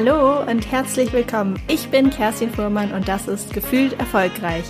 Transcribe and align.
Hallo 0.00 0.48
und 0.48 0.70
herzlich 0.70 1.12
willkommen. 1.12 1.60
Ich 1.66 1.88
bin 1.88 2.10
Kerstin 2.10 2.50
Fuhrmann 2.50 2.92
und 2.92 3.08
das 3.08 3.26
ist 3.26 3.52
Gefühlt 3.52 3.98
Erfolgreich, 3.98 4.62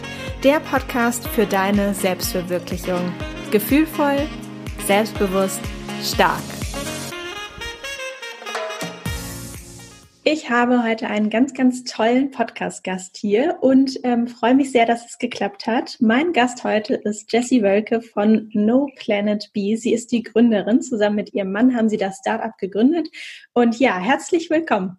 der 0.43 0.59
Podcast 0.59 1.29
für 1.29 1.45
deine 1.45 1.93
Selbstverwirklichung. 1.93 3.13
Gefühlvoll, 3.51 4.27
selbstbewusst, 4.87 5.61
stark. 6.03 6.41
Ich 10.25 10.49
habe 10.49 10.83
heute 10.83 11.09
einen 11.09 11.29
ganz, 11.29 11.53
ganz 11.53 11.85
tollen 11.85 12.31
Podcast-Gast 12.31 13.19
hier 13.19 13.59
und 13.61 14.01
ähm, 14.05 14.29
freue 14.29 14.55
mich 14.55 14.73
sehr, 14.73 14.87
dass 14.87 15.05
es 15.05 15.19
geklappt 15.19 15.67
hat. 15.67 15.99
Mein 16.01 16.33
Gast 16.33 16.65
heute 16.65 16.95
ist 16.95 17.31
Jessie 17.31 17.63
Wölke 17.63 18.01
von 18.01 18.49
No 18.55 18.89
Planet 18.97 19.51
B. 19.53 19.77
Sie 19.77 19.93
ist 19.93 20.11
die 20.11 20.23
Gründerin. 20.23 20.81
Zusammen 20.81 21.17
mit 21.17 21.35
ihrem 21.35 21.53
Mann 21.53 21.77
haben 21.77 21.91
sie 21.91 21.99
das 21.99 22.17
Startup 22.17 22.57
gegründet. 22.57 23.11
Und 23.53 23.79
ja, 23.79 23.99
herzlich 23.99 24.49
willkommen. 24.49 24.97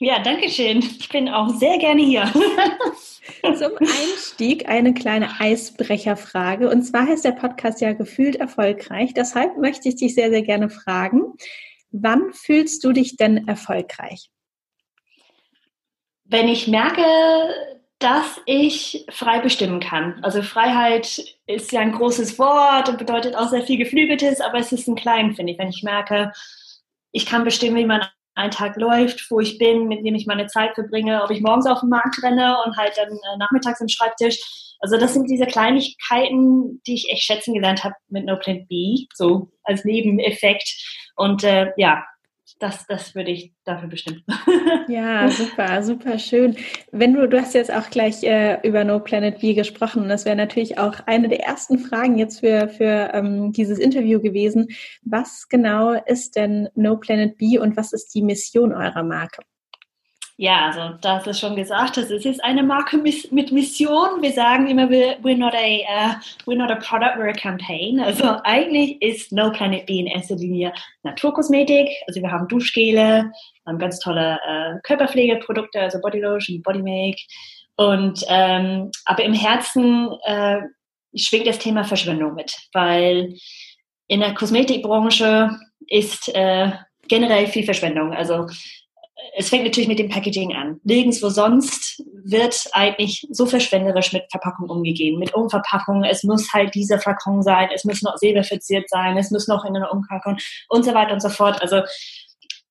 Ja, 0.00 0.18
danke 0.18 0.48
schön. 0.48 0.80
Ich 0.80 1.08
bin 1.08 1.28
auch 1.28 1.48
sehr 1.50 1.78
gerne 1.78 2.02
hier. 2.02 2.24
Zum 3.42 3.72
Einstieg 3.78 4.68
eine 4.68 4.92
kleine 4.92 5.40
Eisbrecherfrage. 5.40 6.68
Und 6.68 6.82
zwar 6.82 7.06
heißt 7.06 7.24
der 7.24 7.32
Podcast 7.32 7.80
ja 7.80 7.92
gefühlt 7.92 8.36
erfolgreich. 8.36 9.14
Deshalb 9.14 9.56
möchte 9.58 9.88
ich 9.88 9.96
dich 9.96 10.14
sehr, 10.14 10.30
sehr 10.30 10.42
gerne 10.42 10.68
fragen, 10.68 11.34
wann 11.90 12.32
fühlst 12.32 12.82
du 12.84 12.92
dich 12.92 13.16
denn 13.16 13.46
erfolgreich? 13.48 14.30
wenn 16.24 16.48
ich 16.48 16.68
merke, 16.68 17.04
dass 17.98 18.40
ich 18.44 19.06
frei 19.10 19.40
bestimmen 19.40 19.80
kann. 19.80 20.18
Also 20.22 20.42
Freiheit 20.42 21.22
ist 21.46 21.72
ja 21.72 21.80
ein 21.80 21.92
großes 21.92 22.38
Wort 22.38 22.88
und 22.88 22.98
bedeutet 22.98 23.36
auch 23.36 23.48
sehr 23.48 23.62
viel 23.62 23.78
Geflügeltes, 23.78 24.40
aber 24.40 24.58
es 24.58 24.72
ist 24.72 24.88
ein 24.88 24.96
klein, 24.96 25.34
finde 25.34 25.52
ich. 25.52 25.58
Wenn 25.58 25.68
ich 25.68 25.82
merke, 25.82 26.32
ich 27.12 27.26
kann 27.26 27.44
bestimmen, 27.44 27.76
wie 27.76 27.86
mein 27.86 28.02
ein 28.34 28.50
Tag 28.50 28.76
läuft, 28.76 29.30
wo 29.30 29.40
ich 29.40 29.58
bin, 29.58 29.86
mit 29.86 30.02
wem 30.02 30.14
ich 30.14 30.26
meine 30.26 30.46
Zeit 30.46 30.74
verbringe, 30.74 31.22
ob 31.22 31.30
ich 31.30 31.40
morgens 31.40 31.66
auf 31.66 31.80
den 31.80 31.88
Markt 31.88 32.22
renne 32.22 32.56
und 32.64 32.76
halt 32.76 32.92
dann 32.96 33.08
äh, 33.08 33.36
nachmittags 33.38 33.80
im 33.80 33.88
Schreibtisch. 33.88 34.38
Also 34.80 34.98
das 34.98 35.14
sind 35.14 35.30
diese 35.30 35.46
Kleinigkeiten, 35.46 36.82
die 36.86 36.94
ich 36.94 37.08
echt 37.10 37.22
schätzen 37.22 37.54
gelernt 37.54 37.84
habe 37.84 37.94
mit 38.08 38.26
No 38.26 38.36
Plan 38.36 38.66
B, 38.68 39.06
so 39.14 39.50
als 39.62 39.84
Nebeneffekt. 39.84 40.68
Und 41.16 41.44
äh, 41.44 41.72
ja, 41.76 42.04
das, 42.58 42.86
das 42.86 43.14
würde 43.14 43.30
ich 43.30 43.52
dafür 43.64 43.88
bestimmen. 43.88 44.22
Ja, 44.86 45.30
super, 45.30 45.82
super 45.82 46.18
schön. 46.18 46.56
Wenn 46.92 47.14
du, 47.14 47.26
du 47.26 47.40
hast 47.40 47.54
jetzt 47.54 47.72
auch 47.72 47.88
gleich 47.88 48.22
äh, 48.22 48.58
über 48.66 48.84
No 48.84 49.00
Planet 49.00 49.40
B 49.40 49.54
gesprochen. 49.54 50.10
Das 50.10 50.26
wäre 50.26 50.36
natürlich 50.36 50.76
auch 50.76 51.00
eine 51.06 51.28
der 51.30 51.40
ersten 51.40 51.78
Fragen 51.78 52.18
jetzt 52.18 52.40
für, 52.40 52.68
für 52.68 53.10
ähm, 53.14 53.52
dieses 53.52 53.78
Interview 53.78 54.20
gewesen. 54.20 54.68
Was 55.02 55.48
genau 55.48 55.92
ist 55.92 56.36
denn 56.36 56.68
No 56.74 56.98
Planet 56.98 57.38
B 57.38 57.58
und 57.58 57.78
was 57.78 57.94
ist 57.94 58.14
die 58.14 58.22
Mission 58.22 58.74
eurer 58.74 59.04
Marke? 59.04 59.42
Ja, 60.36 60.66
also 60.66 60.96
das 61.00 61.28
ist 61.28 61.38
schon 61.38 61.54
gesagt, 61.54 61.96
das 61.96 62.10
ist 62.10 62.42
eine 62.42 62.64
Marke 62.64 62.98
mit 62.98 63.52
Mission. 63.52 64.20
Wir 64.20 64.32
sagen 64.32 64.66
immer, 64.66 64.88
we're 64.90 65.36
not 65.36 65.54
a, 65.54 65.56
uh, 65.56 66.14
we're 66.44 66.56
not 66.56 66.72
a 66.72 66.76
product, 66.76 67.16
we're 67.16 67.28
a 67.28 67.32
campaign. 67.32 68.00
Also 68.00 68.40
eigentlich 68.42 69.00
ist 69.00 69.30
No 69.30 69.52
Planet 69.52 69.86
B 69.86 70.00
in 70.00 70.08
erster 70.08 70.34
Linie 70.34 70.72
Naturkosmetik. 71.04 71.88
Also 72.08 72.20
wir 72.20 72.32
haben 72.32 72.48
Duschgele, 72.48 73.30
haben 73.64 73.78
ganz 73.78 74.00
tolle 74.00 74.40
äh, 74.44 74.80
Körperpflegeprodukte, 74.82 75.80
also 75.80 76.00
Bodylotion, 76.00 76.62
Bodymake. 76.62 77.22
Und 77.76 78.24
ähm, 78.28 78.90
aber 79.04 79.22
im 79.22 79.34
Herzen 79.34 80.10
äh, 80.24 80.62
schwingt 81.14 81.46
das 81.46 81.60
Thema 81.60 81.84
Verschwendung 81.84 82.34
mit, 82.34 82.56
weil 82.72 83.36
in 84.08 84.18
der 84.18 84.34
Kosmetikbranche 84.34 85.50
ist 85.86 86.28
äh, 86.34 86.72
generell 87.06 87.46
viel 87.46 87.64
Verschwendung. 87.64 88.12
Also 88.12 88.48
es 89.36 89.48
fängt 89.48 89.64
natürlich 89.64 89.88
mit 89.88 89.98
dem 89.98 90.08
Packaging 90.08 90.54
an. 90.54 90.80
Nirgendwo 90.84 91.28
sonst 91.28 92.02
wird 92.24 92.68
eigentlich 92.72 93.26
so 93.30 93.46
verschwenderisch 93.46 94.12
mit 94.12 94.24
Verpackung 94.30 94.68
umgegeben, 94.68 95.18
mit 95.18 95.34
Umverpackung. 95.34 96.04
Es 96.04 96.22
muss 96.22 96.52
halt 96.52 96.74
dieser 96.74 96.98
Flakon 96.98 97.42
sein, 97.42 97.68
es 97.74 97.84
muss 97.84 98.02
noch 98.02 98.16
silberverziert 98.16 98.88
sein, 98.88 99.16
es 99.16 99.30
muss 99.30 99.48
noch 99.48 99.64
in 99.64 99.76
einer 99.76 99.92
Umverpackung 99.92 100.38
und 100.68 100.84
so 100.84 100.94
weiter 100.94 101.12
und 101.12 101.22
so 101.22 101.28
fort. 101.28 101.60
Also 101.62 101.82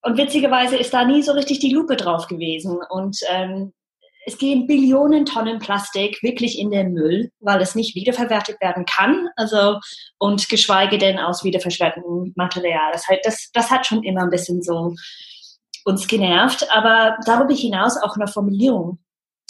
und 0.04 0.18
witzigerweise 0.18 0.76
ist 0.76 0.94
da 0.94 1.06
nie 1.06 1.24
so 1.24 1.32
richtig 1.32 1.60
die 1.60 1.74
Lupe 1.74 1.96
drauf 1.96 2.28
gewesen 2.28 2.80
und 2.90 3.18
ähm, 3.30 3.74
es 4.26 4.38
gehen 4.38 4.68
Billionen 4.68 5.26
Tonnen 5.26 5.60
Plastik 5.60 6.22
wirklich 6.24 6.58
in 6.58 6.72
den 6.72 6.94
Müll, 6.94 7.32
weil 7.40 7.62
es 7.62 7.76
nicht 7.76 7.96
wiederverwertet 7.96 8.62
werden 8.62 8.86
kann, 8.86 9.28
also 9.36 9.80
und 10.18 10.48
geschweige 10.48 10.98
denn 10.98 11.20
aus 11.20 11.44
wiederverwertetem 11.44 12.34
Material. 12.36 12.92
Das, 12.94 13.08
heißt, 13.08 13.22
das, 13.24 13.50
das 13.54 13.70
hat 13.70 13.86
schon 13.86 14.04
immer 14.04 14.22
ein 14.22 14.30
bisschen 14.30 14.62
so 14.62 14.94
uns 15.86 16.08
genervt, 16.08 16.68
aber 16.74 17.18
darüber 17.26 17.54
hinaus 17.54 17.98
auch 17.98 18.16
eine 18.16 18.28
Formulierung. 18.28 19.00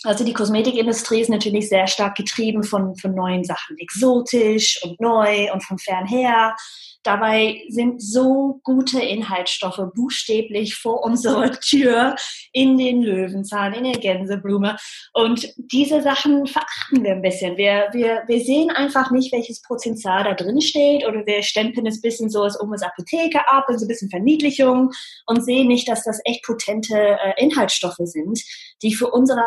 Also 0.04 0.26
die 0.26 0.34
Kosmetikindustrie 0.34 1.22
ist 1.22 1.30
natürlich 1.30 1.70
sehr 1.70 1.88
stark 1.88 2.16
getrieben 2.16 2.64
von, 2.64 2.96
von 2.96 3.16
neuen 3.16 3.44
Sachen, 3.44 3.78
exotisch 3.78 4.82
und 4.84 5.00
neu 5.00 5.52
und 5.54 5.64
von 5.64 5.78
fernher. 5.78 6.56
Dabei 7.04 7.64
sind 7.68 8.02
so 8.02 8.62
gute 8.64 9.02
Inhaltsstoffe 9.02 9.82
buchstäblich 9.94 10.76
vor 10.76 11.04
unserer 11.04 11.52
Tür 11.60 12.16
in 12.54 12.78
den 12.78 13.02
Löwenzahn, 13.02 13.74
in 13.74 13.84
der 13.84 14.00
Gänseblume. 14.00 14.78
Und 15.14 15.54
diese 15.58 16.02
Sachen 16.02 16.48
verachten 16.48 17.04
wir 17.04 17.12
ein 17.12 17.22
bisschen. 17.22 17.58
Wir, 17.58 17.90
wir, 17.92 18.24
wir 18.28 18.40
sehen 18.40 18.72
einfach 18.72 19.12
nicht, 19.12 19.34
welches 19.34 19.62
Potenzial 19.62 20.24
da 20.24 20.34
drin 20.34 20.62
steht 20.62 21.06
oder 21.06 21.26
wir 21.26 21.44
stempeln 21.44 21.88
es 21.88 21.98
ein 21.98 22.02
bisschen 22.02 22.30
so 22.30 22.42
als 22.42 22.58
als 22.60 22.82
Apotheke 22.82 23.48
ab 23.48 23.66
und 23.68 23.78
so 23.78 23.86
ein 23.86 23.90
bisschen 23.90 24.10
Verniedlichung 24.10 24.92
und 25.28 25.44
sehen 25.44 25.68
nicht, 25.68 25.88
dass 25.88 26.04
das 26.04 26.20
echt 26.24 26.44
potente 26.44 26.96
äh, 26.96 27.34
Inhaltsstoffe 27.38 27.98
sind, 28.00 28.42
die 28.82 28.96
für 28.96 29.12
unsere 29.12 29.44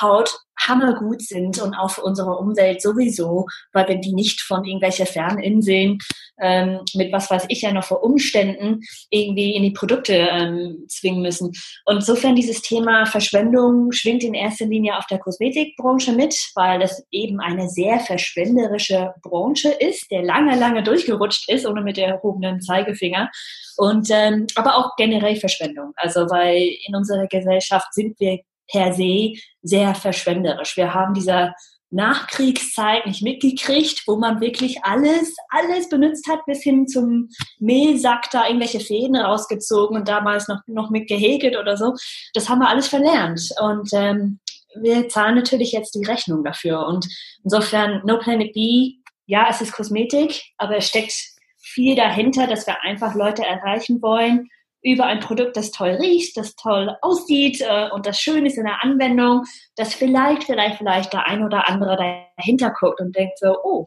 Haut 0.00 0.38
hammergut 0.58 1.22
sind 1.22 1.60
und 1.60 1.74
auch 1.74 1.90
für 1.90 2.02
unsere 2.02 2.36
Umwelt 2.36 2.82
sowieso, 2.82 3.46
weil 3.72 3.88
wenn 3.88 4.02
die 4.02 4.12
nicht 4.12 4.42
von 4.42 4.64
irgendwelcher 4.64 5.06
Ferninseln 5.06 5.98
ähm, 6.40 6.80
mit 6.94 7.12
was 7.12 7.30
weiß 7.30 7.46
ich 7.48 7.62
ja 7.62 7.72
noch 7.72 7.84
vor 7.84 8.02
Umständen 8.02 8.80
irgendwie 9.10 9.54
in 9.54 9.62
die 9.62 9.72
Produkte 9.72 10.14
ähm, 10.14 10.84
zwingen 10.88 11.22
müssen. 11.22 11.52
Und 11.84 11.96
insofern 11.96 12.34
dieses 12.34 12.62
Thema 12.62 13.06
Verschwendung 13.06 13.92
schwingt 13.92 14.24
in 14.24 14.34
erster 14.34 14.66
Linie 14.66 14.96
auf 14.96 15.06
der 15.06 15.18
Kosmetikbranche 15.18 16.12
mit, 16.12 16.34
weil 16.54 16.80
das 16.80 17.04
eben 17.10 17.40
eine 17.40 17.68
sehr 17.68 18.00
verschwenderische 18.00 19.14
Branche 19.22 19.68
ist, 19.68 20.10
der 20.10 20.22
lange, 20.22 20.58
lange 20.58 20.82
durchgerutscht 20.82 21.50
ist, 21.50 21.66
ohne 21.66 21.82
mit 21.82 21.96
der 21.96 22.08
erhobenen 22.08 22.60
Zeigefinger. 22.60 23.30
Und 23.76 24.08
ähm, 24.10 24.46
aber 24.54 24.76
auch 24.76 24.96
generell 24.96 25.36
Verschwendung. 25.36 25.92
Also 25.96 26.20
weil 26.30 26.70
in 26.86 26.94
unserer 26.94 27.26
Gesellschaft 27.26 27.92
sind 27.94 28.18
wir 28.18 28.40
per 28.70 28.92
se 28.92 29.34
sehr 29.62 29.94
verschwenderisch. 29.94 30.76
Wir 30.76 30.94
haben 30.94 31.14
dieser 31.14 31.54
Nachkriegszeit 31.90 33.06
nicht 33.06 33.22
mitgekriegt, 33.22 34.04
wo 34.06 34.16
man 34.16 34.40
wirklich 34.40 34.84
alles, 34.84 35.34
alles 35.48 35.88
benutzt 35.88 36.28
hat, 36.28 36.44
bis 36.46 36.62
hin 36.62 36.86
zum 36.86 37.28
Mehlsack 37.58 38.30
da 38.30 38.46
irgendwelche 38.46 38.80
Fäden 38.80 39.16
rausgezogen 39.16 39.96
und 39.96 40.08
damals 40.08 40.46
noch, 40.46 40.60
noch 40.66 40.90
mit 40.90 41.08
gehäkelt 41.08 41.56
oder 41.56 41.76
so. 41.76 41.94
Das 42.32 42.48
haben 42.48 42.60
wir 42.60 42.68
alles 42.68 42.86
verlernt. 42.86 43.42
Und 43.60 43.90
ähm, 43.92 44.38
wir 44.80 45.08
zahlen 45.08 45.34
natürlich 45.34 45.72
jetzt 45.72 45.94
die 45.96 46.04
Rechnung 46.04 46.44
dafür. 46.44 46.86
Und 46.86 47.08
insofern, 47.42 48.02
No 48.04 48.18
Planet 48.18 48.52
B, 48.52 48.94
ja, 49.26 49.48
es 49.50 49.60
ist 49.60 49.72
Kosmetik, 49.72 50.42
aber 50.58 50.76
es 50.76 50.86
steckt 50.86 51.14
viel 51.58 51.96
dahinter, 51.96 52.46
dass 52.46 52.66
wir 52.66 52.82
einfach 52.82 53.14
Leute 53.14 53.44
erreichen 53.44 54.00
wollen, 54.00 54.48
über 54.82 55.06
ein 55.06 55.20
Produkt, 55.20 55.56
das 55.56 55.70
toll 55.70 55.90
riecht, 56.00 56.36
das 56.36 56.56
toll 56.56 56.96
aussieht 57.02 57.60
äh, 57.60 57.90
und 57.90 58.06
das 58.06 58.18
schön 58.18 58.46
ist 58.46 58.56
in 58.56 58.64
der 58.64 58.82
Anwendung, 58.82 59.44
dass 59.76 59.94
vielleicht, 59.94 60.44
vielleicht, 60.44 60.78
vielleicht 60.78 61.12
der 61.12 61.26
ein 61.26 61.44
oder 61.44 61.68
andere 61.68 62.24
dahinter 62.36 62.72
guckt 62.78 63.00
und 63.00 63.14
denkt 63.14 63.38
so, 63.38 63.56
oh, 63.62 63.86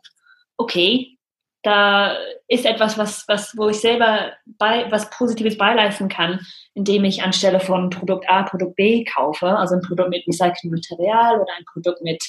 okay, 0.57 1.17
da 1.63 2.17
ist 2.49 2.65
etwas, 2.65 2.97
was, 2.97 3.23
was, 3.27 3.57
wo 3.57 3.69
ich 3.69 3.77
selber 3.77 4.33
bei, 4.45 4.91
was 4.91 5.09
Positives 5.09 5.57
beileisten 5.57 6.09
kann, 6.09 6.41
indem 6.73 7.05
ich 7.05 7.23
anstelle 7.23 7.61
von 7.61 7.89
Produkt 7.89 8.29
A 8.29 8.43
Produkt 8.43 8.75
B 8.75 9.05
kaufe, 9.05 9.47
also 9.47 9.75
ein 9.75 9.81
Produkt 9.81 10.09
mit 10.09 10.27
recyceltem 10.27 10.71
Material 10.71 11.39
oder 11.39 11.53
ein 11.57 11.63
Produkt 11.71 12.01
mit, 12.01 12.21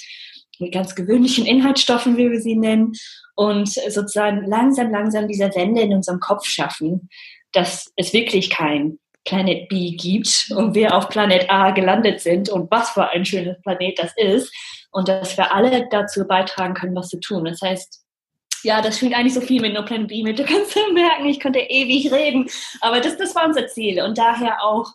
mit 0.61 0.73
ganz 0.73 0.95
gewöhnlichen 0.95 1.47
Inhaltsstoffen, 1.47 2.17
wie 2.17 2.31
wir 2.31 2.41
sie 2.41 2.57
nennen, 2.57 2.93
und 3.35 3.69
sozusagen 3.69 4.47
langsam, 4.47 4.93
langsam 4.93 5.27
diese 5.27 5.53
Wende 5.57 5.83
in 5.83 5.93
unserem 5.93 6.21
Kopf 6.21 6.47
schaffen, 6.47 7.09
dass 7.55 7.93
es 7.97 8.13
wirklich 8.13 8.51
kein 8.51 8.99
Planet 9.25 9.69
B 9.69 9.93
gibt 9.93 10.53
und 10.55 10.75
wir 10.75 10.95
auf 10.95 11.09
Planet 11.09 11.49
A 11.51 11.71
gelandet 11.71 12.21
sind 12.21 12.49
und 12.51 12.71
was 12.71 12.91
für 12.91 13.09
ein 13.09 13.25
schönes 13.25 13.61
Planet 13.63 13.99
das 13.99 14.13
ist 14.17 14.53
und 14.91 15.09
dass 15.09 15.37
wir 15.37 15.55
alle 15.55 15.89
dazu 15.91 16.27
beitragen 16.27 16.75
können, 16.75 16.95
was 16.95 17.09
zu 17.09 17.19
tun. 17.21 17.45
Das 17.45 17.61
heißt, 17.63 18.05
ja, 18.63 18.81
das 18.81 18.97
spielt 18.97 19.15
eigentlich 19.15 19.35
so 19.35 19.41
viel 19.41 19.61
mit 19.61 19.75
No 19.75 19.85
Planet 19.85 20.09
B 20.09 20.23
mit. 20.23 20.39
Du 20.45 20.45
kannst 20.45 20.77
merken, 20.93 21.27
ich 21.27 21.41
könnte 21.41 21.61
ewig 21.61 22.13
reden, 22.13 22.49
aber 22.81 23.01
das, 23.01 23.17
das 23.17 23.35
war 23.35 23.47
unser 23.47 23.67
Ziel 23.67 24.03
und 24.03 24.19
daher 24.19 24.63
auch 24.63 24.91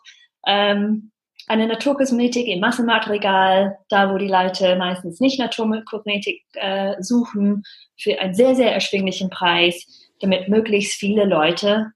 ähm, 0.45 1.12
eine 1.47 1.67
Naturkosmetik 1.67 2.47
im 2.47 2.59
Massenmarktregal, 2.59 3.79
da 3.89 4.13
wo 4.13 4.17
die 4.19 4.27
Leute 4.27 4.75
meistens 4.75 5.19
nicht 5.19 5.39
Naturkosmetik 5.39 6.44
äh, 6.53 7.01
suchen, 7.01 7.63
für 7.97 8.19
einen 8.19 8.35
sehr, 8.35 8.55
sehr 8.55 8.71
erschwinglichen 8.71 9.31
Preis, 9.31 10.12
damit 10.19 10.47
möglichst 10.47 10.94
viele 11.00 11.25
Leute 11.25 11.91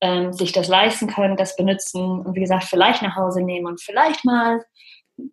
ähm, 0.00 0.32
sich 0.32 0.52
das 0.52 0.68
leisten 0.68 1.08
können, 1.08 1.36
das 1.36 1.56
benutzen 1.56 2.20
und 2.20 2.34
wie 2.34 2.40
gesagt, 2.40 2.64
vielleicht 2.64 3.02
nach 3.02 3.16
Hause 3.16 3.42
nehmen 3.42 3.66
und 3.66 3.80
vielleicht 3.80 4.24
mal 4.24 4.60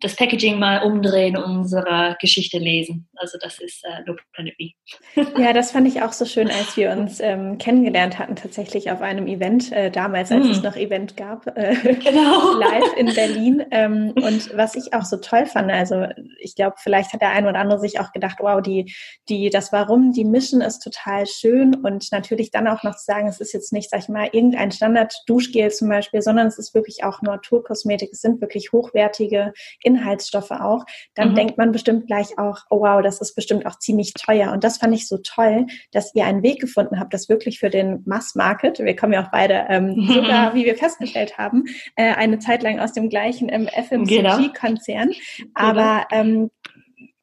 das 0.00 0.16
Packaging 0.16 0.58
mal 0.58 0.82
umdrehen 0.82 1.36
und 1.36 1.44
unsere 1.44 2.16
Geschichte 2.20 2.58
lesen. 2.58 3.08
Also 3.16 3.38
das 3.40 3.60
ist 3.60 3.84
äh, 3.84 4.02
No 4.04 4.16
Planet 4.32 4.56
B. 4.56 4.72
ja, 5.38 5.52
das 5.52 5.70
fand 5.70 5.86
ich 5.86 6.02
auch 6.02 6.12
so 6.12 6.24
schön, 6.24 6.48
als 6.48 6.76
wir 6.76 6.90
uns 6.98 7.20
ähm, 7.20 7.58
kennengelernt 7.58 8.18
hatten, 8.18 8.36
tatsächlich 8.36 8.90
auf 8.90 9.00
einem 9.00 9.26
Event, 9.26 9.70
äh, 9.72 9.90
damals, 9.90 10.32
als 10.32 10.46
mm. 10.46 10.50
es 10.50 10.62
noch 10.62 10.76
Event 10.76 11.16
gab, 11.16 11.46
äh, 11.56 11.76
genau. 12.04 12.58
live 12.58 12.96
in 12.96 13.14
Berlin. 13.14 13.64
Ähm, 13.70 14.12
und 14.16 14.56
was 14.56 14.74
ich 14.74 14.92
auch 14.92 15.04
so 15.04 15.18
toll 15.18 15.46
fand, 15.46 15.70
also 15.70 16.06
ich 16.38 16.54
glaube, 16.54 16.76
vielleicht 16.78 17.12
hat 17.12 17.22
der 17.22 17.30
eine 17.30 17.48
oder 17.48 17.58
andere 17.58 17.78
sich 17.78 18.00
auch 18.00 18.12
gedacht, 18.12 18.38
wow, 18.40 18.60
die, 18.60 18.94
die, 19.28 19.50
das 19.50 19.72
Warum, 19.72 20.12
die 20.12 20.24
Mission 20.24 20.60
ist 20.60 20.80
total 20.80 21.26
schön 21.26 21.74
und 21.74 22.10
natürlich 22.12 22.50
dann 22.50 22.68
auch 22.68 22.82
noch 22.82 22.96
zu 22.96 23.04
sagen, 23.04 23.28
es 23.28 23.40
ist 23.40 23.52
jetzt 23.52 23.72
nicht, 23.72 23.90
sag 23.90 24.00
ich 24.00 24.08
mal, 24.08 24.28
irgendein 24.32 24.70
Standard-Duschgel 24.70 25.70
zum 25.70 25.88
Beispiel, 25.88 26.22
sondern 26.22 26.46
es 26.46 26.58
ist 26.58 26.74
wirklich 26.74 27.04
auch 27.04 27.22
Naturkosmetik, 27.22 28.10
es 28.12 28.20
sind 28.20 28.40
wirklich 28.40 28.72
hochwertige 28.72 29.52
Inhaltsstoffe 29.82 30.50
auch, 30.50 30.84
dann 31.14 31.30
mhm. 31.30 31.34
denkt 31.34 31.58
man 31.58 31.72
bestimmt 31.72 32.06
gleich 32.06 32.38
auch, 32.38 32.60
oh 32.70 32.80
wow, 32.80 33.02
das 33.02 33.20
ist 33.20 33.34
bestimmt 33.34 33.66
auch 33.66 33.78
ziemlich 33.78 34.14
teuer. 34.14 34.52
Und 34.52 34.64
das 34.64 34.78
fand 34.78 34.94
ich 34.94 35.08
so 35.08 35.18
toll, 35.18 35.66
dass 35.92 36.14
ihr 36.14 36.24
einen 36.24 36.42
Weg 36.42 36.60
gefunden 36.60 37.00
habt, 37.00 37.14
das 37.14 37.28
wirklich 37.28 37.58
für 37.58 37.70
den 37.70 38.02
Mass-Market, 38.06 38.78
wir 38.78 38.96
kommen 38.96 39.12
ja 39.12 39.24
auch 39.24 39.30
beide 39.30 39.66
ähm, 39.68 40.06
sogar, 40.12 40.54
wie 40.54 40.64
wir 40.64 40.76
festgestellt 40.76 41.38
haben, 41.38 41.64
äh, 41.96 42.14
eine 42.14 42.38
Zeit 42.38 42.62
lang 42.62 42.78
aus 42.80 42.92
dem 42.92 43.08
gleichen 43.08 43.48
ähm, 43.48 43.68
FMCG-Konzern. 43.68 45.08
Genau. 45.08 45.50
Aber 45.54 46.06
ähm, 46.10 46.25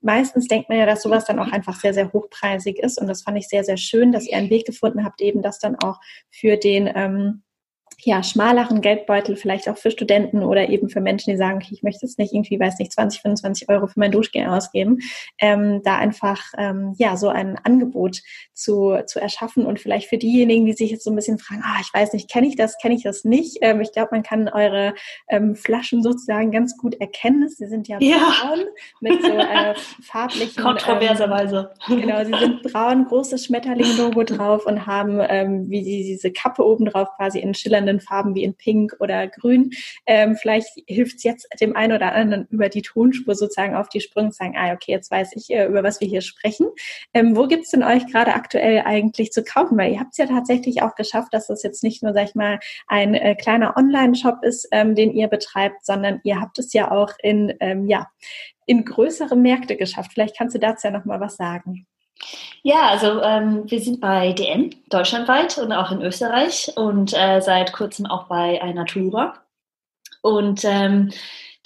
meistens 0.01 0.47
denkt 0.47 0.69
man 0.69 0.77
ja, 0.77 0.85
dass 0.85 1.01
sowas 1.01 1.25
dann 1.25 1.39
auch 1.39 1.51
einfach 1.51 1.79
sehr, 1.79 1.93
sehr 1.93 2.11
hochpreisig 2.11 2.79
ist. 2.79 2.99
Und 2.99 3.07
das 3.07 3.23
fand 3.23 3.37
ich 3.37 3.47
sehr, 3.47 3.63
sehr 3.63 3.77
schön, 3.77 4.11
dass 4.11 4.27
ihr 4.27 4.37
einen 4.37 4.49
Weg 4.49 4.65
gefunden 4.65 5.03
habt, 5.03 5.21
eben 5.21 5.41
das 5.41 5.59
dann 5.59 5.75
auch 5.77 5.99
für 6.29 6.57
den 6.57 6.91
ähm, 6.93 7.43
ja, 8.05 8.23
schmaleren 8.23 8.81
Geldbeutel 8.81 9.35
vielleicht 9.35 9.69
auch 9.69 9.77
für 9.77 9.91
Studenten 9.91 10.43
oder 10.43 10.69
eben 10.69 10.89
für 10.89 11.01
Menschen, 11.01 11.31
die 11.31 11.37
sagen, 11.37 11.57
okay, 11.57 11.73
ich 11.73 11.83
möchte 11.83 12.05
jetzt 12.05 12.19
nicht 12.19 12.33
irgendwie, 12.33 12.59
weiß 12.59 12.79
nicht, 12.79 12.91
20, 12.91 13.21
25 13.21 13.69
Euro 13.69 13.87
für 13.87 13.99
mein 13.99 14.11
Duschgel 14.11 14.45
ausgeben, 14.47 14.99
ähm, 15.39 15.81
da 15.83 15.97
einfach 15.97 16.41
ähm, 16.57 16.93
ja 16.97 17.17
so 17.17 17.29
ein 17.29 17.57
Angebot 17.63 18.21
zu, 18.53 18.97
zu 19.05 19.19
erschaffen 19.19 19.65
und 19.65 19.79
vielleicht 19.79 20.09
für 20.09 20.17
diejenigen, 20.17 20.65
die 20.65 20.73
sich 20.73 20.91
jetzt 20.91 21.03
so 21.03 21.11
ein 21.11 21.15
bisschen 21.15 21.39
fragen, 21.39 21.61
ah, 21.63 21.77
ich 21.81 21.93
weiß 21.93 22.13
nicht, 22.13 22.29
kenne 22.29 22.47
ich 22.47 22.55
das, 22.55 22.77
kenne 22.77 22.95
ich 22.95 23.03
das 23.03 23.23
nicht. 23.23 23.57
Ähm, 23.61 23.81
ich 23.81 23.91
glaube, 23.91 24.09
man 24.11 24.23
kann 24.23 24.49
eure 24.49 24.93
ähm, 25.27 25.55
Flaschen 25.55 26.03
sozusagen 26.03 26.51
ganz 26.51 26.77
gut 26.77 26.99
erkennen. 26.99 27.47
Sie 27.49 27.67
sind 27.67 27.87
ja, 27.87 27.97
ja. 27.99 28.17
braun 28.17 28.65
mit 29.01 29.21
so 29.21 29.31
äh, 29.31 29.73
farblichen. 30.03 30.63
Kontroverserweise. 30.63 31.71
Ähm, 31.89 32.01
genau, 32.01 32.23
sie 32.23 32.33
sind 32.37 32.61
braun, 32.63 33.05
großes 33.05 33.45
Schmetterling-Logo 33.45 34.23
drauf 34.23 34.65
und 34.65 34.85
haben 34.85 35.19
ähm, 35.21 35.69
wie 35.69 35.83
die, 35.83 36.03
diese 36.03 36.31
Kappe 36.31 36.65
oben 36.65 36.85
drauf 36.85 37.09
quasi 37.17 37.39
in 37.39 37.53
schillernden 37.53 37.92
spannenden 37.93 37.99
Farben 37.99 38.35
wie 38.35 38.43
in 38.43 38.55
Pink 38.55 38.95
oder 38.99 39.27
Grün. 39.27 39.71
Ähm, 40.05 40.35
vielleicht 40.35 40.67
hilft 40.87 41.17
es 41.17 41.23
jetzt 41.23 41.47
dem 41.59 41.75
einen 41.75 41.93
oder 41.93 42.13
anderen 42.13 42.47
über 42.49 42.69
die 42.69 42.81
Tonspur 42.81 43.35
sozusagen 43.35 43.75
auf 43.75 43.89
die 43.89 44.01
Sprünge 44.01 44.31
zu 44.31 44.37
sagen, 44.37 44.55
ah, 44.57 44.73
okay, 44.73 44.91
jetzt 44.91 45.11
weiß 45.11 45.35
ich, 45.35 45.49
äh, 45.49 45.65
über 45.67 45.83
was 45.83 46.01
wir 46.01 46.07
hier 46.07 46.21
sprechen. 46.21 46.67
Ähm, 47.13 47.35
wo 47.35 47.45
es 47.45 47.69
denn 47.69 47.83
euch 47.83 48.05
gerade 48.07 48.33
aktuell 48.33 48.81
eigentlich 48.85 49.31
zu 49.31 49.43
kaufen? 49.43 49.77
Weil 49.77 49.93
ihr 49.93 49.99
habt 49.99 50.11
es 50.11 50.17
ja 50.17 50.25
tatsächlich 50.25 50.81
auch 50.81 50.95
geschafft, 50.95 51.33
dass 51.33 51.47
das 51.47 51.63
jetzt 51.63 51.83
nicht 51.83 52.03
nur, 52.03 52.13
sag 52.13 52.29
ich 52.29 52.35
mal, 52.35 52.59
ein 52.87 53.13
äh, 53.13 53.35
kleiner 53.35 53.75
Online-Shop 53.77 54.43
ist, 54.43 54.67
ähm, 54.71 54.95
den 54.95 55.11
ihr 55.11 55.27
betreibt, 55.27 55.85
sondern 55.85 56.19
ihr 56.23 56.39
habt 56.39 56.59
es 56.59 56.73
ja 56.73 56.91
auch 56.91 57.11
in, 57.21 57.53
ähm, 57.59 57.87
ja, 57.87 58.09
in 58.65 58.85
größere 58.85 59.35
Märkte 59.35 59.75
geschafft. 59.75 60.11
Vielleicht 60.13 60.37
kannst 60.37 60.55
du 60.55 60.59
dazu 60.59 60.87
ja 60.87 60.91
noch 60.91 61.05
mal 61.05 61.19
was 61.19 61.35
sagen. 61.35 61.85
Ja, 62.61 62.87
also 62.89 63.21
ähm, 63.21 63.69
wir 63.69 63.81
sind 63.81 63.99
bei 63.99 64.31
DM 64.31 64.69
deutschlandweit 64.89 65.57
und 65.57 65.73
auch 65.73 65.91
in 65.91 66.01
Österreich 66.01 66.71
und 66.75 67.13
äh, 67.13 67.41
seit 67.41 67.73
kurzem 67.73 68.05
auch 68.05 68.27
bei 68.27 68.59
Natura. 68.73 69.33
Und 70.21 70.63
ähm, 70.63 71.11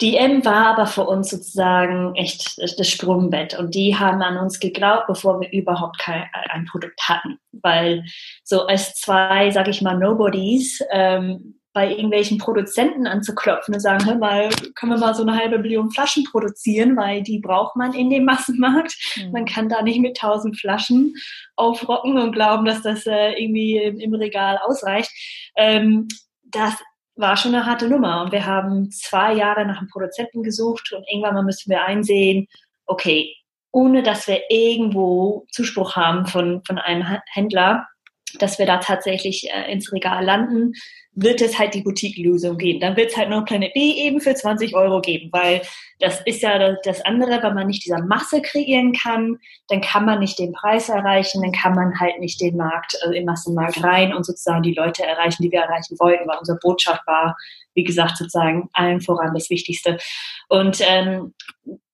DM 0.00 0.44
war 0.44 0.66
aber 0.66 0.86
für 0.86 1.04
uns 1.04 1.30
sozusagen 1.30 2.14
echt 2.14 2.58
das 2.58 2.88
Sprungbett 2.88 3.58
und 3.58 3.74
die 3.74 3.96
haben 3.96 4.22
an 4.22 4.36
uns 4.36 4.60
geglaubt, 4.60 5.08
bevor 5.08 5.40
wir 5.40 5.50
überhaupt 5.52 5.98
kein 5.98 6.24
ein 6.50 6.66
Produkt 6.66 7.00
hatten, 7.08 7.38
weil 7.50 8.04
so 8.44 8.66
als 8.66 8.94
zwei, 8.94 9.50
sag 9.50 9.66
ich 9.66 9.82
mal, 9.82 9.98
Nobodies 9.98 10.80
ähm, 10.92 11.57
bei 11.78 11.90
irgendwelchen 11.90 12.38
Produzenten 12.38 13.06
anzuklopfen 13.06 13.72
und 13.72 13.78
sagen, 13.78 14.04
hör 14.04 14.16
mal, 14.16 14.48
können 14.74 14.90
wir 14.90 14.98
mal 14.98 15.14
so 15.14 15.22
eine 15.22 15.36
halbe 15.36 15.60
Million 15.60 15.92
Flaschen 15.92 16.24
produzieren, 16.24 16.96
weil 16.96 17.22
die 17.22 17.38
braucht 17.38 17.76
man 17.76 17.92
in 17.92 18.10
dem 18.10 18.24
Massenmarkt. 18.24 18.96
Mhm. 19.14 19.30
Man 19.30 19.44
kann 19.44 19.68
da 19.68 19.80
nicht 19.80 20.00
mit 20.00 20.16
tausend 20.16 20.58
Flaschen 20.58 21.14
aufrocken 21.54 22.18
und 22.18 22.32
glauben, 22.32 22.64
dass 22.64 22.82
das 22.82 23.06
äh, 23.06 23.40
irgendwie 23.40 23.76
im, 23.76 24.00
im, 24.00 24.12
Regal 24.12 24.58
ausreicht. 24.58 25.12
Ähm, 25.54 26.08
das 26.42 26.74
war 27.14 27.36
schon 27.36 27.54
eine 27.54 27.64
harte 27.64 27.88
Nummer 27.88 28.22
und 28.22 28.32
wir 28.32 28.44
haben 28.44 28.90
zwei 28.90 29.34
Jahre 29.34 29.64
nach 29.64 29.78
einem 29.78 29.88
Produzenten 29.88 30.42
gesucht 30.42 30.92
und 30.92 31.04
irgendwann 31.08 31.34
mal 31.34 31.44
müssen 31.44 31.70
wir 31.70 31.84
einsehen, 31.84 32.48
okay, 32.86 33.36
ohne 33.70 34.02
dass 34.02 34.26
wir 34.26 34.40
irgendwo 34.50 35.46
Zuspruch 35.52 35.94
haben 35.94 36.26
von, 36.26 36.60
von 36.66 36.78
einem 36.78 37.06
Händler, 37.32 37.86
dass 38.38 38.58
wir 38.58 38.66
da 38.66 38.78
tatsächlich 38.78 39.48
äh, 39.50 39.70
ins 39.72 39.92
Regal 39.92 40.24
landen, 40.24 40.72
wird 41.20 41.40
es 41.40 41.58
halt 41.58 41.74
die 41.74 41.82
Boutique-Lösung 41.82 42.58
geben. 42.58 42.80
Dann 42.80 42.96
wird 42.96 43.10
es 43.10 43.16
halt 43.16 43.28
noch 43.28 43.44
Planet 43.44 43.74
B 43.74 43.80
eben 43.92 44.20
für 44.20 44.34
20 44.34 44.74
Euro 44.76 45.00
geben, 45.00 45.30
weil 45.32 45.62
das 45.98 46.20
ist 46.26 46.42
ja 46.42 46.76
das 46.84 47.04
andere, 47.04 47.42
wenn 47.42 47.54
man 47.54 47.66
nicht 47.66 47.84
dieser 47.84 48.04
Masse 48.04 48.40
kreieren 48.40 48.92
kann, 48.92 49.38
dann 49.68 49.80
kann 49.80 50.04
man 50.04 50.20
nicht 50.20 50.38
den 50.38 50.52
Preis 50.52 50.88
erreichen, 50.88 51.42
dann 51.42 51.52
kann 51.52 51.74
man 51.74 51.98
halt 51.98 52.20
nicht 52.20 52.40
den 52.40 52.56
Markt, 52.56 52.96
also 53.02 53.12
im 53.12 53.24
Massenmarkt 53.24 53.82
rein 53.82 54.14
und 54.14 54.24
sozusagen 54.24 54.62
die 54.62 54.74
Leute 54.74 55.02
erreichen, 55.02 55.42
die 55.42 55.50
wir 55.50 55.60
erreichen 55.60 55.98
wollten, 55.98 56.28
weil 56.28 56.38
unsere 56.38 56.58
Botschaft 56.58 57.04
war, 57.06 57.36
wie 57.74 57.84
gesagt, 57.84 58.16
sozusagen 58.16 58.68
allen 58.72 59.00
voran 59.00 59.34
das 59.34 59.50
Wichtigste. 59.50 59.98
Und 60.48 60.80
ähm, 60.88 61.34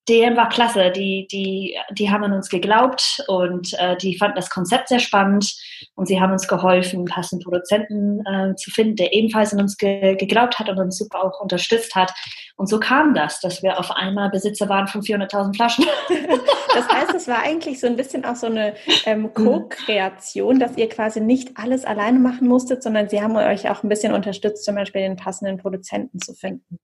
DM 0.09 0.37
war 0.37 0.49
klasse, 0.51 0.91
die, 0.91 1.27
die, 1.31 1.77
die 1.93 2.11
haben 2.11 2.25
an 2.25 2.33
uns 2.33 2.51
geglaubt 2.51 3.25
und 3.27 3.73
äh, 3.79 3.97
die 3.97 4.19
fanden 4.19 4.37
das 4.37 4.51
Konzept 4.51 4.89
sehr 4.89 4.99
spannend 4.99 5.55
und 5.95 6.07
sie 6.07 6.21
haben 6.21 6.33
uns 6.33 6.47
geholfen, 6.47 7.01
einen 7.01 7.05
passenden 7.07 7.43
Produzenten 7.43 8.21
äh, 8.27 8.55
zu 8.57 8.71
finden, 8.71 8.97
der 8.97 9.15
ebenfalls 9.15 9.53
an 9.55 9.61
uns 9.61 9.79
ge 9.79 10.17
geglaubt 10.17 10.59
hat 10.59 10.69
und 10.69 10.79
uns 10.79 10.99
super 10.99 11.25
auch 11.25 11.41
unterstützt 11.41 11.95
hat. 11.95 12.13
Und 12.57 12.69
so 12.69 12.79
kam 12.79 13.15
das, 13.15 13.41
dass 13.41 13.63
wir 13.63 13.79
auf 13.79 13.91
einmal 13.91 14.31
Besitzer 14.31 14.69
waren 14.69 14.87
von 14.87 15.01
400.000 15.01 15.57
Flaschen. 15.57 15.87
Das 16.75 16.89
heißt, 16.89 17.15
es 17.15 17.29
war 17.29 17.41
eigentlich 17.41 17.79
so 17.79 17.87
ein 17.87 17.95
bisschen 17.95 18.25
auch 18.25 18.35
so 18.35 18.47
eine 18.47 18.75
ähm, 19.07 19.23
mhm. 19.23 19.35
Co-Kreation, 19.35 20.59
dass 20.59 20.77
ihr 20.77 20.89
quasi 20.89 21.21
nicht 21.21 21.57
alles 21.57 21.85
alleine 21.85 22.19
machen 22.19 22.49
musstet, 22.49 22.83
sondern 22.83 23.09
sie 23.09 23.23
haben 23.23 23.37
euch 23.37 23.71
auch 23.71 23.85
ein 23.85 23.89
bisschen 23.89 24.13
unterstützt, 24.13 24.65
zum 24.65 24.75
Beispiel 24.75 25.03
den 25.03 25.15
passenden 25.15 25.57
Produzenten 25.57 26.19
zu 26.19 26.35
finden. 26.35 26.81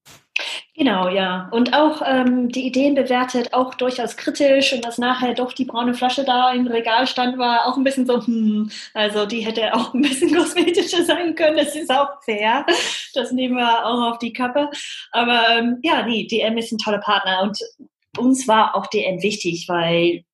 Genau, 0.74 1.08
ja. 1.08 1.48
Und 1.52 1.74
auch 1.74 2.02
ähm, 2.04 2.48
die 2.48 2.66
Ideen 2.66 2.94
bewertet, 2.94 3.52
auch 3.52 3.74
durchaus 3.74 4.16
kritisch 4.16 4.72
und 4.72 4.84
dass 4.84 4.98
nachher 4.98 5.34
doch 5.34 5.52
die 5.52 5.64
braune 5.64 5.94
Flasche 5.94 6.24
da 6.24 6.52
im 6.52 6.66
Regal 6.66 7.06
stand, 7.06 7.38
war 7.38 7.66
auch 7.66 7.76
ein 7.76 7.84
bisschen 7.84 8.06
so, 8.06 8.24
hm, 8.24 8.70
also 8.94 9.26
die 9.26 9.40
hätte 9.40 9.74
auch 9.74 9.92
ein 9.94 10.02
bisschen 10.02 10.34
kosmetischer 10.36 11.04
sein 11.04 11.34
können, 11.34 11.56
das 11.56 11.74
ist 11.74 11.90
auch 11.90 12.22
fair. 12.22 12.64
Das 13.14 13.32
nehmen 13.32 13.56
wir 13.56 13.86
auch 13.86 14.12
auf 14.12 14.18
die 14.18 14.32
Kappe. 14.32 14.70
Aber 15.12 15.48
ähm, 15.50 15.78
ja, 15.82 16.06
nee, 16.06 16.26
DM 16.26 16.56
ist 16.58 16.72
ein 16.72 16.78
toller 16.78 17.00
Partner 17.00 17.42
und 17.42 17.58
uns 18.18 18.48
war 18.48 18.74
auch 18.74 18.86
DM 18.86 19.22
wichtig, 19.22 19.66
weil 19.68 20.24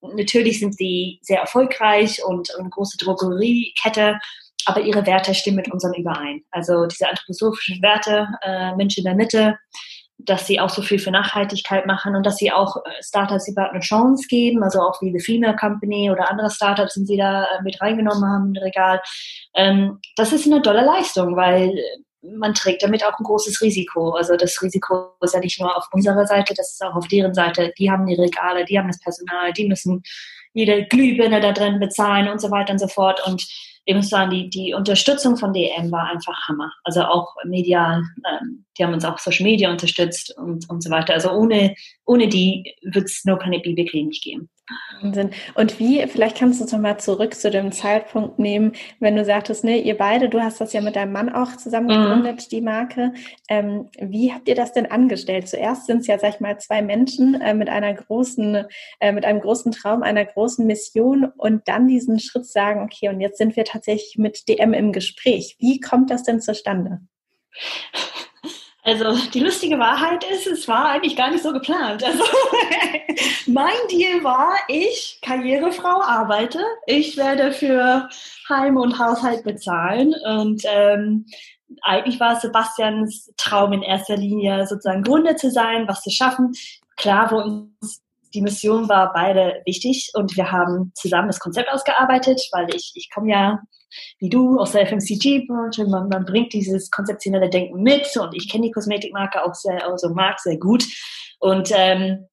natürlich 0.00 0.58
sind 0.60 0.76
sie 0.76 1.18
sehr 1.22 1.40
erfolgreich 1.40 2.24
und 2.24 2.54
eine 2.58 2.70
große 2.70 2.98
Drogeriekette 2.98 4.18
aber 4.66 4.80
ihre 4.80 5.06
Werte 5.06 5.34
stimmen 5.34 5.56
mit 5.56 5.72
unseren 5.72 5.94
überein. 5.94 6.42
Also 6.50 6.86
diese 6.86 7.08
anthroposophischen 7.08 7.82
Werte, 7.82 8.28
äh, 8.42 8.74
Mensch 8.76 8.98
in 8.98 9.04
der 9.04 9.14
Mitte, 9.14 9.58
dass 10.18 10.46
sie 10.46 10.60
auch 10.60 10.70
so 10.70 10.82
viel 10.82 10.98
für 10.98 11.10
Nachhaltigkeit 11.10 11.86
machen 11.86 12.14
und 12.14 12.24
dass 12.24 12.36
sie 12.36 12.52
auch 12.52 12.76
äh, 12.76 13.02
Startups 13.02 13.48
überhaupt 13.48 13.72
eine 13.72 13.80
Chance 13.80 14.26
geben, 14.28 14.62
also 14.62 14.80
auch 14.80 15.00
wie 15.02 15.12
The 15.12 15.24
Female 15.24 15.56
Company 15.56 16.10
oder 16.10 16.30
andere 16.30 16.50
Startups, 16.50 16.94
die 16.94 17.04
sie 17.04 17.16
da 17.16 17.44
äh, 17.44 17.62
mit 17.62 17.80
reingenommen 17.80 18.24
haben 18.24 18.54
im 18.54 18.62
Regal. 18.62 19.00
Ähm, 19.54 19.98
das 20.16 20.32
ist 20.32 20.46
eine 20.46 20.62
tolle 20.62 20.84
Leistung, 20.84 21.36
weil 21.36 21.74
man 22.22 22.54
trägt 22.54 22.82
damit 22.82 23.04
auch 23.04 23.18
ein 23.18 23.24
großes 23.24 23.60
Risiko. 23.62 24.10
Also 24.10 24.36
das 24.36 24.60
Risiko 24.62 25.12
ist 25.20 25.34
ja 25.34 25.40
nicht 25.40 25.60
nur 25.60 25.76
auf 25.76 25.88
unserer 25.92 26.26
Seite, 26.26 26.54
das 26.54 26.72
ist 26.72 26.84
auch 26.84 26.94
auf 26.94 27.08
deren 27.08 27.34
Seite. 27.34 27.72
Die 27.78 27.90
haben 27.90 28.06
die 28.06 28.14
Regale, 28.14 28.64
die 28.64 28.78
haben 28.78 28.88
das 28.88 29.00
Personal, 29.00 29.52
die 29.52 29.66
müssen 29.66 30.02
jede 30.54 30.84
Glühbirne 30.84 31.40
da 31.40 31.52
drin 31.52 31.80
bezahlen 31.80 32.28
und 32.28 32.40
so 32.40 32.50
weiter 32.50 32.72
und 32.72 32.78
so 32.78 32.88
fort. 32.88 33.20
Und 33.26 33.42
ich 33.84 33.94
muss 33.94 34.10
sagen, 34.10 34.30
die, 34.30 34.48
die 34.48 34.74
Unterstützung 34.74 35.36
von 35.36 35.52
DM 35.52 35.90
war 35.90 36.08
einfach 36.08 36.48
Hammer. 36.48 36.72
Also 36.84 37.02
auch 37.02 37.34
medial, 37.44 38.02
ähm, 38.30 38.64
die 38.78 38.84
haben 38.84 38.94
uns 38.94 39.04
auch 39.04 39.18
Social 39.18 39.44
Media 39.44 39.70
unterstützt 39.70 40.36
und, 40.36 40.68
und 40.70 40.82
so 40.82 40.90
weiter. 40.90 41.14
Also 41.14 41.32
ohne, 41.32 41.74
ohne 42.04 42.28
die 42.28 42.74
wird 42.82 43.06
es 43.06 43.24
No 43.24 43.36
Planet 43.36 43.62
B 43.62 43.74
geben. 43.74 44.48
Wahnsinn. 45.02 45.30
Und 45.54 45.78
wie, 45.78 46.06
vielleicht 46.06 46.36
kannst 46.36 46.60
du 46.60 46.64
uns 46.64 46.72
nochmal 46.72 46.98
zurück 46.98 47.34
zu 47.34 47.50
dem 47.50 47.72
Zeitpunkt 47.72 48.38
nehmen, 48.38 48.72
wenn 49.00 49.16
du 49.16 49.24
sagtest, 49.24 49.64
ne, 49.64 49.78
ihr 49.78 49.96
beide, 49.96 50.28
du 50.28 50.40
hast 50.40 50.60
das 50.60 50.72
ja 50.72 50.80
mit 50.80 50.96
deinem 50.96 51.12
Mann 51.12 51.32
auch 51.32 51.56
zusammen 51.56 51.86
mhm. 51.86 52.02
gegründet, 52.02 52.36
mhm. 52.36 52.48
die 52.50 52.60
Marke. 52.60 53.12
Ähm, 53.48 53.88
wie 53.98 54.32
habt 54.32 54.48
ihr 54.48 54.54
das 54.54 54.72
denn 54.72 54.90
angestellt? 54.90 55.48
Zuerst 55.48 55.86
sind 55.86 55.98
es 55.98 56.06
ja, 56.06 56.18
sag 56.18 56.34
ich 56.34 56.40
mal, 56.40 56.58
zwei 56.58 56.82
Menschen 56.82 57.40
äh, 57.40 57.54
mit 57.54 57.68
einer 57.68 57.92
großen, 57.92 58.64
äh, 59.00 59.12
mit 59.12 59.24
einem 59.24 59.40
großen 59.40 59.72
Traum, 59.72 60.02
einer 60.02 60.24
großen 60.24 60.66
Mission 60.66 61.24
und 61.36 61.68
dann 61.68 61.88
diesen 61.88 62.20
Schritt 62.20 62.46
sagen, 62.46 62.82
okay, 62.82 63.08
und 63.08 63.20
jetzt 63.20 63.38
sind 63.38 63.56
wir 63.56 63.64
tatsächlich 63.64 64.18
mit 64.18 64.48
DM 64.48 64.72
im 64.72 64.92
Gespräch. 64.92 65.56
Wie 65.58 65.80
kommt 65.80 66.10
das 66.10 66.22
denn 66.22 66.40
zustande? 66.40 67.00
Also 68.84 69.16
die 69.30 69.40
lustige 69.40 69.78
Wahrheit 69.78 70.24
ist, 70.24 70.46
es 70.48 70.66
war 70.66 70.88
eigentlich 70.88 71.14
gar 71.14 71.30
nicht 71.30 71.42
so 71.42 71.52
geplant. 71.52 72.02
Also 72.02 72.24
mein 73.46 73.76
Deal 73.90 74.24
war, 74.24 74.54
ich, 74.66 75.20
Karrierefrau, 75.22 76.02
arbeite. 76.02 76.58
Ich 76.86 77.16
werde 77.16 77.52
für 77.52 78.08
Heim 78.48 78.76
und 78.76 78.98
Haushalt 78.98 79.44
bezahlen. 79.44 80.14
Und 80.24 80.62
ähm, 80.66 81.26
eigentlich 81.82 82.18
war 82.18 82.40
Sebastians 82.40 83.32
Traum 83.36 83.72
in 83.72 83.82
erster 83.82 84.16
Linie 84.16 84.66
sozusagen 84.66 85.04
Gründer 85.04 85.36
zu 85.36 85.50
sein, 85.50 85.86
was 85.86 86.02
zu 86.02 86.10
schaffen. 86.10 86.52
Klar, 86.96 87.30
wo 87.30 87.36
uns 87.36 88.02
die 88.34 88.42
Mission 88.42 88.88
war 88.88 89.12
beide 89.12 89.62
wichtig 89.64 90.10
und 90.14 90.36
wir 90.36 90.50
haben 90.50 90.92
zusammen 90.94 91.28
das 91.28 91.40
Konzept 91.40 91.70
ausgearbeitet, 91.70 92.40
weil 92.52 92.74
ich, 92.74 92.92
ich 92.94 93.08
komme 93.12 93.30
ja 93.30 93.58
wie 94.18 94.28
du 94.28 94.58
aus 94.58 94.72
der 94.72 94.86
FMCG-Branche, 94.86 95.84
man, 95.86 96.08
man, 96.08 96.24
bringt 96.24 96.52
dieses 96.52 96.90
konzeptionelle 96.90 97.50
Denken 97.50 97.82
mit 97.82 98.16
und 98.16 98.34
ich 98.34 98.50
kenne 98.50 98.66
die 98.66 98.72
Kosmetikmarke 98.72 99.44
auch 99.44 99.54
sehr, 99.54 99.86
also 99.86 100.14
mag 100.14 100.40
sehr 100.40 100.56
gut. 100.56 100.84
Und 101.40 101.70
ähm, 101.74 102.26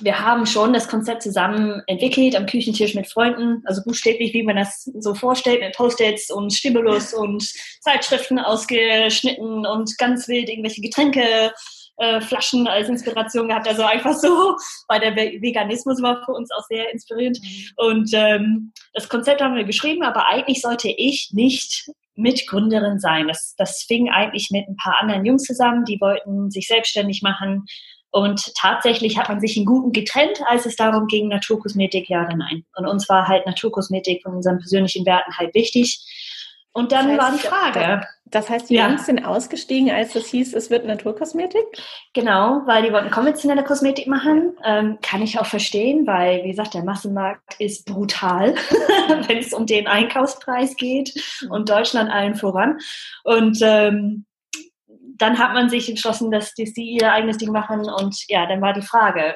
wir 0.00 0.20
haben 0.20 0.46
schon 0.46 0.72
das 0.72 0.88
Konzept 0.88 1.22
zusammen 1.22 1.82
entwickelt 1.86 2.36
am 2.36 2.46
Küchentisch 2.46 2.94
mit 2.94 3.08
Freunden, 3.08 3.62
also 3.64 3.82
buchstäblich, 3.84 4.32
wie 4.32 4.44
man 4.44 4.56
das 4.56 4.84
so 4.98 5.14
vorstellt, 5.14 5.60
mit 5.60 5.74
Post-its 5.74 6.30
und 6.30 6.52
Stimulus 6.52 7.12
und 7.12 7.42
Zeitschriften 7.80 8.38
ausgeschnitten 8.38 9.66
und 9.66 9.98
ganz 9.98 10.28
wild 10.28 10.48
irgendwelche 10.48 10.80
Getränke 10.80 11.52
äh, 12.00 12.20
Flaschen 12.20 12.66
als 12.66 12.88
Inspiration 12.88 13.48
gehabt. 13.48 13.68
Also 13.68 13.84
einfach 13.84 14.14
so, 14.14 14.56
weil 14.88 15.00
der 15.00 15.14
Veganismus 15.14 16.00
war 16.02 16.24
für 16.24 16.32
uns 16.32 16.50
auch 16.50 16.64
sehr 16.68 16.90
inspirierend. 16.92 17.38
Mhm. 17.42 17.72
Und 17.76 18.10
ähm, 18.14 18.72
das 18.94 19.08
Konzept 19.08 19.42
haben 19.42 19.54
wir 19.54 19.64
geschrieben, 19.64 20.02
aber 20.02 20.26
eigentlich 20.26 20.62
sollte 20.62 20.88
ich 20.88 21.30
nicht 21.32 21.90
Mitgründerin 22.14 22.98
sein. 22.98 23.28
Das, 23.28 23.54
das 23.56 23.82
fing 23.82 24.08
eigentlich 24.10 24.50
mit 24.50 24.66
ein 24.66 24.76
paar 24.76 25.00
anderen 25.00 25.24
Jungs 25.24 25.44
zusammen, 25.44 25.84
die 25.84 26.00
wollten 26.00 26.50
sich 26.50 26.66
selbstständig 26.66 27.22
machen. 27.22 27.66
Und 28.12 28.54
tatsächlich 28.56 29.18
hat 29.18 29.28
man 29.28 29.40
sich 29.40 29.56
in 29.56 29.64
Guten 29.64 29.92
getrennt, 29.92 30.40
als 30.46 30.66
es 30.66 30.76
darum 30.76 31.06
ging, 31.06 31.28
Naturkosmetik, 31.28 32.08
ja 32.08 32.24
oder 32.26 32.36
nein. 32.36 32.64
Und 32.76 32.86
uns 32.86 33.08
war 33.08 33.28
halt 33.28 33.46
Naturkosmetik 33.46 34.22
von 34.22 34.34
unseren 34.34 34.58
persönlichen 34.58 35.06
Werten 35.06 35.36
halt 35.36 35.54
wichtig. 35.54 36.00
Und 36.72 36.92
dann 36.92 37.16
das 37.16 37.18
heißt, 37.18 37.20
war 37.20 37.32
die 37.32 37.74
Frage. 37.74 38.06
Das 38.26 38.48
heißt, 38.48 38.70
die 38.70 38.74
ja. 38.74 38.88
Jungs 38.88 39.06
sind 39.06 39.24
ausgestiegen, 39.24 39.90
als 39.90 40.14
es 40.14 40.28
hieß, 40.28 40.54
es 40.54 40.70
wird 40.70 40.86
Naturkosmetik? 40.86 41.64
Genau, 42.14 42.62
weil 42.66 42.84
die 42.84 42.92
wollten 42.92 43.10
konventionelle 43.10 43.64
Kosmetik 43.64 44.06
machen. 44.06 44.56
Ähm, 44.64 44.98
kann 45.02 45.20
ich 45.20 45.40
auch 45.40 45.46
verstehen, 45.46 46.06
weil, 46.06 46.44
wie 46.44 46.50
gesagt, 46.50 46.74
der 46.74 46.84
Massenmarkt 46.84 47.56
ist 47.58 47.86
brutal, 47.86 48.54
wenn 49.26 49.38
es 49.38 49.52
um 49.52 49.66
den 49.66 49.88
Einkaufspreis 49.88 50.76
geht 50.76 51.12
und 51.50 51.68
Deutschland 51.68 52.10
allen 52.10 52.36
voran. 52.36 52.78
Und 53.24 53.58
ähm, 53.62 54.26
dann 54.86 55.38
hat 55.38 55.52
man 55.52 55.68
sich 55.68 55.88
entschlossen, 55.88 56.30
dass 56.30 56.54
die, 56.54 56.72
die 56.72 56.98
ihr 57.00 57.12
eigenes 57.12 57.38
Ding 57.38 57.50
machen. 57.50 57.80
Und 57.80 58.28
ja, 58.28 58.46
dann 58.46 58.60
war 58.60 58.72
die 58.72 58.82
Frage, 58.82 59.34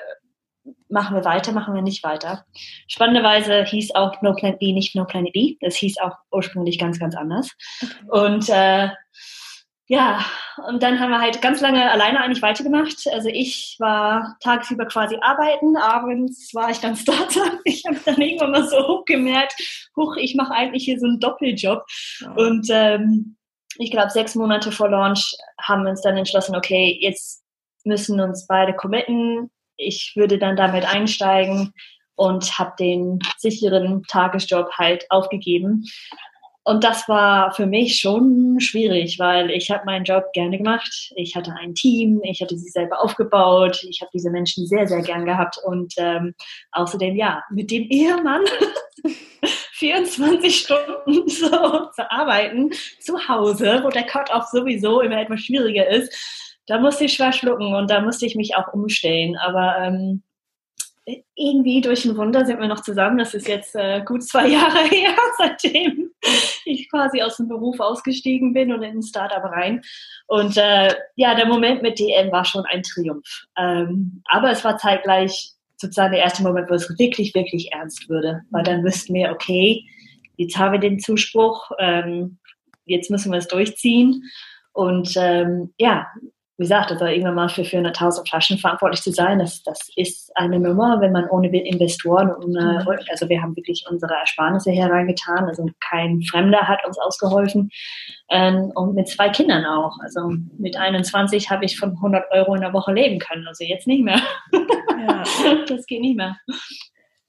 machen 0.95 1.17
wir 1.17 1.25
weiter, 1.25 1.53
machen 1.53 1.75
wir 1.75 1.83
nicht 1.83 2.05
weiter. 2.05 2.47
Spannenderweise 2.87 3.65
hieß 3.65 3.97
auch 3.97 4.23
No 4.23 4.33
Planet 4.33 4.61
B 4.61 4.73
nicht 4.73 4.95
No 4.95 5.05
Planet 5.05 5.33
B. 5.33 5.57
Das 5.61 5.75
hieß 5.75 5.99
auch 5.99 6.13
ursprünglich 6.31 6.79
ganz, 6.79 7.01
ganz 7.01 7.17
anders. 7.17 7.51
Okay. 7.83 8.27
Und 8.27 8.49
äh, 8.49 8.89
ja, 9.87 10.25
und 10.69 10.83
dann 10.83 11.01
haben 11.01 11.11
wir 11.11 11.21
halt 11.21 11.43
ganz 11.43 11.61
lange 11.61 11.91
alleine 11.91 12.21
eigentlich 12.21 12.43
weitergemacht. 12.43 13.07
Also 13.13 13.29
ich 13.29 13.77
war 13.81 14.37
tagsüber 14.41 14.87
quasi 14.87 15.19
arbeiten, 15.21 15.77
abends 15.77 16.55
war 16.55 16.71
ich 16.71 16.79
dann 16.79 16.97
Starter. 16.97 17.59
Ich 17.65 17.85
habe 17.85 17.99
dann 18.05 18.21
irgendwann 18.21 18.53
mal 18.53 18.67
so 18.67 18.77
hochgemerkt, 18.77 19.55
huch, 19.97 20.17
ich 20.17 20.37
mache 20.37 20.55
eigentlich 20.55 20.85
hier 20.85 20.99
so 21.01 21.07
einen 21.07 21.19
Doppeljob. 21.19 21.83
Ja. 22.21 22.31
Und 22.35 22.69
ähm, 22.71 23.37
ich 23.79 23.91
glaube, 23.91 24.11
sechs 24.11 24.37
Monate 24.37 24.71
vor 24.71 24.89
Launch 24.89 25.35
haben 25.61 25.83
wir 25.83 25.91
uns 25.91 26.03
dann 26.03 26.17
entschlossen, 26.17 26.55
okay, 26.55 26.97
jetzt 27.01 27.43
müssen 27.85 28.21
uns 28.21 28.47
beide 28.47 28.75
committen, 28.75 29.51
ich 29.77 30.13
würde 30.17 30.39
dann 30.39 30.57
damit 30.57 30.85
einsteigen 30.85 31.73
und 32.17 32.59
habe 32.59 32.73
den 32.79 33.19
sicheren 33.39 34.03
Tagesjob 34.05 34.71
halt 34.79 35.05
aufgegeben. 35.11 35.85
Und 36.67 36.83
das 36.83 37.07
war 37.11 37.53
für 37.53 37.67
mich 37.67 38.01
schon 38.01 38.59
schwierig, 38.59 39.19
weil 39.19 39.51
ich 39.51 39.71
habe 39.71 39.85
meinen 39.85 40.05
Job 40.05 40.25
gerne 40.33 40.57
gemacht. 40.57 41.13
Ich 41.15 41.37
hatte 41.37 41.53
ein 41.61 41.75
Team, 41.75 42.23
ich 42.25 42.41
hatte 42.41 42.57
sie 42.57 42.71
selber 42.71 43.03
aufgebaut, 43.03 43.85
ich 43.87 44.01
habe 44.01 44.11
diese 44.15 44.31
Menschen 44.31 44.67
sehr, 44.67 44.87
sehr 44.87 45.03
gern 45.03 45.27
gehabt. 45.27 45.59
Und 45.63 45.93
ähm, 45.99 46.35
außerdem, 46.73 47.17
ja, 47.17 47.43
mit 47.51 47.71
dem 47.71 47.83
Ehemann 47.91 48.45
24 49.73 50.59
Stunden 50.59 51.29
so 51.29 51.49
zu 51.91 52.11
arbeiten, 52.11 52.71
zu 52.99 53.29
Hause, 53.29 53.81
wo 53.83 53.91
der 53.91 54.05
Cut-Off 54.05 54.47
sowieso 54.47 55.03
immer 55.03 55.21
etwas 55.21 55.43
schwieriger 55.43 55.87
ist, 55.87 56.11
da 56.67 56.79
musste 56.79 57.05
ich 57.05 57.15
schwer 57.15 57.33
schlucken 57.33 57.75
und 57.75 57.91
da 57.91 58.01
musste 58.01 58.27
ich 58.27 58.37
mich 58.37 58.57
auch 58.57 58.73
umstellen. 58.73 59.37
Aber 59.37 59.77
ähm, 59.79 60.23
irgendwie 61.35 61.81
durch 61.81 62.05
ein 62.05 62.17
Wunder 62.17 62.47
sind 62.47 62.61
wir 62.61 62.69
noch 62.69 62.81
zusammen. 62.81 63.19
Das 63.19 63.35
ist 63.35 63.49
jetzt 63.49 63.75
äh, 63.77 64.03
gut 64.05 64.23
zwei 64.23 64.49
Jahre 64.49 64.89
her, 64.89 65.15
seitdem 65.39 66.11
ich 66.65 66.89
quasi 66.91 67.21
aus 67.23 67.37
dem 67.37 67.49
Beruf 67.49 67.81
ausgestiegen 67.81 68.55
bin 68.55 68.73
und 68.73 68.83
in 68.83 68.99
ein 68.99 69.03
Startup 69.03 69.45
rein. 69.45 69.83
Und 70.27 70.57
äh, 70.57 70.95
ja, 71.17 71.35
der 71.35 71.47
Moment 71.47 71.83
mit 71.83 71.99
DM 71.99 72.33
war 72.33 72.45
schon 72.45 72.65
ein 72.67 72.83
Triumph. 72.83 73.47
Ähm, 73.59 74.23
aber 74.27 74.51
es 74.51 74.65
war 74.65 74.79
zeitgleich 74.79 75.53
sozusagen 75.77 76.13
der 76.13 76.23
erste 76.23 76.43
Moment, 76.43 76.71
wo 76.71 76.75
es 76.75 76.89
wirklich, 76.99 77.35
wirklich 77.35 77.73
ernst 77.73 78.09
würde. 78.09 78.43
Weil 78.51 78.63
dann 78.63 78.85
wüssten 78.85 79.13
wir, 79.15 79.31
okay, 79.31 79.85
jetzt 80.37 80.57
haben 80.57 80.73
wir 80.73 80.81
den 80.81 80.99
Zuspruch, 80.99 81.71
ähm, 81.79 82.39
jetzt 82.87 83.11
müssen 83.11 83.33
wir 83.33 83.39
es 83.39 83.49
durchziehen. 83.49 84.23
Und 84.73 85.15
ähm, 85.17 85.75
ja, 85.79 86.07
wie 86.57 86.65
gesagt, 86.65 86.93
also 86.93 87.05
irgendwann 87.07 87.35
mal 87.35 87.49
für 87.49 87.63
400.000 87.63 88.29
Flaschen 88.29 88.59
verantwortlich 88.59 89.03
zu 89.03 89.11
sein, 89.11 89.41
das, 89.41 89.63
das 89.65 89.89
ist 89.97 90.31
eine 90.37 90.61
Nummer, 90.61 91.01
wenn 91.01 91.11
man 91.11 91.29
ohne 91.29 91.49
Investoren, 91.49 92.31
ohne, 92.31 92.85
mhm. 92.85 92.99
also 93.11 93.29
wir 93.29 93.43
haben 93.43 93.57
wirklich 93.57 93.85
unsere 93.91 94.15
Ersparnisse 94.15 94.71
hereingetan, 94.71 95.47
also 95.47 95.67
kein 95.81 96.23
Fremder 96.23 96.69
hat 96.69 96.87
uns 96.87 96.99
ausgeholfen 96.99 97.71
ähm, 98.31 98.71
und 98.75 98.95
mit 98.95 99.09
zwei 99.09 99.31
Kindern 99.31 99.65
auch. 99.65 99.97
Also 100.01 100.33
mit 100.57 100.77
21 100.77 101.51
habe 101.51 101.65
ich 101.65 101.77
von 101.77 101.91
100 101.91 102.31
Euro 102.31 102.55
in 102.55 102.61
der 102.61 102.73
Woche 102.73 102.93
leben 102.93 103.19
können, 103.19 103.47
also 103.49 103.65
jetzt 103.65 103.89
nicht 103.89 104.05
mehr. 104.05 104.21
Ja. 104.53 105.25
das 105.69 105.87
geht 105.87 106.01
nicht 106.01 106.17
mehr. 106.17 106.37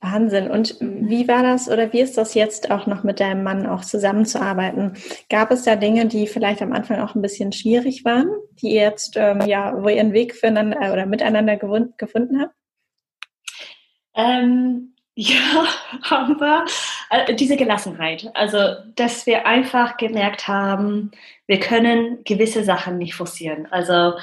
Wahnsinn. 0.02 0.50
Und 0.50 0.78
wie 0.80 1.28
war 1.28 1.42
das 1.42 1.70
oder 1.70 1.92
wie 1.94 2.02
ist 2.02 2.18
das 2.18 2.34
jetzt 2.34 2.70
auch 2.72 2.86
noch 2.86 3.04
mit 3.04 3.20
deinem 3.20 3.44
Mann 3.44 3.66
auch 3.66 3.84
zusammenzuarbeiten? 3.84 4.94
Gab 5.30 5.52
es 5.52 5.64
da 5.64 5.76
Dinge, 5.76 6.06
die 6.06 6.28
vielleicht 6.28 6.62
am 6.62 6.74
Anfang 6.74 7.00
auch 7.00 7.16
ein 7.16 7.22
bisschen 7.22 7.52
schwierig 7.52 8.06
waren, 8.06 8.30
die 8.62 8.74
ihr 8.76 8.82
jetzt, 8.82 9.16
ähm, 9.18 9.42
ja, 9.42 9.74
wo 9.82 9.90
ihr 9.90 10.00
einen 10.00 10.14
Weg 10.14 10.36
füreinander 10.36 10.82
äh, 10.82 10.92
oder 10.92 11.06
miteinander 11.06 11.58
gefunden 11.58 12.42
habt? 12.42 12.54
Ähm, 14.16 14.94
ja, 15.16 15.66
haben 16.04 16.40
wir. 16.40 16.66
Äh, 17.10 17.36
diese 17.36 17.56
Gelassenheit. 17.56 18.30
Also, 18.34 18.76
dass 18.96 19.26
wir 19.26 19.46
einfach 19.48 19.98
gemerkt 19.98 20.48
haben, 20.48 21.12
wir 21.48 21.60
können 21.60 22.24
gewisse 22.26 22.64
Sachen 22.64 22.98
nicht 22.98 23.16
forcieren. 23.16 23.68
Also, 23.72 24.14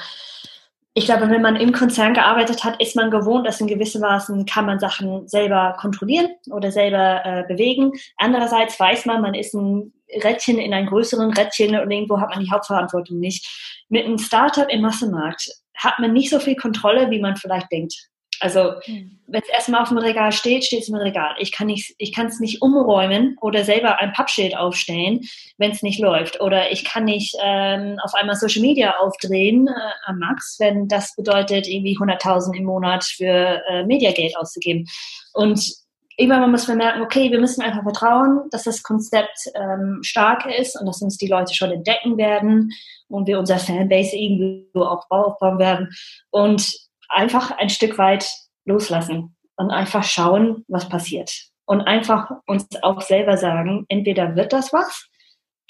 ich 0.95 1.05
glaube, 1.05 1.29
wenn 1.29 1.41
man 1.41 1.55
im 1.55 1.71
Konzern 1.71 2.13
gearbeitet 2.13 2.63
hat, 2.63 2.79
ist 2.79 2.95
man 2.95 3.09
gewohnt, 3.09 3.47
dass 3.47 3.59
in 3.59 3.67
gewissem 3.67 4.01
Maßen 4.01 4.45
kann 4.45 4.67
man 4.67 4.79
Sachen 4.79 5.27
selber 5.27 5.75
kontrollieren 5.79 6.29
oder 6.51 6.71
selber 6.71 7.21
äh, 7.25 7.43
bewegen. 7.47 7.93
Andererseits 8.17 8.79
weiß 8.79 9.05
man, 9.05 9.21
man 9.21 9.33
ist 9.33 9.55
ein 9.55 9.91
Rädchen 10.23 10.59
in 10.59 10.71
einem 10.71 10.87
größeren 10.87 11.33
Rädchen 11.33 11.75
und 11.79 11.89
irgendwo 11.89 12.19
hat 12.19 12.29
man 12.29 12.43
die 12.43 12.51
Hauptverantwortung 12.51 13.19
nicht. 13.19 13.47
Mit 13.89 14.05
einem 14.05 14.19
Startup 14.19 14.69
im 14.69 14.81
Massenmarkt 14.81 15.49
hat 15.75 15.97
man 15.97 16.13
nicht 16.13 16.29
so 16.29 16.39
viel 16.39 16.55
Kontrolle, 16.55 17.09
wie 17.09 17.19
man 17.19 17.37
vielleicht 17.37 17.71
denkt. 17.71 18.09
Also 18.43 18.73
hm. 18.83 19.19
wenn 19.27 19.41
es 19.41 19.47
erstmal 19.47 19.81
auf 19.81 19.87
dem 19.87 19.97
Regal 19.97 20.33
steht, 20.33 20.65
steht 20.65 20.81
es 20.81 20.89
im 20.89 20.95
Regal. 20.95 21.33
Ich 21.39 21.53
kann 21.53 21.67
nicht, 21.67 21.95
ich 21.97 22.13
kann 22.13 22.27
es 22.27 22.41
nicht 22.41 22.61
umräumen 22.61 23.37
oder 23.39 23.63
selber 23.63 24.01
ein 24.01 24.11
Pappschild 24.11 24.55
aufstellen, 24.57 25.21
wenn 25.57 25.71
es 25.71 25.81
nicht 25.81 26.01
läuft. 26.01 26.41
Oder 26.41 26.69
ich 26.69 26.83
kann 26.83 27.05
nicht 27.05 27.37
ähm, 27.41 27.97
auf 28.03 28.13
einmal 28.13 28.35
Social 28.35 28.61
Media 28.61 28.95
aufdrehen 28.99 29.67
äh, 29.67 29.71
am 30.05 30.19
Max, 30.19 30.57
wenn 30.59 30.89
das 30.89 31.15
bedeutet, 31.15 31.69
irgendwie 31.69 31.97
100.000 31.97 32.53
im 32.57 32.65
Monat 32.65 33.05
für 33.05 33.61
äh, 33.69 33.85
Mediageld 33.85 34.35
auszugeben. 34.35 34.87
Und 35.33 35.71
irgendwann 36.17 36.51
muss 36.51 36.67
man 36.67 36.77
merken, 36.77 37.01
okay, 37.01 37.31
wir 37.31 37.39
müssen 37.39 37.61
einfach 37.61 37.83
vertrauen, 37.83 38.41
dass 38.51 38.63
das 38.63 38.83
Konzept 38.83 39.49
ähm, 39.55 39.99
stark 40.01 40.45
ist 40.47 40.77
und 40.77 40.85
dass 40.85 41.01
uns 41.01 41.17
die 41.17 41.27
Leute 41.27 41.55
schon 41.55 41.71
entdecken 41.71 42.17
werden 42.17 42.71
und 43.07 43.25
wir 43.25 43.39
unser 43.39 43.57
Fanbase 43.57 44.17
irgendwie 44.17 44.67
auch 44.75 45.05
aufbauen 45.09 45.59
werden. 45.59 45.95
Und 46.29 46.83
einfach 47.13 47.51
ein 47.51 47.69
Stück 47.69 47.97
weit 47.97 48.29
loslassen. 48.65 49.35
und 49.55 49.69
einfach 49.69 50.03
schauen, 50.03 50.65
was 50.67 50.89
passiert. 50.89 51.31
Und 51.65 51.81
einfach 51.81 52.31
uns 52.47 52.67
auch 52.81 53.01
selber 53.01 53.37
sagen, 53.37 53.85
entweder 53.87 54.35
wird 54.35 54.51
das 54.51 54.73
was 54.73 55.07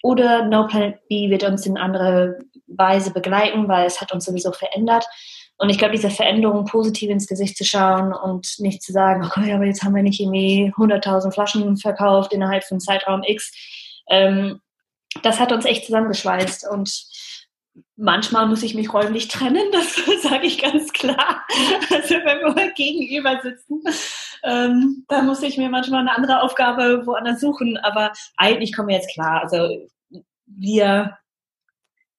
oder 0.02 0.46
No 0.46 0.68
Planet 0.68 1.08
B 1.08 1.30
wird 1.30 1.44
uns 1.44 1.66
in 1.66 1.78
andere 1.78 2.40
Weise 2.68 3.12
begleiten, 3.12 3.68
weil 3.68 3.86
es 3.86 4.02
hat 4.02 4.12
uns 4.12 4.26
sowieso 4.26 4.52
verändert. 4.52 5.06
Und 5.58 5.70
ich 5.70 5.78
glaube, 5.78 5.94
diese 5.94 6.10
Veränderung 6.10 6.66
positiv 6.66 7.10
ins 7.10 7.28
Gesicht 7.28 7.58
zu 7.58 7.64
schauen 7.64 8.14
und 8.14 8.56
nicht 8.60 8.82
zu 8.82 8.92
sagen, 8.92 9.24
okay, 9.26 9.54
aber 9.54 9.66
jetzt 9.66 9.84
haben 9.84 9.96
wir 9.96 10.04
nicht 10.04 10.20
irgendwie 10.20 10.74
100.000 10.76 11.32
Flaschen 11.32 11.78
verkauft 11.78 12.34
innerhalb 12.34 12.64
von 12.64 12.80
Zeitraum 12.80 13.24
X. 13.24 13.52
Ähm, 14.10 14.60
das 15.22 15.40
hat 15.40 15.52
uns 15.52 15.66
echt 15.66 15.86
zusammengeschweißt 15.86 16.68
und 16.70 16.90
manchmal 17.96 18.48
muss 18.48 18.63
ich 18.63 18.75
mich 18.75 18.94
räumlich 18.94 19.27
trennen, 19.27 19.72
das 19.72 19.96
sage 20.24 20.46
ich 20.46 20.62
ganz 20.62 20.92
klar. 20.94 21.44
Also 21.92 22.15
wenn 22.15 22.39
wir 22.39 22.51
mal 22.53 22.74
gegenüber 22.74 23.39
sitzen, 23.42 23.82
ähm, 24.44 25.06
da 25.08 25.22
muss 25.22 25.42
ich 25.42 25.58
mir 25.58 25.70
manchmal 25.70 26.01
eine 26.01 26.15
andere 26.15 26.42
Aufgabe 26.42 27.06
woanders 27.06 27.39
suchen, 27.39 27.77
aber 27.77 28.13
eigentlich 28.38 28.75
kommen 28.75 28.89
wir 28.89 28.96
jetzt 28.96 29.13
klar. 29.13 29.42
Also 29.42 29.88
wir 30.46 31.18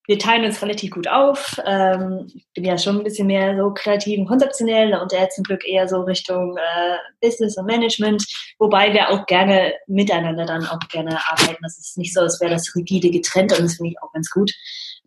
wir 0.06 0.18
teilen 0.18 0.44
uns 0.44 0.60
relativ 0.60 0.90
gut 0.90 1.08
auf. 1.08 1.58
Ähm, 1.64 2.30
ich 2.34 2.46
bin 2.54 2.64
ja 2.64 2.76
schon 2.76 2.98
ein 2.98 3.04
bisschen 3.04 3.26
mehr 3.26 3.56
so 3.56 3.72
kreativ 3.72 4.18
und 4.18 4.26
konzeptionell 4.26 4.94
und 4.94 5.12
er 5.12 5.30
zum 5.30 5.44
Glück 5.44 5.66
eher 5.66 5.88
so 5.88 6.02
Richtung 6.02 6.56
äh, 6.58 6.96
Business 7.22 7.56
und 7.56 7.64
Management, 7.64 8.22
wobei 8.58 8.92
wir 8.92 9.08
auch 9.08 9.24
gerne 9.26 9.72
miteinander 9.86 10.44
dann 10.44 10.66
auch 10.66 10.78
gerne 10.90 11.18
arbeiten. 11.30 11.62
Das 11.62 11.78
ist 11.78 11.96
nicht 11.96 12.12
so, 12.12 12.20
als 12.20 12.40
wäre 12.40 12.52
das 12.52 12.74
rigide 12.76 13.10
getrennt 13.10 13.52
und 13.52 13.64
das 13.64 13.76
finde 13.76 13.92
ich 13.92 14.02
auch 14.02 14.12
ganz 14.12 14.28
gut. 14.30 14.52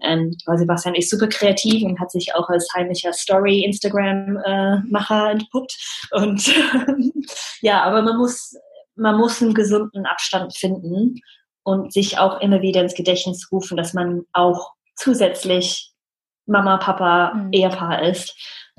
Ähm, 0.02 0.38
weil 0.46 0.60
Sebastian 0.60 0.96
ist 0.96 1.10
super 1.10 1.28
kreativ 1.28 1.84
und 1.84 2.00
hat 2.00 2.12
sich 2.12 2.36
auch 2.36 2.48
als 2.50 2.68
heimlicher 2.76 3.14
Story-Instagram-Macher 3.14 5.32
entpuppt. 5.32 5.76
Und 6.12 6.54
ja, 7.62 7.82
aber 7.84 8.04
man 8.04 8.18
muss, 8.18 8.56
man 8.96 9.18
muss 9.18 9.42
einen 9.42 9.56
gesunden 9.56 10.06
Abstand 10.06 10.56
finden 10.56 11.20
und 11.64 11.92
sich 11.92 12.20
auch 12.20 12.40
immer 12.42 12.62
wieder 12.62 12.82
ins 12.82 12.94
Gedächtnis 12.94 13.52
rufen, 13.52 13.76
dass 13.76 13.94
man 13.94 14.22
auch 14.34 14.74
zusätzlich 14.96 15.92
Mama, 16.46 16.78
Papa, 16.78 17.34
mhm. 17.34 17.52
Ehepaar 17.52 18.04
ist 18.04 18.36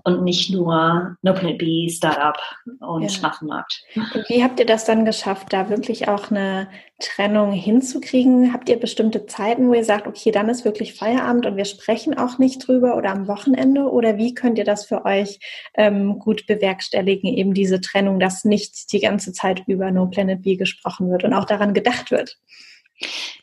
und 0.08 0.24
nicht 0.24 0.50
nur 0.50 1.16
No 1.22 1.34
Planet 1.34 1.58
B, 1.58 1.88
Startup 1.88 2.36
und 2.80 3.02
ja. 3.02 3.20
Massenmarkt. 3.20 3.84
Und 3.94 4.28
wie 4.28 4.42
habt 4.42 4.58
ihr 4.58 4.66
das 4.66 4.84
dann 4.84 5.04
geschafft, 5.04 5.52
da 5.52 5.68
wirklich 5.68 6.08
auch 6.08 6.30
eine 6.30 6.68
Trennung 6.98 7.52
hinzukriegen? 7.52 8.52
Habt 8.52 8.68
ihr 8.68 8.80
bestimmte 8.80 9.26
Zeiten, 9.26 9.68
wo 9.68 9.74
ihr 9.74 9.84
sagt, 9.84 10.06
okay, 10.06 10.30
dann 10.30 10.48
ist 10.48 10.64
wirklich 10.64 10.94
Feierabend 10.94 11.46
und 11.46 11.56
wir 11.56 11.66
sprechen 11.66 12.16
auch 12.16 12.38
nicht 12.38 12.66
drüber 12.66 12.96
oder 12.96 13.10
am 13.10 13.28
Wochenende? 13.28 13.90
Oder 13.90 14.16
wie 14.16 14.34
könnt 14.34 14.58
ihr 14.58 14.64
das 14.64 14.86
für 14.86 15.04
euch 15.04 15.38
ähm, 15.74 16.18
gut 16.18 16.46
bewerkstelligen, 16.46 17.28
eben 17.28 17.52
diese 17.52 17.80
Trennung, 17.80 18.18
dass 18.18 18.44
nicht 18.44 18.92
die 18.92 19.00
ganze 19.00 19.32
Zeit 19.32 19.62
über 19.66 19.90
No 19.90 20.06
Planet 20.06 20.42
B 20.42 20.56
gesprochen 20.56 21.10
wird 21.10 21.24
und 21.24 21.34
auch 21.34 21.44
daran 21.44 21.74
gedacht 21.74 22.10
wird? 22.10 22.38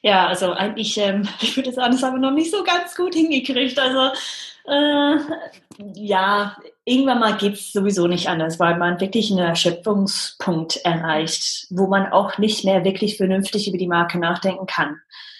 Ja, 0.01 0.27
also 0.27 0.51
eigentlich, 0.51 0.97
ähm, 0.97 1.27
ich 1.41 1.55
würde 1.55 1.71
sagen, 1.71 1.93
das 1.93 2.03
haben 2.03 2.15
wir 2.15 2.29
noch 2.29 2.35
nicht 2.35 2.51
so 2.51 2.63
ganz 2.63 2.95
gut 2.95 3.13
hingekriegt. 3.13 3.79
Also 3.79 4.11
äh, 4.67 5.17
ja, 5.93 6.57
irgendwann 6.85 7.19
mal 7.19 7.37
geht 7.37 7.53
es 7.53 7.71
sowieso 7.71 8.07
nicht 8.07 8.27
anders, 8.27 8.59
weil 8.59 8.77
man 8.77 8.99
wirklich 8.99 9.31
einen 9.31 9.39
Erschöpfungspunkt 9.39 10.77
erreicht, 10.77 11.67
wo 11.69 11.87
man 11.87 12.11
auch 12.11 12.37
nicht 12.37 12.63
mehr 12.65 12.83
wirklich 12.83 13.17
vernünftig 13.17 13.67
über 13.67 13.77
die 13.77 13.87
Marke 13.87 14.19
nachdenken 14.19 14.65
kann. 14.65 14.97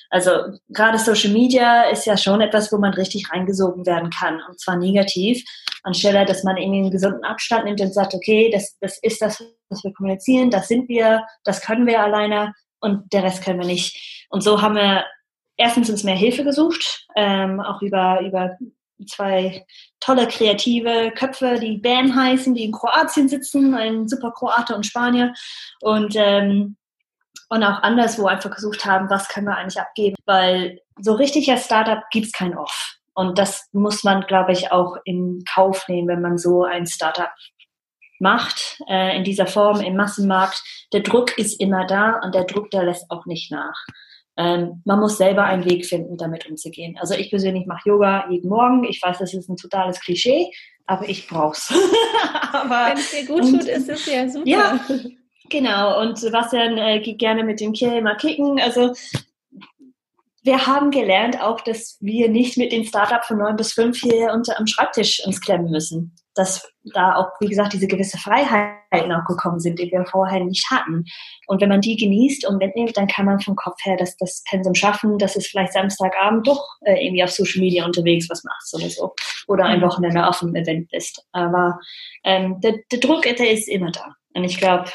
Also 0.10 0.32
gerade 0.70 1.00
Social 1.00 1.32
Media 1.32 1.84
ist 1.90 2.06
ja 2.06 2.16
schon 2.16 2.42
etwas, 2.42 2.72
wo 2.72 2.78
man 2.78 2.94
richtig 2.94 3.32
reingesogen 3.32 3.86
werden 3.86 4.12
kann 4.12 4.42
und 4.48 4.60
zwar 4.60 4.78
negativ, 4.78 5.44
anstelle 5.84 6.26
dass 6.26 6.44
man 6.44 6.58
irgendwie 6.58 6.80
einen 6.80 6.92
gesunden 6.92 7.24
Abstand 7.24 7.66
nimmt 7.66 7.82
und 7.82 7.94
sagt, 7.94 8.14
okay, 8.14 8.50
das, 8.54 8.78
das 8.80 9.00
ist 9.00 9.22
das, 9.22 9.44
was 9.70 9.84
wir 9.84 9.94
kommunizieren, 9.94 10.52
das 10.52 10.68
sind 10.68 10.88
wir, 10.88 11.26
das 11.44 11.62
können 11.62 11.88
wir 11.88 12.02
alleine, 12.02 12.54
und 12.86 13.12
der 13.14 13.24
Rest 13.24 13.44
können 13.44 13.60
wir 13.60 13.68
nicht. 13.68 14.28
Und 14.30 14.42
so 14.42 14.62
haben 14.62 14.76
wir 14.76 15.06
erstens 15.58 15.90
uns 15.90 16.04
mehr 16.04 16.16
Hilfe 16.16 16.44
gesucht, 16.44 17.08
ähm, 17.16 17.60
auch 17.60 17.82
über, 17.82 18.22
über 18.22 18.58
zwei 19.08 19.66
tolle 20.00 20.28
kreative 20.28 21.12
Köpfe, 21.12 21.60
die 21.60 21.78
BAM 21.78 22.16
heißen, 22.16 22.54
die 22.56 22.66
in 22.66 22.72
Kroatien 22.72 23.28
sitzen, 23.28 23.74
ein 23.74 24.08
super 24.08 24.32
Kroate 24.32 24.76
und 24.76 24.86
Spanier 24.86 25.34
und 25.82 26.16
ähm, 26.16 26.78
und 27.50 27.64
auch 27.64 27.84
anderswo 27.84 28.26
einfach 28.28 28.50
gesucht 28.50 28.86
haben, 28.86 29.10
was 29.10 29.30
können 29.30 29.48
wir 29.48 29.56
eigentlich 29.56 29.80
abgeben, 29.80 30.16
weil 30.26 30.82
so 31.00 31.14
richtig 31.14 31.50
als 31.52 31.66
Startup 31.66 32.02
gibt 32.12 32.28
es 32.28 32.32
kein 32.32 32.58
Off. 32.58 32.96
Und 33.14 33.38
das 33.38 33.70
muss 33.72 34.04
man, 34.04 34.22
glaube 34.22 34.52
ich, 34.52 34.72
auch 34.72 34.98
in 35.06 35.44
Kauf 35.54 35.88
nehmen, 35.88 36.08
wenn 36.08 36.22
man 36.22 36.38
so 36.38 36.64
ein 36.64 36.86
Startup 36.86 37.32
macht, 38.20 38.80
äh, 38.90 39.16
in 39.16 39.24
dieser 39.24 39.48
Form 39.48 39.80
im 39.82 39.96
Massenmarkt, 39.96 40.62
der 40.94 41.02
Druck 41.02 41.38
ist 41.38 41.60
immer 41.60 41.86
da 41.86 42.20
und 42.24 42.34
der 42.34 42.46
Druck, 42.46 42.72
der 42.72 42.84
lässt 42.84 43.10
auch 43.10 43.26
nicht 43.26 43.52
nach. 43.52 43.86
Ähm, 44.38 44.82
man 44.86 45.00
muss 45.00 45.18
selber 45.18 45.44
einen 45.44 45.66
Weg 45.66 45.86
finden, 45.86 46.18
damit 46.18 46.50
umzugehen. 46.50 46.98
Also 47.00 47.14
ich 47.14 47.30
persönlich 47.30 47.66
mache 47.66 47.90
Yoga 47.90 48.30
jeden 48.30 48.50
Morgen. 48.50 48.84
Ich 48.84 49.02
weiß, 49.02 49.18
das 49.18 49.34
ist 49.34 49.50
ein 49.50 49.56
totales 49.56 50.00
Klischee, 50.02 50.52
aber 50.86 51.08
ich 51.08 51.28
brauch's. 51.28 51.70
Wenn 51.72 52.98
es 52.98 53.12
dir 53.12 53.26
gut 53.26 53.44
und, 53.44 53.60
tut, 53.60 53.70
ist 53.70 53.90
es 53.90 54.06
ja 54.06 54.28
super. 54.28 54.48
Ja, 54.48 54.80
genau. 55.50 56.02
Und 56.02 56.20
Sebastian 56.20 56.78
äh, 56.78 57.00
geht 57.00 57.20
gerne 57.20 57.44
mit 57.44 57.62
dem 57.62 57.74
Kiel 57.74 58.02
mal 58.02 58.18
kicken. 58.18 58.60
Also 58.60 58.94
wir 60.44 60.68
haben 60.68 60.92
gelernt 60.92 61.42
auch, 61.42 61.62
dass 61.62 61.98
wir 62.02 62.30
nicht 62.30 62.58
mit 62.58 62.72
den 62.72 62.86
Startups 62.86 63.28
von 63.28 63.38
neun 63.38 63.56
bis 63.56 63.74
fünf 63.74 64.00
hier 64.00 64.32
unter 64.34 64.60
am 64.60 64.68
Schreibtisch 64.68 65.26
uns 65.26 65.40
klemmen 65.40 65.72
müssen 65.72 66.14
dass 66.36 66.72
da 66.94 67.16
auch, 67.16 67.30
wie 67.40 67.48
gesagt, 67.48 67.74
diese 67.74 67.88
gewisse 67.88 68.18
Freiheiten 68.18 69.12
auch 69.12 69.26
gekommen 69.26 69.60
sind, 69.60 69.80
die 69.80 69.92
wir 69.92 70.06
vorher 70.06 70.44
nicht 70.44 70.70
hatten. 70.70 71.06
Und 71.48 71.62
wenn 71.62 71.70
man 71.70 71.82
die 71.82 71.96
genießt 71.96 72.48
und 72.48 72.58
mitnimmt, 72.58 72.96
dann 72.98 73.08
kann 73.08 73.26
man 73.26 73.40
vom 73.40 73.56
Kopf 73.56 73.78
her 73.84 73.96
das, 73.98 74.16
das 74.18 74.44
Pensum 74.50 74.76
schaffen, 74.76 75.18
dass 75.18 75.36
es 75.36 75.48
vielleicht 75.48 75.74
Samstagabend 75.74 76.48
doch 76.48 76.64
äh, 76.82 77.04
irgendwie 77.06 77.24
auf 77.24 77.32
Social 77.32 77.62
Media 77.62 77.86
unterwegs 77.86 78.30
was 78.30 78.44
machst 78.44 78.76
oder 78.76 78.90
so. 78.90 79.14
Oder 79.48 79.66
ein. 79.66 79.86
Wochenende 79.86 80.28
auf 80.28 80.42
einem 80.42 80.56
Event 80.56 80.90
bist. 80.90 81.24
Aber 81.32 81.80
ähm, 82.24 82.60
der, 82.62 82.76
der 82.92 83.00
Druck, 83.00 83.24
der 83.24 83.52
ist 83.52 83.68
immer 83.68 83.92
da. 83.92 84.16
Und 84.34 84.44
ich 84.44 84.58
glaube, 84.58 84.90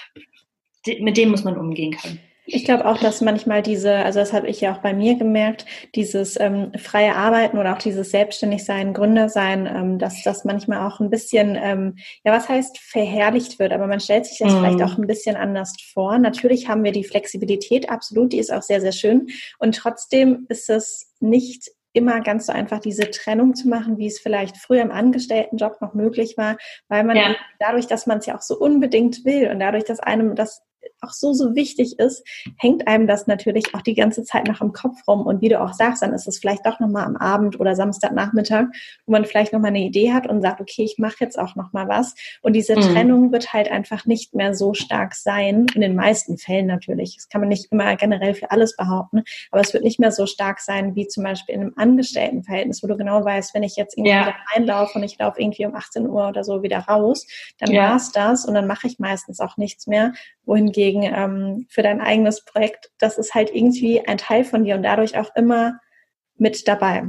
mit 0.98 1.16
dem 1.16 1.31
muss 1.31 1.44
man 1.44 1.57
umgehen 1.57 1.96
können. 1.96 2.20
Ich 2.52 2.64
glaube 2.64 2.84
auch, 2.86 2.98
dass 2.98 3.20
manchmal 3.20 3.62
diese, 3.62 3.94
also 3.94 4.18
das 4.18 4.32
habe 4.32 4.48
ich 4.48 4.60
ja 4.60 4.74
auch 4.74 4.78
bei 4.78 4.92
mir 4.92 5.14
gemerkt, 5.14 5.66
dieses 5.94 6.38
ähm, 6.38 6.72
freie 6.76 7.14
Arbeiten 7.14 7.58
oder 7.58 7.74
auch 7.74 7.78
dieses 7.78 8.10
Selbstständigsein, 8.10 8.92
Gründersein, 8.92 9.66
ähm, 9.66 9.98
dass 9.98 10.22
das 10.22 10.44
manchmal 10.44 10.86
auch 10.86 11.00
ein 11.00 11.10
bisschen, 11.10 11.56
ähm, 11.60 11.96
ja, 12.24 12.32
was 12.32 12.48
heißt 12.48 12.78
verherrlicht 12.78 13.58
wird, 13.58 13.72
aber 13.72 13.86
man 13.86 14.00
stellt 14.00 14.26
sich 14.26 14.38
das 14.38 14.52
mm. 14.52 14.56
vielleicht 14.58 14.82
auch 14.82 14.98
ein 14.98 15.06
bisschen 15.06 15.36
anders 15.36 15.74
vor. 15.92 16.18
Natürlich 16.18 16.68
haben 16.68 16.82
wir 16.82 16.92
die 16.92 17.04
Flexibilität, 17.04 17.88
absolut, 17.88 18.32
die 18.32 18.38
ist 18.38 18.52
auch 18.52 18.62
sehr, 18.62 18.80
sehr 18.80 18.92
schön. 18.92 19.28
Und 19.58 19.76
trotzdem 19.76 20.46
ist 20.48 20.68
es 20.68 21.14
nicht 21.20 21.70
immer 21.92 22.20
ganz 22.20 22.46
so 22.46 22.52
einfach 22.52 22.80
diese 22.80 23.10
Trennung 23.10 23.54
zu 23.54 23.68
machen, 23.68 23.98
wie 23.98 24.06
es 24.06 24.20
vielleicht 24.20 24.56
früher 24.56 24.82
im 24.82 24.92
Angestelltenjob 24.92 25.80
noch 25.80 25.94
möglich 25.94 26.36
war, 26.36 26.56
weil 26.88 27.04
man 27.04 27.16
ja. 27.16 27.36
dadurch, 27.58 27.86
dass 27.86 28.06
man 28.06 28.18
es 28.18 28.26
ja 28.26 28.36
auch 28.36 28.42
so 28.42 28.58
unbedingt 28.58 29.24
will 29.24 29.48
und 29.50 29.60
dadurch, 29.60 29.84
dass 29.84 30.00
einem 30.00 30.34
das 30.34 30.62
auch 31.02 31.12
so, 31.12 31.32
so 31.32 31.54
wichtig 31.54 31.98
ist, 31.98 32.26
hängt 32.56 32.86
einem 32.88 33.06
das 33.06 33.26
natürlich 33.26 33.74
auch 33.74 33.82
die 33.82 33.94
ganze 33.94 34.24
Zeit 34.24 34.46
noch 34.48 34.60
im 34.60 34.72
Kopf 34.72 35.06
rum. 35.06 35.26
Und 35.26 35.40
wie 35.40 35.48
du 35.48 35.60
auch 35.60 35.72
sagst, 35.72 36.02
dann 36.02 36.12
ist 36.12 36.28
es 36.28 36.38
vielleicht 36.38 36.66
doch 36.66 36.80
nochmal 36.80 37.04
am 37.04 37.16
Abend 37.16 37.58
oder 37.60 37.74
Samstagnachmittag, 37.74 38.66
wo 39.06 39.12
man 39.12 39.24
vielleicht 39.24 39.52
nochmal 39.52 39.70
eine 39.70 39.80
Idee 39.80 40.12
hat 40.12 40.26
und 40.26 40.42
sagt, 40.42 40.60
okay, 40.60 40.82
ich 40.82 40.98
mache 40.98 41.16
jetzt 41.20 41.38
auch 41.38 41.56
nochmal 41.56 41.88
was. 41.88 42.14
Und 42.42 42.54
diese 42.54 42.76
mhm. 42.76 42.80
Trennung 42.80 43.32
wird 43.32 43.52
halt 43.52 43.70
einfach 43.70 44.06
nicht 44.06 44.34
mehr 44.34 44.54
so 44.54 44.74
stark 44.74 45.14
sein, 45.14 45.66
in 45.74 45.80
den 45.80 45.94
meisten 45.94 46.38
Fällen 46.38 46.66
natürlich. 46.66 47.16
Das 47.16 47.28
kann 47.28 47.40
man 47.40 47.48
nicht 47.48 47.70
immer 47.70 47.96
generell 47.96 48.34
für 48.34 48.50
alles 48.50 48.76
behaupten, 48.76 49.22
aber 49.50 49.60
es 49.60 49.72
wird 49.72 49.84
nicht 49.84 50.00
mehr 50.00 50.12
so 50.12 50.26
stark 50.26 50.60
sein, 50.60 50.94
wie 50.94 51.06
zum 51.06 51.24
Beispiel 51.24 51.54
in 51.54 51.60
einem 51.62 51.72
Angestelltenverhältnis, 51.76 52.82
wo 52.82 52.86
du 52.86 52.96
genau 52.96 53.24
weißt, 53.24 53.54
wenn 53.54 53.62
ich 53.62 53.76
jetzt 53.76 53.96
irgendwie 53.96 54.12
ja. 54.12 54.34
reinlaufe 54.54 54.98
und 54.98 55.04
ich 55.04 55.18
laufe 55.18 55.40
irgendwie 55.40 55.66
um 55.66 55.74
18 55.74 56.08
Uhr 56.08 56.28
oder 56.28 56.44
so 56.44 56.62
wieder 56.62 56.78
raus, 56.78 57.26
dann 57.58 57.70
ja. 57.70 57.90
war's 57.90 58.12
das 58.12 58.44
und 58.44 58.54
dann 58.54 58.66
mache 58.66 58.86
ich 58.86 58.98
meistens 58.98 59.40
auch 59.40 59.56
nichts 59.56 59.86
mehr. 59.86 60.12
Wohingegen 60.46 60.89
ähm, 61.03 61.66
für 61.68 61.83
dein 61.83 62.00
eigenes 62.00 62.44
Projekt, 62.44 62.90
das 62.98 63.18
ist 63.18 63.35
halt 63.35 63.55
irgendwie 63.55 64.07
ein 64.07 64.18
Teil 64.18 64.44
von 64.44 64.64
dir 64.64 64.74
und 64.74 64.83
dadurch 64.83 65.16
auch 65.16 65.35
immer 65.35 65.81
mit 66.37 66.66
dabei. 66.68 67.05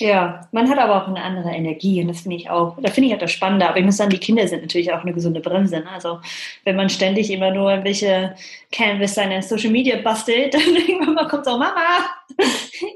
Ja, 0.00 0.48
man 0.52 0.70
hat 0.70 0.78
aber 0.78 1.02
auch 1.02 1.08
eine 1.08 1.20
andere 1.20 1.50
Energie 1.50 2.00
und 2.00 2.06
das 2.06 2.20
finde 2.20 2.36
ich 2.36 2.48
auch, 2.48 2.78
da 2.80 2.88
finde 2.88 3.08
ich 3.08 3.14
auch 3.16 3.18
das 3.18 3.32
Spannende. 3.32 3.68
Aber 3.68 3.78
ich 3.78 3.84
muss 3.84 3.96
sagen, 3.96 4.10
die 4.10 4.18
Kinder 4.18 4.46
sind 4.46 4.60
natürlich 4.62 4.92
auch 4.92 5.02
eine 5.02 5.12
gesunde 5.12 5.40
Bremse. 5.40 5.80
Ne? 5.80 5.90
Also 5.90 6.20
wenn 6.64 6.76
man 6.76 6.88
ständig 6.88 7.32
immer 7.32 7.50
nur 7.50 7.70
irgendwelche 7.70 8.36
Canvas 8.70 9.16
seine 9.16 9.42
Social 9.42 9.70
Media 9.70 10.00
bastelt, 10.00 10.54
dann 10.54 10.76
irgendwann 10.76 11.14
mal 11.14 11.26
kommt 11.26 11.46
so, 11.46 11.50
Mama, 11.58 11.82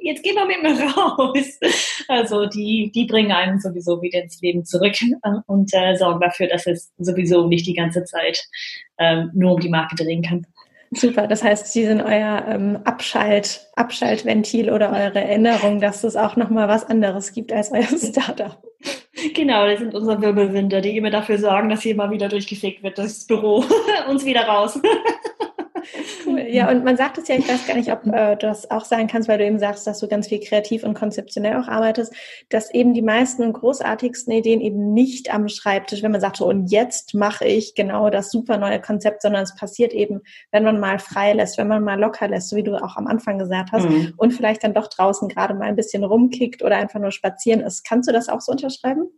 jetzt 0.03 0.23
geh 0.23 0.33
mal 0.33 0.47
mit 0.47 0.63
mir 0.63 0.81
raus. 0.93 1.59
Also 2.07 2.47
die, 2.47 2.93
die 2.95 3.07
bringen 3.07 3.33
einen 3.33 3.61
sowieso 3.61 4.01
wieder 4.01 4.23
ins 4.23 4.41
Leben 4.41 4.65
zurück 4.65 4.95
und 5.47 5.75
äh, 5.75 5.97
sorgen 5.97 6.21
dafür, 6.21 6.47
dass 6.47 6.69
es 6.69 6.93
sowieso 6.99 7.49
nicht 7.49 7.67
die 7.67 7.75
ganze 7.75 8.05
Zeit 8.05 8.47
ähm, 8.99 9.33
nur 9.35 9.55
um 9.55 9.61
die 9.61 9.69
Marke 9.71 9.97
drehen 9.97 10.23
kann. 10.23 10.47
Super, 10.95 11.27
das 11.27 11.43
heißt, 11.43 11.73
Sie 11.73 11.87
sind 11.87 12.03
euer 12.03 12.45
ähm, 12.47 12.79
Abschalt, 12.85 13.67
Abschaltventil 13.77 14.71
oder 14.71 14.91
eure 14.91 15.21
Erinnerung, 15.21 15.81
dass 15.81 16.05
es 16.05 16.17
auch 16.17 16.37
nochmal 16.37 16.69
was 16.69 16.85
anderes 16.85 17.33
gibt 17.33 17.51
als 17.51 17.73
euer 17.73 17.83
Startup. 17.99 18.63
Genau, 19.35 19.67
das 19.67 19.79
sind 19.79 19.95
unsere 19.95 20.21
Wirbelwinder, 20.21 20.83
die 20.83 20.97
immer 20.97 21.11
dafür 21.11 21.39
sorgen, 21.39 21.71
dass 21.71 21.83
hier 21.83 21.95
mal 21.95 22.11
wieder 22.11 22.29
durchgefegt 22.29 22.83
wird, 22.83 22.99
das 22.99 23.27
Büro. 23.27 23.65
Uns 24.09 24.25
wieder 24.27 24.43
raus. 24.43 24.79
Ja, 26.49 26.71
und 26.71 26.85
man 26.85 26.97
sagt 26.97 27.19
es 27.19 27.29
ja, 27.29 27.37
ich 27.37 27.49
weiß 27.49 27.67
gar 27.67 27.77
nicht, 27.77 27.93
ob 27.93 28.07
äh, 28.07 28.37
du 28.37 28.47
das 28.47 28.71
auch 28.71 28.85
sagen 28.85 29.07
kannst, 29.07 29.29
weil 29.29 29.39
du 29.39 29.47
eben 29.47 29.59
sagst, 29.59 29.87
dass 29.87 29.99
du 29.99 30.09
ganz 30.09 30.29
viel 30.29 30.41
kreativ 30.41 30.85
und 30.85 30.95
konzeptionell 30.95 31.57
auch 31.57 31.69
arbeitest, 31.69 32.13
dass 32.49 32.73
eben 32.73 32.95
die 32.95 33.03
meisten 33.03 33.53
großartigsten 33.53 34.33
Ideen 34.33 34.61
eben 34.61 34.93
nicht 34.93 35.33
am 35.33 35.49
Schreibtisch, 35.49 36.03
wenn 36.03 36.13
man 36.13 36.21
sagt, 36.21 36.37
so 36.37 36.47
und 36.47 36.71
jetzt 36.71 37.15
mache 37.15 37.45
ich 37.45 37.75
genau 37.75 38.11
das 38.11 38.31
super 38.31 38.59
neue 38.59 38.81
Konzept, 38.81 39.23
sondern 39.23 39.43
es 39.43 39.55
passiert 39.55 39.93
eben, 39.93 40.21
wenn 40.51 40.65
man 40.65 40.81
mal 40.81 40.99
frei 40.99 41.33
lässt, 41.33 41.59
wenn 41.59 41.69
man 41.69 41.85
mal 41.85 41.99
locker 41.99 42.29
lässt, 42.29 42.49
so 42.49 42.57
wie 42.57 42.63
du 42.63 42.77
auch 42.77 42.97
am 42.97 43.07
Anfang 43.07 43.39
gesagt 43.39 43.73
hast, 43.73 43.89
mhm. 43.89 44.15
und 44.17 44.33
vielleicht 44.33 44.65
dann 44.65 44.75
doch 44.75 44.89
draußen 44.89 45.29
gerade 45.29 45.55
mal 45.55 45.65
ein 45.67 45.77
bisschen 45.77 46.05
rumkickt 46.05 46.63
oder 46.63 46.77
einfach 46.77 47.01
nur 47.01 47.13
spazieren 47.13 47.61
ist. 47.61 47.85
Kannst 47.85 48.09
du 48.09 48.13
das 48.13 48.29
auch 48.29 48.41
so 48.41 48.53
unterschreiben? 48.53 49.09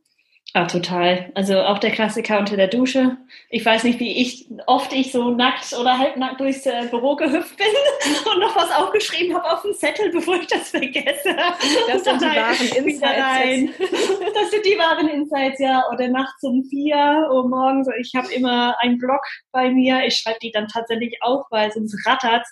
Ah, 0.56 0.66
total. 0.66 1.32
Also 1.34 1.58
auch 1.58 1.80
der 1.80 1.90
Klassiker 1.90 2.38
unter 2.38 2.56
der 2.56 2.68
Dusche. 2.68 3.16
Ich 3.50 3.66
weiß 3.66 3.82
nicht, 3.82 3.98
wie 3.98 4.22
ich 4.22 4.46
oft 4.68 4.92
ich 4.92 5.10
so 5.10 5.30
nackt 5.30 5.72
oder 5.72 5.98
halbnackt 5.98 6.38
durchs 6.38 6.64
äh, 6.64 6.86
Büro 6.88 7.16
gehüpft 7.16 7.56
bin 7.56 7.66
und 8.32 8.38
noch 8.38 8.54
was 8.54 8.70
aufgeschrieben 8.70 9.34
habe 9.34 9.52
auf 9.52 9.62
dem 9.62 9.74
Zettel, 9.74 10.10
bevor 10.12 10.36
ich 10.36 10.46
das 10.46 10.68
vergesse. 10.68 11.34
Das 11.88 12.04
sind 12.04 12.20
die 12.20 12.26
wahren 12.26 12.86
Insights. 12.86 13.78
Das 14.32 14.50
sind 14.52 14.64
die 14.64 14.78
wahren 14.78 15.08
Insights, 15.08 15.58
ja. 15.58 15.82
Oder 15.92 16.06
nachts 16.06 16.44
um 16.44 16.62
vier 16.70 17.28
Uhr 17.32 17.48
morgens. 17.48 17.88
Ich 17.98 18.12
habe 18.14 18.32
immer 18.32 18.76
einen 18.78 18.98
Blog 18.98 19.22
bei 19.50 19.70
mir. 19.70 20.06
Ich 20.06 20.18
schreibe 20.18 20.38
die 20.40 20.52
dann 20.52 20.68
tatsächlich 20.68 21.18
auf, 21.20 21.46
weil 21.50 21.72
sonst 21.72 21.96
rattert 22.06 22.46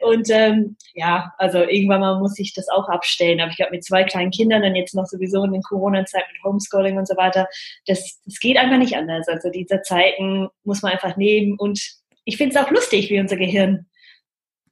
Und 0.00 0.28
ähm, 0.28 0.76
ja, 0.92 1.32
also 1.38 1.60
irgendwann 1.60 2.02
mal 2.02 2.18
muss 2.18 2.38
ich 2.38 2.52
das 2.52 2.68
auch 2.68 2.90
abstellen. 2.90 3.40
Aber 3.40 3.50
ich 3.50 3.62
habe 3.62 3.70
mit 3.70 3.82
zwei 3.82 4.04
kleinen 4.04 4.30
Kindern 4.30 4.60
dann 4.60 4.74
jetzt 4.76 4.94
noch 4.94 5.06
sowieso 5.06 5.42
in 5.44 5.52
den 5.52 5.62
Corona-Zeit 5.62 6.24
mit 6.30 6.44
Homeschooling 6.44 6.98
und 6.98 7.08
so 7.08 7.16
weiter 7.16 7.45
das, 7.86 8.20
das 8.24 8.38
geht 8.40 8.56
einfach 8.56 8.78
nicht 8.78 8.96
anders. 8.96 9.28
Also 9.28 9.50
diese 9.50 9.82
Zeiten 9.82 10.48
muss 10.64 10.82
man 10.82 10.92
einfach 10.92 11.16
nehmen 11.16 11.58
und 11.58 11.80
ich 12.24 12.36
finde 12.36 12.56
es 12.56 12.64
auch 12.64 12.70
lustig, 12.70 13.10
wie 13.10 13.20
unser 13.20 13.36
Gehirn 13.36 13.86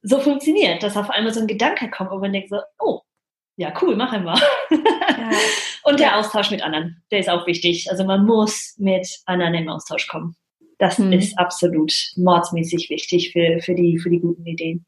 so 0.01 0.19
funktioniert, 0.19 0.83
dass 0.83 0.97
auf 0.97 1.09
einmal 1.09 1.33
so 1.33 1.39
ein 1.39 1.47
Gedanke 1.47 1.89
kommt 1.89 2.11
und 2.11 2.21
man 2.21 2.31
denkt 2.31 2.49
so, 2.49 2.59
oh, 2.79 3.01
ja, 3.57 3.73
cool, 3.81 3.95
machen 3.95 4.23
wir. 4.23 4.35
Ja. 4.69 5.31
und 5.83 5.99
der 5.99 6.17
Austausch 6.17 6.51
mit 6.51 6.61
anderen, 6.61 7.01
der 7.09 7.19
ist 7.19 7.29
auch 7.29 7.47
wichtig. 7.47 7.89
Also 7.89 8.03
man 8.03 8.25
muss 8.25 8.75
mit 8.77 9.07
anderen 9.25 9.55
im 9.55 9.69
Austausch 9.69 10.07
kommen. 10.07 10.35
Das 10.77 10.97
hm. 10.97 11.13
ist 11.13 11.37
absolut 11.37 11.93
mordsmäßig 12.17 12.89
wichtig 12.89 13.31
für, 13.31 13.59
für, 13.61 13.75
die, 13.75 13.97
für 13.97 14.09
die 14.09 14.19
guten 14.19 14.45
Ideen. 14.45 14.85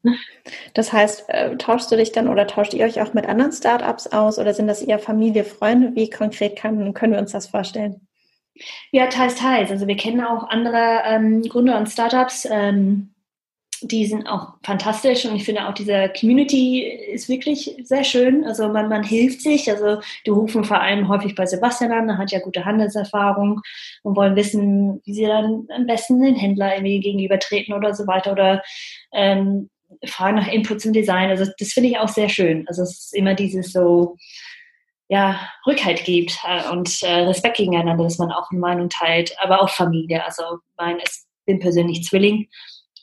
Das 0.74 0.92
heißt, 0.92 1.24
äh, 1.28 1.56
tauschst 1.56 1.90
du 1.90 1.96
dich 1.96 2.12
dann 2.12 2.28
oder 2.28 2.46
tauscht 2.46 2.74
ihr 2.74 2.84
euch 2.84 3.00
auch 3.00 3.14
mit 3.14 3.26
anderen 3.26 3.52
Startups 3.52 4.06
aus 4.08 4.38
oder 4.38 4.54
sind 4.54 4.66
das 4.66 4.82
eher 4.82 4.98
Familie, 4.98 5.44
Freunde? 5.44 5.94
Wie 5.94 6.10
konkret 6.10 6.56
kann, 6.56 6.92
können 6.94 7.12
wir 7.12 7.20
uns 7.20 7.32
das 7.32 7.46
vorstellen? 7.46 8.06
Ja, 8.90 9.06
teils, 9.06 9.36
teils. 9.36 9.70
Also 9.70 9.86
wir 9.86 9.96
kennen 9.96 10.20
auch 10.20 10.48
andere 10.48 11.02
ähm, 11.06 11.42
Gründer 11.42 11.78
und 11.78 11.88
Startups. 11.88 12.46
Ähm, 12.50 13.14
die 13.82 14.06
sind 14.06 14.26
auch 14.26 14.54
fantastisch 14.62 15.24
und 15.24 15.36
ich 15.36 15.44
finde 15.44 15.68
auch 15.68 15.74
diese 15.74 16.12
Community 16.18 16.82
ist 16.82 17.28
wirklich 17.28 17.76
sehr 17.82 18.04
schön. 18.04 18.44
Also 18.44 18.68
man, 18.68 18.88
man 18.88 19.02
hilft 19.02 19.42
sich. 19.42 19.70
Also 19.70 20.00
die 20.26 20.30
rufen 20.30 20.64
vor 20.64 20.80
allem 20.80 21.08
häufig 21.08 21.34
bei 21.34 21.46
Sebastian 21.46 21.92
an, 21.92 22.08
er 22.08 22.18
hat 22.18 22.32
ja 22.32 22.40
gute 22.40 22.64
Handelserfahrung 22.64 23.60
und 24.02 24.16
wollen 24.16 24.36
wissen, 24.36 25.00
wie 25.04 25.14
sie 25.14 25.26
dann 25.26 25.66
am 25.74 25.86
besten 25.86 26.20
den 26.20 26.36
Händler 26.36 26.74
irgendwie 26.74 27.00
gegenübertreten 27.00 27.74
oder 27.74 27.94
so 27.94 28.06
weiter 28.06 28.32
oder 28.32 28.62
ähm, 29.12 29.70
fragen 30.04 30.36
nach 30.36 30.48
Inputs 30.48 30.84
im 30.84 30.92
Design. 30.92 31.30
Also 31.30 31.50
das 31.58 31.72
finde 31.72 31.90
ich 31.90 31.98
auch 31.98 32.08
sehr 32.08 32.28
schön. 32.28 32.66
Also 32.68 32.82
es 32.82 33.06
ist 33.06 33.14
immer 33.14 33.34
dieses 33.34 33.72
so, 33.72 34.16
ja, 35.08 35.40
Rückhalt 35.66 36.04
gibt 36.04 36.38
äh, 36.46 36.70
und 36.70 37.02
äh, 37.02 37.20
Respekt 37.20 37.56
gegeneinander, 37.56 38.04
dass 38.04 38.18
man 38.18 38.30
auch 38.30 38.50
eine 38.50 38.60
Meinung 38.60 38.88
teilt, 38.90 39.34
aber 39.40 39.62
auch 39.62 39.70
Familie. 39.70 40.24
Also 40.24 40.42
mein, 40.76 40.98
ich 40.98 41.10
bin 41.46 41.60
persönlich 41.60 42.04
Zwilling 42.04 42.48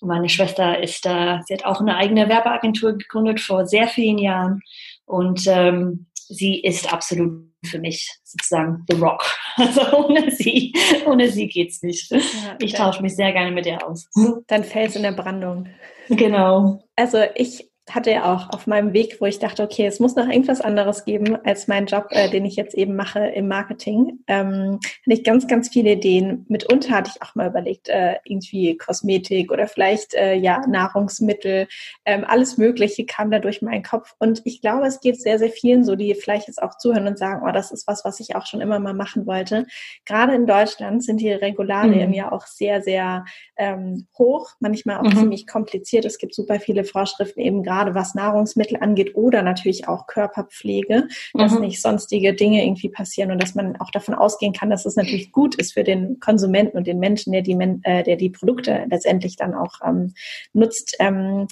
meine 0.06 0.30
Schwester 0.30 0.82
ist 0.82 1.06
da, 1.06 1.41
sie 1.46 1.54
hat 1.54 1.65
auch 1.65 1.82
eine 1.82 1.98
eigene 1.98 2.30
Werbeagentur 2.30 2.98
gegründet 2.98 3.39
vor 3.39 3.65
sehr 3.65 3.88
vielen 3.88 4.18
Jahren 4.18 4.62
und 5.06 5.46
ähm, 5.48 6.08
sie 6.13 6.62
ist 6.62 6.91
absolut 6.91 7.52
für 7.65 7.80
mich 7.80 8.12
sozusagen 8.24 8.86
The 8.89 8.98
Rock. 8.98 9.24
Also 9.58 10.06
ohne 10.06 10.32
sie, 10.32 10.74
ohne 11.06 11.30
sie 11.30 11.48
geht's 11.48 11.82
nicht. 11.82 12.12
Ja, 12.12 12.20
ich 12.60 12.74
tausche 12.74 13.02
mich 13.02 13.15
sehr 13.15 13.32
gerne 13.32 13.52
mit 13.52 13.65
ihr 13.65 13.88
aus. 13.88 14.06
Dann 14.48 14.65
Fels 14.65 14.98
in 14.98 15.04
der 15.04 15.13
Brandung. 15.13 15.70
Genau. 16.10 16.84
Also 16.98 17.20
ich 17.36 17.72
hatte 17.91 18.12
ja 18.12 18.34
auch 18.34 18.50
auf 18.50 18.65
meinem 18.65 18.93
Weg, 18.93 19.17
wo 19.21 19.26
ich 19.26 19.38
dachte, 19.38 19.62
okay, 19.62 19.86
es 19.86 20.00
muss 20.00 20.15
noch 20.15 20.28
irgendwas 20.28 20.60
anderes 20.60 21.06
geben 21.06 21.38
als 21.45 21.67
mein 21.67 21.86
Job, 21.86 22.08
äh, 22.10 22.30
den 22.30 22.43
ich 22.43 22.56
jetzt 22.56 22.74
eben 22.74 22.95
mache 22.95 23.19
im 23.19 23.48
Marketing. 23.48 24.19
Ähm, 24.28 24.80
hatte 24.82 25.13
ich 25.13 25.24
ganz, 25.24 25.48
ganz 25.48 25.69
viele 25.69 25.91
Ideen. 25.91 26.45
Mitunter 26.50 26.95
hatte 26.95 27.12
ich 27.13 27.21
auch 27.21 27.36
mal 27.36 27.48
überlegt, 27.48 27.88
äh, 27.89 28.15
irgendwie 28.26 28.76
Kosmetik 28.78 29.52
oder 29.52 29.67
vielleicht 29.67 30.15
äh, 30.15 30.34
ja 30.34 30.65
Nahrungsmittel, 30.67 31.67
ähm, 32.06 32.26
alles 32.28 32.58
Mögliche 32.58 33.06
kam 33.06 33.30
da 33.30 33.38
durch 33.38 33.62
meinen 33.62 33.84
Kopf. 33.84 34.15
Und 34.17 34.41
ich 34.45 34.62
glaube, 34.62 34.88
es 34.88 35.00
geht 35.00 35.21
sehr, 35.21 35.38
sehr 35.38 35.52
vielen 35.52 35.84
so, 35.84 35.95
die 35.95 36.15
vielleicht 36.15 36.48
jetzt 36.48 36.62
auch 36.63 36.78
zuhören 36.78 37.06
und 37.06 37.19
sagen, 37.19 37.43
oh, 37.48 37.52
das 37.52 37.71
ist 37.71 37.88
was, 37.88 38.04
was 38.04 38.19
ich 38.19 38.36
auch 38.36 38.48
schon 38.48 38.62
immer 38.62 38.80
mal 38.80 38.95
machen 38.95 39.28
wollte. 39.28 39.67
Gerade 40.06 40.34
in 40.34 40.48
Deutschland 40.48 41.04
sind 41.04 41.21
die 41.21 41.32
Regularien 41.32 42.10
mhm. 42.10 42.15
ja 42.15 42.32
auch 42.32 42.48
sehr, 42.48 42.82
sehr 42.82 43.26
ähm, 43.58 44.08
hoch, 44.17 44.54
manchmal 44.60 44.98
auch 44.98 45.04
mhm. 45.04 45.17
ziemlich 45.17 45.45
kompliziert. 45.45 46.06
Es 46.06 46.17
gibt 46.17 46.34
super 46.34 46.60
viele 46.60 46.84
Vorschriften 46.84 47.41
eben 47.41 47.62
gerade 47.62 47.75
gerade 47.76 47.96
was 47.96 48.16
Nahrungsmittel 48.16 48.78
angeht 48.80 49.16
oder 49.16 49.42
natürlich 49.42 49.88
auch 49.88 50.08
Körperpflege, 50.08 51.08
dass 51.34 51.54
mhm. 51.54 51.62
nicht 51.62 51.82
sonstige 51.82 52.34
Dinge 52.34 52.64
irgendwie 52.64 52.90
passieren 52.90 53.32
und 53.32 53.42
dass 53.42 53.56
man 53.56 53.76
auch 53.78 53.92
davon 53.92 54.16
ausgehen 54.16 54.54
kann, 54.54 54.70
dass 54.70 54.86
es 54.86 54.96
natürlich 54.96 55.32
gut 55.32 55.56
ist 55.56 55.74
für 55.74 55.84
den 55.84 56.20
Konsumenten 56.20 56.78
und 56.78 56.88
den 56.88 57.00
Menschen, 57.00 57.34
der 57.34 57.42
die, 57.42 57.58
äh, 57.84 58.04
der 58.04 58.16
die 58.16 58.30
Produkte 58.30 58.86
letztendlich 58.90 59.36
dann 59.36 59.54
auch 59.54 59.80
ähm, 59.86 60.14
nutzt. 60.54 60.96
Ähm, 61.00 61.48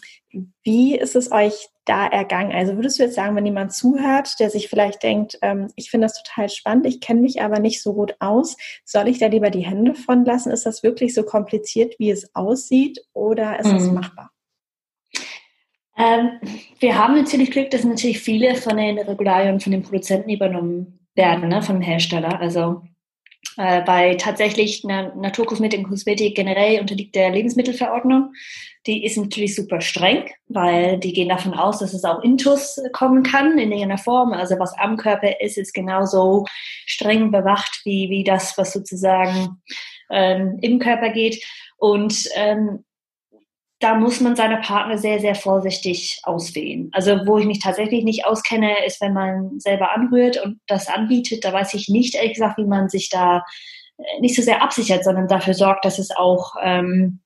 wie 0.64 0.98
ist 0.98 1.16
es 1.16 1.32
euch 1.32 1.68
da 1.86 2.08
ergangen? 2.08 2.54
Also 2.54 2.76
würdest 2.76 2.98
du 2.98 3.04
jetzt 3.04 3.16
sagen, 3.16 3.36
wenn 3.36 3.46
jemand 3.46 3.74
zuhört, 3.74 4.40
der 4.40 4.50
sich 4.50 4.70
vielleicht 4.70 5.04
denkt, 5.04 5.38
ähm, 5.42 5.68
ich 5.76 5.92
finde 5.92 6.06
das 6.06 6.24
total 6.24 6.50
spannend, 6.50 6.88
ich 6.88 7.02
kenne 7.02 7.22
mich 7.22 7.42
aber 7.42 7.60
nicht 7.60 7.84
so 7.84 7.94
gut 7.94 8.16
aus, 8.20 8.56
soll 8.86 9.10
ich 9.10 9.20
da 9.20 9.28
lieber 9.28 9.50
die 9.52 9.66
Hände 9.66 9.94
von 9.94 10.26
lassen? 10.26 10.52
Ist 10.52 10.66
das 10.66 10.82
wirklich 10.82 11.14
so 11.14 11.24
kompliziert, 11.24 11.96
wie 12.00 12.10
es 12.10 12.34
aussieht 12.34 13.00
oder 13.14 13.60
ist 13.60 13.72
es 13.72 13.88
mhm. 13.88 13.96
machbar? 13.96 14.33
Ähm, 15.98 16.40
wir 16.80 16.98
haben 16.98 17.16
natürlich 17.16 17.52
Glück, 17.52 17.70
dass 17.72 17.84
natürlich 17.84 18.20
viele 18.20 18.56
von 18.56 18.78
den 18.78 18.98
Regularien 19.00 19.60
von 19.60 19.72
den 19.72 19.84
Produzenten 19.84 20.30
übernommen 20.30 21.00
werden, 21.16 21.50
ne, 21.50 21.62
von 21.62 21.76
dem 21.76 21.82
Hersteller. 21.82 22.40
Also 22.40 22.82
äh, 23.58 23.82
bei 23.82 24.16
tatsächlich 24.16 24.84
einer 24.84 25.14
Naturkosmetik 25.16 25.80
und 25.80 25.90
Kosmetik 25.90 26.36
generell 26.36 26.80
unterliegt 26.80 27.16
der 27.16 27.30
Lebensmittelverordnung. 27.30 28.34
Die 28.88 29.06
ist 29.06 29.18
natürlich 29.18 29.56
super 29.56 29.80
streng, 29.80 30.30
weil 30.48 30.98
die 31.00 31.14
gehen 31.14 31.30
davon 31.30 31.54
aus, 31.54 31.80
dass 31.80 31.94
es 31.94 32.04
auch 32.04 32.24
Intus 32.24 32.82
kommen 32.94 33.22
kann 33.22 33.60
in 33.60 33.72
irgendeiner 33.72 34.00
Form. 34.00 34.34
Also 34.34 34.58
was 34.60 34.78
am 34.80 34.98
Körper 34.98 35.40
ist, 35.40 35.58
ist 35.58 35.74
genauso 35.74 36.46
streng 36.86 37.32
bewacht 37.32 37.82
wie, 37.86 38.10
wie 38.10 38.24
das, 38.24 38.58
was 38.58 38.74
sozusagen 38.74 39.62
ähm, 40.10 40.58
im 40.62 40.80
Körper 40.80 41.10
geht. 41.10 41.44
Und 41.78 42.28
ähm, 42.36 42.84
da 43.84 43.96
muss 43.96 44.22
man 44.22 44.38
seine 44.38 44.58
Partner 44.58 44.98
sehr, 44.98 45.19
sehr 45.19 45.36
vorsichtig 45.36 46.22
auswählen. 46.24 46.89
Also 46.93 47.19
wo 47.26 47.38
ich 47.38 47.46
mich 47.46 47.60
tatsächlich 47.60 48.06
nicht 48.06 48.26
auskenne, 48.26 48.86
ist, 48.86 49.02
wenn 49.02 49.13
man 49.13 49.60
selber 49.60 49.91
anrührt 49.91 50.41
und 50.41 50.62
das 50.67 50.88
anbietet. 50.88 51.43
Da 51.43 51.52
weiß 51.52 51.74
ich 51.74 51.89
nicht, 51.89 52.15
ehrlich 52.15 52.36
gesagt, 52.36 52.58
wie 52.58 52.65
man 52.65 52.88
sich 52.88 53.10
da 53.10 53.43
äh, 53.98 54.22
nicht 54.22 54.36
so 54.36 54.41
sehr 54.41 54.63
absichert, 54.63 55.04
sondern 55.04 55.28
dafür 55.28 55.54
sorgt, 55.54 55.84
dass 55.84 56.00
es 56.00 56.15
auch 56.15 56.54
ähm, 56.62 57.19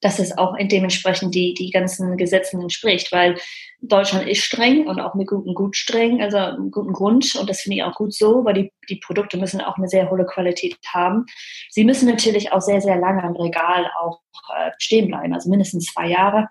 dass 0.00 0.18
es 0.18 0.36
auch 0.36 0.54
dementsprechend 0.60 1.34
die, 1.34 1.54
die 1.54 1.70
ganzen 1.70 2.16
Gesetzen 2.16 2.60
entspricht, 2.60 3.12
weil 3.12 3.36
Deutschland 3.80 4.28
ist 4.28 4.42
streng 4.42 4.86
und 4.86 5.00
auch 5.00 5.14
mit 5.14 5.28
gutem 5.28 5.54
Gut 5.54 5.76
streng, 5.76 6.20
also 6.22 6.36
einem 6.36 6.70
guten 6.70 6.92
Grund 6.92 7.34
und 7.36 7.48
das 7.48 7.60
finde 7.60 7.76
ich 7.76 7.82
auch 7.82 7.94
gut 7.94 8.14
so, 8.14 8.44
weil 8.44 8.54
die, 8.54 8.72
die 8.88 9.00
Produkte 9.04 9.36
müssen 9.36 9.60
auch 9.60 9.76
eine 9.76 9.88
sehr 9.88 10.10
hohe 10.10 10.24
Qualität 10.26 10.76
haben. 10.92 11.26
Sie 11.70 11.84
müssen 11.84 12.08
natürlich 12.08 12.52
auch 12.52 12.60
sehr, 12.60 12.80
sehr 12.80 12.96
lange 12.96 13.22
im 13.26 13.36
Regal 13.36 13.90
auch 14.00 14.20
äh, 14.54 14.70
stehen 14.78 15.08
bleiben, 15.08 15.34
also 15.34 15.50
mindestens 15.50 15.86
zwei 15.86 16.08
Jahre. 16.08 16.48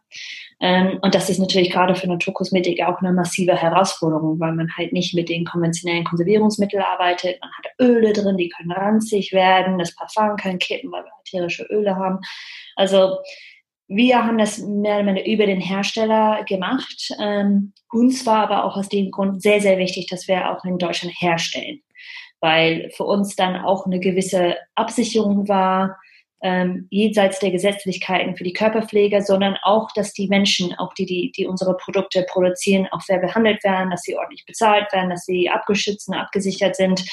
Ähm, 0.61 0.99
und 1.01 1.13
das 1.13 1.29
ist 1.29 1.39
natürlich 1.39 1.71
gerade 1.71 1.95
für 1.95 2.07
Naturkosmetik 2.07 2.81
auch 2.83 2.99
eine 2.99 3.11
massive 3.11 3.55
Herausforderung, 3.55 4.39
weil 4.39 4.53
man 4.53 4.69
halt 4.77 4.93
nicht 4.93 5.13
mit 5.13 5.29
den 5.29 5.45
konventionellen 5.45 6.05
Konservierungsmitteln 6.05 6.81
arbeitet. 6.81 7.39
Man 7.41 7.51
hat 7.57 7.71
Öle 7.79 8.13
drin, 8.13 8.37
die 8.37 8.49
können 8.49 8.71
ranzig 8.71 9.33
werden, 9.33 9.77
das 9.77 9.93
Parfum 9.95 10.37
kann 10.37 10.59
kippen, 10.59 10.91
weil 10.91 11.03
wir 11.03 11.11
ätherische 11.25 11.63
Öle 11.69 11.95
haben. 11.95 12.19
Also 12.75 13.17
wir 13.87 14.25
haben 14.25 14.37
das 14.37 14.59
mehr 14.59 14.97
oder 14.97 15.07
weniger 15.07 15.27
über 15.27 15.45
den 15.45 15.61
Hersteller 15.61 16.43
gemacht. 16.45 17.11
Ähm, 17.19 17.73
uns 17.91 18.25
war 18.25 18.37
aber 18.37 18.63
auch 18.63 18.77
aus 18.77 18.89
dem 18.89 19.11
Grund 19.11 19.41
sehr, 19.41 19.61
sehr 19.61 19.77
wichtig, 19.77 20.07
dass 20.07 20.27
wir 20.27 20.49
auch 20.51 20.63
in 20.65 20.77
Deutschland 20.77 21.13
herstellen, 21.19 21.81
weil 22.39 22.89
für 22.95 23.03
uns 23.03 23.35
dann 23.35 23.55
auch 23.57 23.85
eine 23.85 23.99
gewisse 23.99 24.55
Absicherung 24.73 25.47
war, 25.47 25.97
ähm, 26.41 26.87
jenseits 26.89 27.39
der 27.39 27.51
Gesetzlichkeiten 27.51 28.35
für 28.35 28.43
die 28.43 28.53
Körperpflege, 28.53 29.21
sondern 29.21 29.57
auch, 29.63 29.89
dass 29.95 30.13
die 30.13 30.27
Menschen, 30.27 30.73
auch 30.75 30.93
die, 30.93 31.05
die, 31.05 31.31
die 31.35 31.47
unsere 31.47 31.75
Produkte 31.77 32.25
produzieren, 32.29 32.87
auch 32.91 33.01
fair 33.01 33.19
behandelt 33.19 33.63
werden, 33.63 33.89
dass 33.89 34.01
sie 34.01 34.15
ordentlich 34.15 34.45
bezahlt 34.45 34.91
werden, 34.93 35.09
dass 35.09 35.25
sie 35.25 35.49
abgeschützt 35.49 36.07
und 36.09 36.15
abgesichert 36.15 36.75
sind 36.75 37.05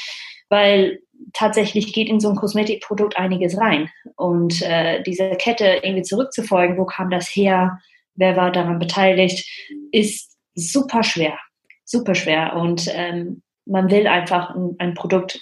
weil 0.53 1.01
tatsächlich 1.33 1.95
geht 1.95 2.11
in 2.11 2.21
so 2.21 2.29
ein 2.29 2.37
Kosmetikprodukt 2.37 3.17
einiges 3.17 3.57
rein. 3.57 3.89
Und 4.17 4.61
äh, 4.61 5.03
diese 5.03 5.31
Kette 5.31 5.81
irgendwie 5.83 6.03
zurückzufolgen, 6.03 6.77
wo 6.77 6.85
kam 6.85 7.09
das 7.09 7.27
her, 7.29 7.81
wer 8.17 8.37
war 8.37 8.53
daran 8.53 8.79
beteiligt, 8.79 9.49
ist 9.93 10.37
super 10.55 11.03
schwer. 11.03 11.39
Super 11.87 12.15
schwer. 12.15 12.55
Und 12.57 12.87
ähm, 12.93 13.43
man 13.65 13.91
will 13.91 14.07
einfach 14.07 14.55
ein, 14.55 14.77
ein 14.79 14.93
Produkt 14.93 15.41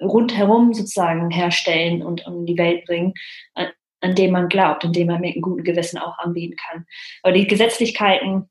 rundherum 0.00 0.74
sozusagen 0.74 1.30
herstellen 1.30 2.02
und 2.02 2.26
in 2.26 2.46
die 2.46 2.58
Welt 2.58 2.84
bringen, 2.86 3.14
an, 3.54 3.68
an 4.00 4.14
dem 4.14 4.32
man 4.32 4.48
glaubt, 4.48 4.84
an 4.84 4.92
dem 4.92 5.08
man 5.08 5.20
mit 5.20 5.34
einem 5.34 5.42
guten 5.42 5.64
Gewissen 5.64 5.98
auch 5.98 6.18
anbieten 6.18 6.56
kann. 6.56 6.86
Aber 7.22 7.32
die 7.32 7.46
Gesetzlichkeiten, 7.46 8.48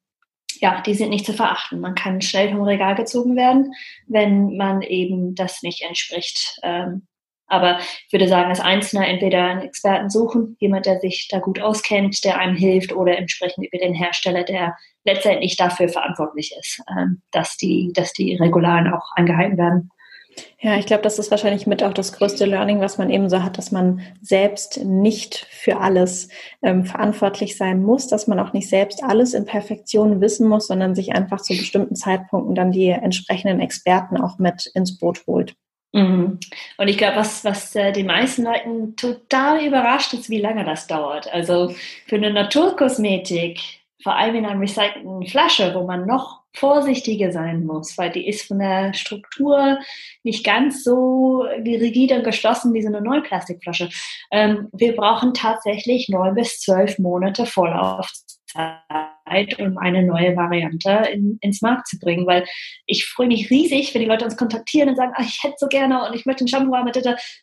ja, 0.59 0.81
die 0.81 0.93
sind 0.93 1.09
nicht 1.09 1.25
zu 1.25 1.33
verachten. 1.33 1.79
Man 1.79 1.95
kann 1.95 2.21
schnell 2.21 2.49
vom 2.49 2.62
Regal 2.62 2.95
gezogen 2.95 3.35
werden, 3.35 3.73
wenn 4.07 4.57
man 4.57 4.81
eben 4.81 5.35
das 5.35 5.62
nicht 5.63 5.81
entspricht. 5.81 6.59
Ähm, 6.63 7.07
aber 7.49 7.79
ich 7.79 8.13
würde 8.13 8.27
sagen, 8.27 8.49
als 8.49 8.59
Einzelner 8.59 9.07
entweder 9.07 9.43
einen 9.43 9.63
Experten 9.63 10.09
suchen, 10.09 10.55
jemand, 10.59 10.85
der 10.85 10.99
sich 10.99 11.27
da 11.29 11.39
gut 11.39 11.59
auskennt, 11.59 12.23
der 12.23 12.38
einem 12.38 12.55
hilft, 12.55 12.93
oder 12.93 13.17
entsprechend 13.17 13.65
über 13.65 13.79
den 13.79 13.95
Hersteller, 13.95 14.43
der 14.43 14.77
letztendlich 15.03 15.57
dafür 15.57 15.89
verantwortlich 15.89 16.53
ist, 16.59 16.81
ähm, 16.95 17.21
dass 17.31 17.57
die, 17.57 17.91
dass 17.93 18.13
die 18.13 18.35
Regularen 18.35 18.93
auch 18.93 19.12
eingehalten 19.15 19.57
werden. 19.57 19.89
Ja, 20.60 20.78
ich 20.78 20.86
glaube, 20.86 21.04
das 21.04 21.19
ist 21.19 21.32
wahrscheinlich 21.32 21.67
mit 21.67 21.84
auch 21.84 21.93
das 21.93 22.13
größte 22.13 22.45
Learning, 22.45 22.82
was 22.82 22.97
man 22.97 23.10
eben 23.10 23.30
so 23.30 23.43
hat, 23.43 23.58
dass 23.58 23.71
man 23.71 24.02
selbst 24.21 24.84
nicht 24.84 25.47
für 25.49 25.78
alles 25.78 26.30
ähm, 26.62 26.86
verantwortlich 26.86 27.58
sein 27.58 27.82
muss, 27.82 28.08
dass 28.08 28.28
man 28.28 28.39
auch 28.39 28.54
nicht 28.54 28.69
selbst 28.69 29.04
alles 29.04 29.34
in 29.34 29.45
Perfektion 29.45 30.21
wissen 30.21 30.47
muss, 30.47 30.67
sondern 30.67 30.95
sich 30.95 31.13
einfach 31.13 31.41
zu 31.41 31.56
bestimmten 31.56 31.95
Zeitpunkten 31.95 32.56
dann 32.56 32.71
die 32.71 32.89
entsprechenden 32.89 33.60
Experten 33.60 34.17
auch 34.17 34.38
mit 34.38 34.65
ins 34.73 34.97
Boot 34.97 35.25
holt. 35.28 35.56
Mhm. 35.93 36.39
Und 36.78 36.88
ich 36.88 36.97
glaube, 36.97 37.17
was, 37.17 37.43
was 37.43 37.75
äh, 37.75 37.91
die 37.91 38.04
meisten 38.04 38.43
Leuten 38.43 38.95
total 38.95 39.65
überrascht 39.65 40.13
ist, 40.13 40.30
wie 40.30 40.41
lange 40.41 40.63
das 40.63 40.88
dauert. 40.88 41.32
Also 41.34 41.73
für 42.06 42.15
eine 42.15 42.32
Naturkosmetik, 42.32 43.60
vor 44.04 44.15
allem 44.15 44.36
in 44.36 44.45
einer 44.45 44.60
recycelten 44.60 45.25
Flasche, 45.25 45.73
wo 45.73 45.84
man 45.86 46.06
noch 46.06 46.38
vorsichtiger 46.55 47.31
sein 47.31 47.65
muss, 47.65 47.97
weil 47.97 48.12
die 48.12 48.27
ist 48.27 48.47
von 48.47 48.59
der 48.59 48.93
Struktur 48.93 49.79
nicht 50.23 50.43
ganz 50.43 50.83
so 50.83 51.41
rigide 51.41 52.15
und 52.15 52.23
geschlossen 52.23 52.73
wie 52.73 52.81
so 52.81 52.88
eine 52.88 53.01
neue 53.01 53.21
Plastikflasche. 53.21 53.89
Ähm, 54.31 54.67
wir 54.73 54.95
brauchen 54.95 55.33
tatsächlich 55.33 56.09
neun 56.09 56.35
bis 56.35 56.59
zwölf 56.59 56.97
Monate 56.99 57.45
Vorlaufzeit 57.45 59.18
Zeit, 59.29 59.59
um 59.59 59.77
eine 59.77 60.03
neue 60.03 60.35
Variante 60.35 61.09
in, 61.11 61.37
ins 61.41 61.61
Markt 61.61 61.87
zu 61.87 61.99
bringen. 61.99 62.27
Weil 62.27 62.45
ich 62.85 63.05
freue 63.05 63.27
mich 63.27 63.49
riesig, 63.49 63.93
wenn 63.93 64.01
die 64.01 64.07
Leute 64.07 64.25
uns 64.25 64.37
kontaktieren 64.37 64.89
und 64.89 64.95
sagen, 64.95 65.13
ach, 65.15 65.25
ich 65.25 65.43
hätte 65.43 65.55
so 65.57 65.67
gerne 65.67 66.05
und 66.07 66.15
ich 66.15 66.25
möchte 66.25 66.43
ein 66.43 66.47
Shampoo 66.47 66.75
haben, 66.75 66.89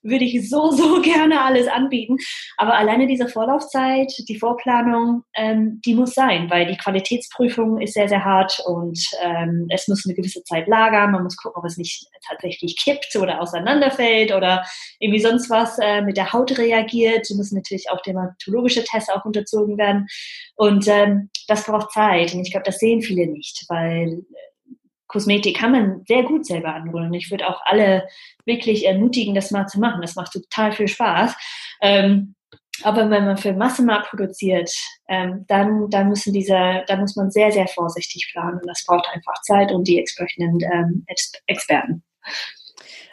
würde 0.02 0.24
ich 0.24 0.48
so, 0.48 0.70
so 0.70 1.00
gerne 1.02 1.42
alles 1.42 1.68
anbieten. 1.68 2.16
Aber 2.56 2.74
alleine 2.74 3.06
diese 3.06 3.28
Vorlaufzeit, 3.28 4.12
die 4.28 4.38
Vorplanung, 4.38 5.22
ähm, 5.34 5.80
die 5.84 5.94
muss 5.94 6.14
sein, 6.14 6.50
weil 6.50 6.66
die 6.66 6.76
Qualitätsprüfung 6.76 7.80
ist 7.80 7.94
sehr, 7.94 8.08
sehr 8.08 8.24
hart 8.24 8.60
und 8.66 8.98
ähm, 9.22 9.66
es 9.70 9.88
muss 9.88 10.04
eine 10.06 10.14
gewisse 10.14 10.42
Zeit 10.44 10.66
lagern. 10.66 11.12
Man 11.12 11.22
muss 11.22 11.36
gucken, 11.36 11.58
ob 11.58 11.64
es 11.64 11.76
nicht 11.76 12.06
tatsächlich 12.28 12.76
kippt 12.76 13.16
oder 13.16 13.40
auseinanderfällt 13.40 14.34
oder 14.34 14.64
irgendwie 14.98 15.20
sonst 15.20 15.50
was 15.50 15.78
äh, 15.78 16.02
mit 16.02 16.16
der 16.16 16.32
Haut 16.32 16.56
reagiert. 16.58 17.22
Es 17.22 17.34
müssen 17.34 17.56
natürlich 17.56 17.90
auch 17.90 18.00
dermatologische 18.02 18.84
Tests 18.84 19.10
auch 19.10 19.24
unterzogen 19.24 19.78
werden. 19.78 20.06
Und 20.56 20.88
ähm, 20.88 21.30
das 21.48 21.64
braucht 21.78 21.92
Zeit. 21.92 22.34
Und 22.34 22.40
ich 22.40 22.50
glaube, 22.50 22.64
das 22.64 22.78
sehen 22.78 23.02
viele 23.02 23.26
nicht, 23.26 23.64
weil 23.68 24.08
äh, 24.08 24.74
Kosmetik 25.06 25.56
kann 25.56 25.72
man 25.72 26.04
sehr 26.06 26.24
gut 26.24 26.46
selber 26.46 26.74
anrühren. 26.74 27.12
Ich 27.14 27.30
würde 27.30 27.48
auch 27.48 27.60
alle 27.64 28.08
wirklich 28.44 28.86
ermutigen, 28.86 29.34
das 29.34 29.50
mal 29.50 29.66
zu 29.66 29.78
machen. 29.78 30.02
Das 30.02 30.16
macht 30.16 30.32
total 30.32 30.72
viel 30.72 30.88
Spaß. 30.88 31.34
Ähm, 31.80 32.34
aber 32.82 33.08
wenn 33.08 33.24
man 33.24 33.38
für 33.38 33.52
Massenmarkt 33.52 34.10
produziert, 34.10 34.70
ähm, 35.08 35.44
dann, 35.48 35.88
dann 35.88 36.08
müssen 36.08 36.32
diese, 36.32 36.84
da 36.86 36.96
muss 36.96 37.16
man 37.16 37.30
sehr, 37.30 37.50
sehr 37.50 37.66
vorsichtig 37.68 38.28
planen. 38.32 38.60
Und 38.60 38.66
das 38.66 38.84
braucht 38.84 39.08
einfach 39.12 39.40
Zeit 39.42 39.72
und 39.72 39.88
die 39.88 39.98
entsprechenden 39.98 40.60
ähm, 40.72 41.06
Experten. 41.46 42.02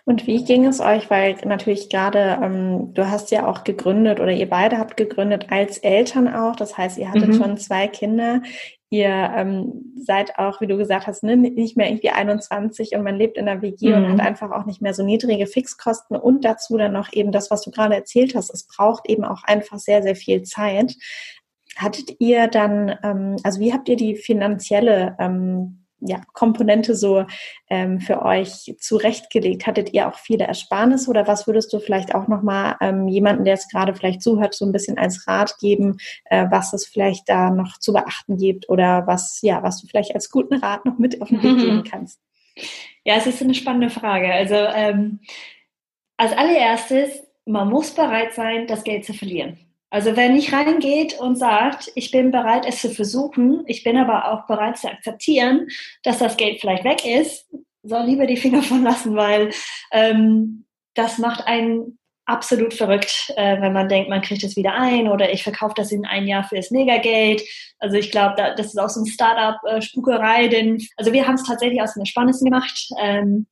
Und 0.06 0.28
wie 0.28 0.44
ging 0.44 0.66
es 0.66 0.82
euch? 0.82 1.10
Weil 1.10 1.38
natürlich 1.46 1.89
gerade, 1.89 2.39
ähm, 2.42 2.94
du 2.94 3.10
hast 3.10 3.32
ja 3.32 3.48
auch 3.48 3.63
gegründet 3.63 4.20
oder 4.20 4.32
ihr 4.32 4.50
beide 4.50 4.78
habt 4.78 4.98
gegründet 4.98 5.48
als 5.50 5.78
Eltern 5.78 6.28
auch. 6.34 6.56
Das 6.58 6.78
heißt, 6.78 6.98
ihr 6.98 7.10
hattet 7.10 7.30
mhm. 7.30 7.34
schon 7.34 7.58
zwei 7.58 7.88
Kinder. 7.88 8.42
Ihr 8.89 9.08
ähm, 9.08 9.94
seid 9.96 10.38
auch, 10.38 10.60
wie 10.60 10.68
du 10.68 10.78
gesagt 10.78 11.08
hast, 11.08 11.24
ne, 11.24 11.38
nicht 11.38 11.78
mehr 11.78 11.89
irgendwie 11.89 12.10
21 12.10 12.96
und 12.96 13.04
man 13.04 13.16
lebt 13.16 13.38
in 13.38 13.46
der 13.46 13.62
WG 13.62 13.89
mhm. 13.89 13.96
und 13.96 14.12
hat 14.12 14.28
einfach 14.28 14.52
auch 14.52 14.66
nicht 14.66 14.82
mehr 14.82 14.94
so 14.94 15.04
niedrige 15.04 15.48
Fixkosten 15.48 16.18
und 16.18 16.44
dazu 16.44 16.78
dann 16.78 16.94
noch 16.94 17.12
eben 17.13 17.32
das, 17.32 17.50
was 17.50 17.62
du 17.62 17.72
gerade 17.72 17.96
erzählt 17.96 18.36
hast. 18.36 18.54
Es 18.54 18.68
braucht 18.68 19.10
eben 19.10 19.24
auch 19.24 19.44
einfach 19.46 19.80
sehr, 19.80 20.04
sehr 20.04 20.16
viel 20.16 20.44
Zeit. 20.44 20.96
Hattet 21.78 22.18
ihr 22.20 22.48
dann, 22.48 22.96
ähm, 23.04 23.38
also 23.44 23.62
wie 23.62 23.74
habt 23.74 23.88
ihr 23.88 23.96
die 23.96 24.16
finanzielle 24.16 25.16
ähm, 25.18 25.83
ja, 26.06 26.22
Komponente 26.34 26.96
so 26.96 27.26
ähm, 27.70 28.00
für 28.00 28.22
euch 28.24 28.76
zurechtgelegt? 28.80 29.68
Hattet 29.68 29.94
ihr 29.94 30.08
auch 30.08 30.16
viele 30.16 30.46
Ersparnisse 30.46 31.10
oder 31.10 31.28
was 31.28 31.48
würdest 31.48 31.74
du 31.74 31.80
vielleicht 31.80 32.13
auch 32.16 32.28
nochmal 32.28 32.76
ähm, 32.82 33.08
jemanden, 33.08 33.46
der 33.46 33.56
es 33.56 33.68
gerade 33.68 33.96
vielleicht 33.96 34.22
zuhört, 34.22 34.54
so 34.54 34.66
ein 34.66 34.72
bisschen 34.72 34.98
als 34.98 35.28
Rat 35.28 35.58
geben, 35.60 35.98
äh, 36.26 36.46
was 36.50 36.74
es 36.74 36.86
vielleicht 36.86 37.30
da 37.30 37.50
noch 37.50 37.78
zu 37.80 37.94
beachten 37.94 38.38
gibt 38.38 38.70
oder 38.70 39.08
was, 39.08 39.39
ja, 39.42 39.63
was 39.63 39.82
du 39.82 39.88
vielleicht 39.88 40.13
als 40.16 40.30
guten 40.30 40.56
Rat 40.56 40.86
noch 40.86 40.98
mit 40.98 41.22
auf 41.22 41.30
den 41.30 41.44
Weg 41.44 41.58
geben 41.58 41.84
kannst? 41.89 42.20
Ja, 43.04 43.16
es 43.16 43.28
ist 43.28 43.42
eine 43.42 43.54
spannende 43.54 43.89
Frage. 43.89 44.32
Also 44.32 44.56
ähm, 44.56 45.20
als 46.18 46.32
allererstes, 46.34 47.24
man 47.46 47.70
muss 47.70 47.92
bereit 47.92 48.34
sein, 48.34 48.68
das 48.68 48.84
Geld 48.84 49.06
zu 49.06 49.13
verlieren. 49.13 49.58
Also 49.93 50.15
wer 50.15 50.29
nicht 50.29 50.51
reingeht 50.51 51.19
und 51.19 51.36
sagt, 51.36 51.91
ich 51.93 52.10
bin 52.10 52.32
bereit, 52.32 52.65
es 52.67 52.82
zu 52.82 52.89
versuchen, 52.89 53.63
ich 53.67 53.84
bin 53.84 53.95
aber 53.95 54.32
auch 54.32 54.47
bereit 54.47 54.75
zu 54.79 54.88
akzeptieren, 54.88 55.67
dass 56.01 56.17
das 56.17 56.36
Geld 56.36 56.60
vielleicht 56.60 56.84
weg 56.84 57.06
ist, 57.06 57.47
soll 57.84 58.06
lieber 58.06 58.25
die 58.25 58.38
Finger 58.38 58.63
von 58.63 58.82
lassen, 58.82 59.15
weil 59.15 59.51
ähm, 59.91 60.65
das 60.95 61.19
macht 61.19 61.45
einen 61.45 61.99
absolut 62.25 62.73
verrückt, 62.73 63.32
äh, 63.36 63.62
wenn 63.62 63.73
man 63.73 63.88
denkt, 63.88 64.10
man 64.10 64.23
kriegt 64.23 64.43
es 64.43 64.56
wieder 64.56 64.73
ein 64.73 65.10
oder 65.10 65.32
ich 65.32 65.43
verkaufe 65.43 65.75
das 65.77 65.91
in 65.91 66.08
ein 66.08 66.25
Jahr 66.25 66.43
für 66.43 66.56
das 66.56 66.71
Megageld. 66.71 67.43
Also 67.77 67.95
ich 67.95 68.10
glaube, 68.10 68.34
da, 68.36 68.56
das 68.56 68.67
ist 68.67 68.79
auch 68.79 68.89
so 68.89 69.01
ein 69.01 69.06
Startup-Spukerei, 69.06 70.47
denn 70.47 70.82
also 70.97 71.13
wir 71.13 71.27
haben 71.27 71.36
es 71.36 71.43
tatsächlich 71.43 71.84
aus 71.84 71.93
dem 71.93 72.06
Spannendsten 72.06 72.49
gemacht. 72.49 72.89
Ähm, 72.99 73.45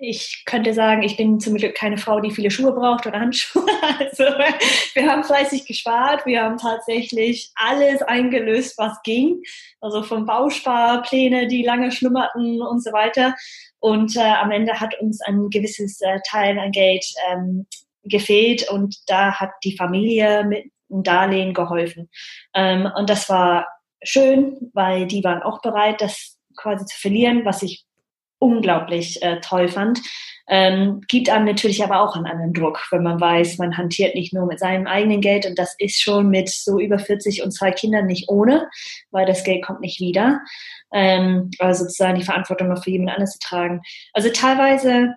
ich 0.00 0.44
könnte 0.46 0.72
sagen, 0.72 1.02
ich 1.02 1.16
bin 1.16 1.40
zum 1.40 1.56
Glück 1.56 1.74
keine 1.74 1.98
Frau, 1.98 2.20
die 2.20 2.30
viele 2.30 2.50
Schuhe 2.50 2.72
braucht 2.72 3.06
oder 3.06 3.20
Handschuhe. 3.20 3.64
Also 3.98 4.24
wir 4.94 5.10
haben 5.10 5.24
fleißig 5.24 5.66
gespart. 5.66 6.24
Wir 6.24 6.42
haben 6.42 6.56
tatsächlich 6.56 7.50
alles 7.54 8.02
eingelöst, 8.02 8.78
was 8.78 9.00
ging. 9.02 9.42
Also 9.80 10.02
von 10.02 10.26
Bausparpläne, 10.26 11.48
die 11.48 11.62
lange 11.62 11.92
schlummerten 11.92 12.62
und 12.62 12.82
so 12.82 12.92
weiter. 12.92 13.34
Und 13.78 14.16
äh, 14.16 14.20
am 14.20 14.50
Ende 14.50 14.80
hat 14.80 14.98
uns 15.00 15.20
ein 15.22 15.50
gewisses 15.50 16.00
äh, 16.00 16.18
Teil 16.28 16.58
an 16.58 16.72
Geld 16.72 17.04
ähm, 17.30 17.66
gefehlt 18.04 18.68
und 18.70 18.96
da 19.06 19.38
hat 19.38 19.50
die 19.64 19.76
Familie 19.76 20.44
mit 20.44 20.72
einem 20.90 21.02
Darlehen 21.02 21.54
geholfen. 21.54 22.08
Ähm, 22.54 22.90
und 22.96 23.10
das 23.10 23.28
war 23.28 23.66
schön, 24.02 24.70
weil 24.72 25.06
die 25.06 25.22
waren 25.24 25.42
auch 25.42 25.60
bereit, 25.60 26.00
das 26.00 26.38
quasi 26.56 26.86
zu 26.86 26.98
verlieren, 26.98 27.44
was 27.44 27.62
ich 27.62 27.84
unglaublich 28.40 29.22
äh, 29.22 29.40
toll 29.40 29.68
fand. 29.68 30.00
Ähm, 30.48 31.02
gibt 31.06 31.30
einem 31.30 31.44
natürlich 31.44 31.84
aber 31.84 32.00
auch 32.00 32.16
einen 32.16 32.26
anderen 32.26 32.52
Druck, 32.52 32.84
wenn 32.90 33.04
man 33.04 33.20
weiß, 33.20 33.58
man 33.58 33.76
hantiert 33.76 34.16
nicht 34.16 34.34
nur 34.34 34.46
mit 34.46 34.58
seinem 34.58 34.88
eigenen 34.88 35.20
Geld 35.20 35.46
und 35.46 35.56
das 35.56 35.76
ist 35.78 36.02
schon 36.02 36.28
mit 36.28 36.48
so 36.48 36.80
über 36.80 36.98
40 36.98 37.44
und 37.44 37.52
zwei 37.52 37.70
Kindern 37.70 38.06
nicht 38.06 38.28
ohne, 38.28 38.68
weil 39.12 39.26
das 39.26 39.44
Geld 39.44 39.64
kommt 39.64 39.80
nicht 39.80 40.00
wieder. 40.00 40.40
Ähm, 40.92 41.52
also 41.60 41.84
sozusagen 41.84 42.18
die 42.18 42.24
Verantwortung 42.24 42.66
noch 42.66 42.82
für 42.82 42.90
jemand 42.90 43.10
anderes 43.10 43.34
zu 43.34 43.38
tragen. 43.38 43.82
Also 44.12 44.30
teilweise 44.30 45.14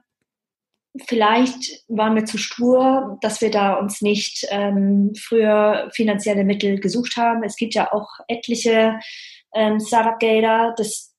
vielleicht 1.08 1.84
waren 1.88 2.16
wir 2.16 2.26
zu 2.26 2.38
stur, 2.38 3.18
dass 3.22 3.42
wir 3.42 3.50
da 3.50 3.74
uns 3.74 4.02
nicht 4.02 4.46
ähm, 4.52 5.14
früher 5.20 5.90
finanzielle 5.94 6.44
Mittel 6.44 6.80
gesucht 6.80 7.18
haben. 7.18 7.44
Es 7.44 7.56
gibt 7.56 7.74
ja 7.74 7.92
auch 7.92 8.10
etliche 8.28 9.00
ähm, 9.56 9.80
Startup-Gelder. 9.80 10.76
Das 10.78 11.13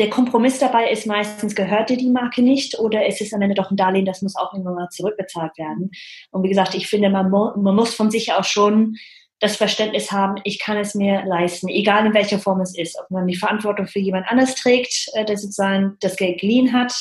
der 0.00 0.08
Kompromiss 0.08 0.58
dabei 0.58 0.90
ist 0.90 1.06
meistens, 1.06 1.54
gehört 1.54 1.90
dir 1.90 1.98
die 1.98 2.08
Marke 2.08 2.40
nicht 2.40 2.78
oder 2.78 3.06
ist 3.06 3.20
es 3.20 3.34
am 3.34 3.42
Ende 3.42 3.54
doch 3.54 3.70
ein 3.70 3.76
Darlehen, 3.76 4.06
das 4.06 4.22
muss 4.22 4.34
auch 4.34 4.54
irgendwann 4.54 4.74
mal 4.74 4.88
zurückbezahlt 4.88 5.58
werden. 5.58 5.90
Und 6.30 6.42
wie 6.42 6.48
gesagt, 6.48 6.74
ich 6.74 6.88
finde, 6.88 7.10
man, 7.10 7.30
man 7.30 7.76
muss 7.76 7.94
von 7.94 8.10
sich 8.10 8.32
auch 8.32 8.44
schon 8.44 8.96
das 9.40 9.56
Verständnis 9.56 10.10
haben, 10.10 10.36
ich 10.44 10.58
kann 10.58 10.78
es 10.78 10.94
mir 10.94 11.24
leisten, 11.26 11.68
egal 11.68 12.06
in 12.06 12.14
welcher 12.14 12.38
Form 12.38 12.62
es 12.62 12.76
ist. 12.76 12.98
Ob 12.98 13.10
man 13.10 13.26
die 13.26 13.36
Verantwortung 13.36 13.86
für 13.86 13.98
jemand 13.98 14.26
anders 14.28 14.54
trägt, 14.54 15.10
äh, 15.12 15.26
der 15.26 15.36
sozusagen 15.36 15.96
das 16.00 16.16
Geld 16.16 16.40
geliehen 16.40 16.72
hat, 16.72 16.94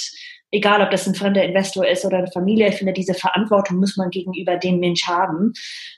egal 0.52 0.82
ob 0.82 0.92
das 0.92 1.08
ein 1.08 1.16
fremder 1.16 1.44
Investor 1.44 1.86
ist 1.88 2.04
oder 2.04 2.18
eine 2.18 2.32
Familie, 2.32 2.68
ich 2.68 2.76
finde, 2.76 2.92
diese 2.92 3.14
Verantwortung 3.14 3.78
muss 3.78 3.96
man 3.96 4.10
gegenüber 4.10 4.58
dem 4.58 4.80
Mensch 4.80 5.08
haben, 5.08 5.54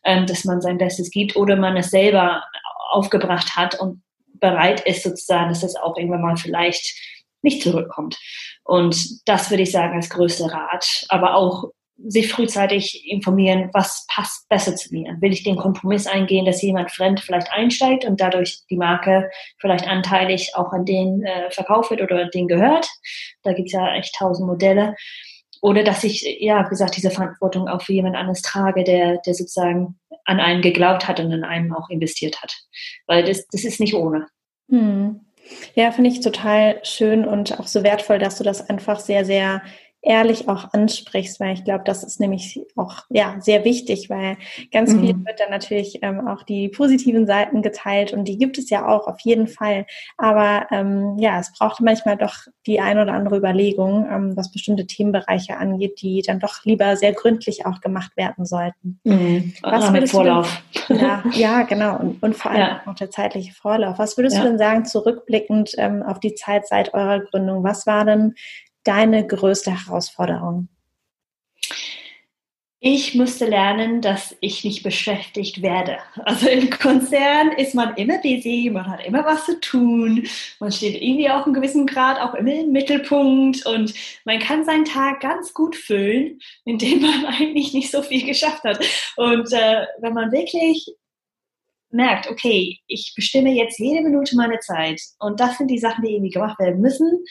ähm, 0.06 0.28
dass 0.28 0.46
man 0.46 0.62
sein 0.62 0.78
Bestes 0.78 1.10
gibt 1.10 1.36
oder 1.36 1.56
man 1.56 1.78
es 1.78 1.90
selber 1.90 2.44
aufgebracht 2.92 3.56
hat 3.56 3.80
und 3.80 4.04
bereit 4.42 4.82
ist, 4.82 5.04
sozusagen, 5.04 5.50
dass 5.50 5.64
es 5.64 5.76
auch 5.76 5.96
irgendwann 5.96 6.22
mal 6.22 6.38
vielleicht 6.38 6.94
nicht 7.42 7.64
zurückkommt. 7.64 8.18
Und 8.64 9.28
das 9.28 9.50
würde 9.50 9.64
ich 9.64 9.72
sagen 9.72 9.96
als 9.96 10.10
größter 10.10 10.52
Rat. 10.52 11.06
Aber 11.10 11.36
auch 11.36 11.72
sich 12.08 12.32
frühzeitig 12.32 13.08
informieren, 13.08 13.70
was 13.74 14.06
passt 14.08 14.50
besser 14.50 14.76
zu 14.76 14.92
mir. 14.92 15.18
Will 15.20 15.34
ich 15.34 15.44
den 15.44 15.56
Kompromiss 15.56 16.08
eingehen, 16.08 16.46
dass 16.46 16.62
jemand 16.62 16.92
fremd 16.92 17.20
vielleicht 17.20 17.52
einsteigt 17.52 18.06
und 18.06 18.20
dadurch 18.20 18.62
die 18.70 18.78
Marke 18.78 19.30
vielleicht 19.60 19.88
anteilig 19.88 20.56
auch 20.56 20.72
an 20.72 20.86
den 20.86 21.24
äh, 21.24 21.52
verkauft 21.52 21.92
wird 21.92 22.02
oder 22.02 22.28
den 22.30 22.48
gehört. 22.48 22.88
Da 23.44 23.54
gibt 23.54 23.68
es 23.68 23.74
ja 23.74 23.94
echt 23.96 24.16
tausend 24.18 24.48
Modelle. 24.48 24.96
Oder 25.62 25.84
dass 25.84 26.04
ich, 26.04 26.24
ja, 26.40 26.66
wie 26.66 26.70
gesagt, 26.70 26.98
diese 26.98 27.12
Verantwortung 27.12 27.68
auch 27.68 27.84
für 27.84 27.94
jemand 27.94 28.16
anderes 28.16 28.42
trage, 28.42 28.84
der, 28.84 29.18
der 29.18 29.34
sozusagen 29.36 30.00
an 30.26 30.40
einen 30.40 30.62
geglaubt 30.62 31.08
hat 31.08 31.20
und 31.20 31.32
an 31.32 31.44
einem 31.44 31.74
auch 31.74 31.90
investiert 31.90 32.42
hat. 32.42 32.56
Weil 33.08 33.24
das, 33.24 33.48
das 33.48 33.64
ist 33.64 33.80
nicht 33.80 33.94
ohne. 33.94 34.28
Hm. 34.70 35.22
Ja, 35.76 35.92
finde 35.92 36.10
ich 36.10 36.22
total 36.22 36.80
schön 36.84 37.26
und 37.26 37.60
auch 37.60 37.68
so 37.68 37.84
wertvoll, 37.84 38.20
dass 38.20 38.38
du 38.38 38.44
das 38.44 38.70
einfach 38.70 39.00
sehr, 39.00 39.26
sehr 39.26 39.62
ehrlich 40.02 40.50
auch 40.50 40.74
ansprichst, 40.74 41.40
weil 41.40 41.54
ich 41.54 41.64
glaube, 41.64 41.84
das 41.86 42.04
ist 42.04 42.20
nämlich 42.20 42.60
auch 42.76 43.04
ja 43.10 43.36
sehr 43.40 43.64
wichtig, 43.64 44.10
weil 44.10 44.38
ganz 44.72 44.94
mhm. 44.94 45.00
viel 45.00 45.26
wird 45.26 45.40
dann 45.40 45.52
natürlich 45.52 46.00
ähm, 46.02 46.28
auch 46.28 46.44
die 46.44 46.70
positiven 46.70 47.28
Seiten 47.28 47.62
geteilt 47.62 48.12
und 48.12 48.26
die 48.26 48.38
gibt 48.38 48.58
es 48.58 48.70
ja 48.70 48.88
auch 48.88 49.08
auf 49.08 49.20
jeden 49.22 49.48
Fall. 49.48 49.86
Aber 50.18 50.68
ähm, 50.72 51.18
ja, 51.20 51.40
es 51.40 51.54
braucht 51.54 51.82
manchmal 51.82 52.18
doch 52.18 52.36
die 52.66 52.80
ein 52.80 52.98
oder 52.98 53.14
andere 53.14 53.38
Überlegung, 53.38 54.08
ähm, 54.12 54.36
was 54.36 54.52
bestimmte 54.52 54.88
Themenbereiche 54.88 55.58
angeht, 55.58 56.02
die 56.02 56.24
dann 56.26 56.40
doch 56.40 56.66
lieber 56.66 56.96
sehr 56.98 57.14
gründlich 57.14 57.66
auch 57.68 57.80
gemacht 57.80 58.18
werden 58.18 58.46
sollten. 58.46 59.00
Mhm. 59.04 59.54
Was 59.62 59.92
mit 59.92 60.10
Vorlauf. 60.10 60.64
Denn, 60.90 60.98
ja, 60.98 61.24
ja, 61.34 61.62
genau 61.64 61.98
und, 61.98 62.24
und 62.24 62.36
vor 62.36 62.52
allem 62.52 62.60
ja. 62.62 62.82
auch 62.88 62.96
der 62.96 63.12
zeitliche 63.12 63.54
Vorlauf. 63.54 64.00
Was 64.00 64.18
würdest 64.18 64.38
ja. 64.38 64.44
du 64.44 64.50
denn 64.50 64.58
sagen, 64.58 64.86
zurückblickend 64.86 65.74
ähm, 65.78 66.02
auf 66.02 66.20
die 66.20 66.34
Zeit 66.34 66.68
seit 66.68 66.94
eurer 66.96 67.20
Gründung? 67.20 67.64
Was 67.64 67.86
war 67.86 68.04
denn 68.04 68.34
deine 68.84 69.26
größte 69.26 69.72
Herausforderung? 69.72 70.68
Ich 72.84 73.14
musste 73.14 73.46
lernen, 73.46 74.02
dass 74.02 74.36
ich 74.42 74.64
nicht 74.64 74.82
beschäftigt 74.82 75.62
werde. 75.62 76.00
Also 76.26 76.50
im 76.50 76.72
Konzern 76.72 77.52
ist 77.52 77.76
man 77.76 77.96
immer 77.96 78.18
busy, 78.18 78.72
man 78.74 78.88
hat 78.88 79.06
immer 79.06 79.24
was 79.24 79.46
zu 79.46 79.60
tun, 79.60 80.28
man 80.60 80.72
steht 80.72 81.00
irgendwie 81.00 81.30
auch 81.30 81.46
in 81.46 81.54
gewissem 81.54 81.86
Grad 81.86 82.20
auch 82.20 82.34
immer 82.34 82.56
im 82.56 82.72
Mittelpunkt 82.72 83.68
und 83.68 83.94
man 84.26 84.40
kann 84.40 84.66
seinen 84.66 84.86
Tag 84.86 85.20
ganz 85.20 85.54
gut 85.54 85.76
füllen, 85.76 86.40
indem 86.66 87.02
man 87.04 87.26
eigentlich 87.28 87.72
nicht 87.76 87.92
so 87.92 88.02
viel 88.02 88.26
geschafft 88.26 88.64
hat. 88.64 88.84
Und 89.16 89.54
äh, 89.54 89.86
wenn 90.00 90.14
man 90.16 90.32
wirklich 90.32 90.88
merkt, 91.92 92.32
okay, 92.32 92.80
ich 92.88 93.14
bestimme 93.16 93.52
jetzt 93.52 93.78
jede 93.78 94.02
Minute 94.02 94.36
meiner 94.36 94.60
Zeit 94.60 95.00
und 95.20 95.40
das 95.40 95.60
sind 95.60 95.68
die 95.68 95.78
Sachen, 95.78 96.04
die 96.04 96.14
irgendwie 96.14 96.32
gemacht 96.32 96.58
werden 96.58 96.82
müssen, 96.82 97.26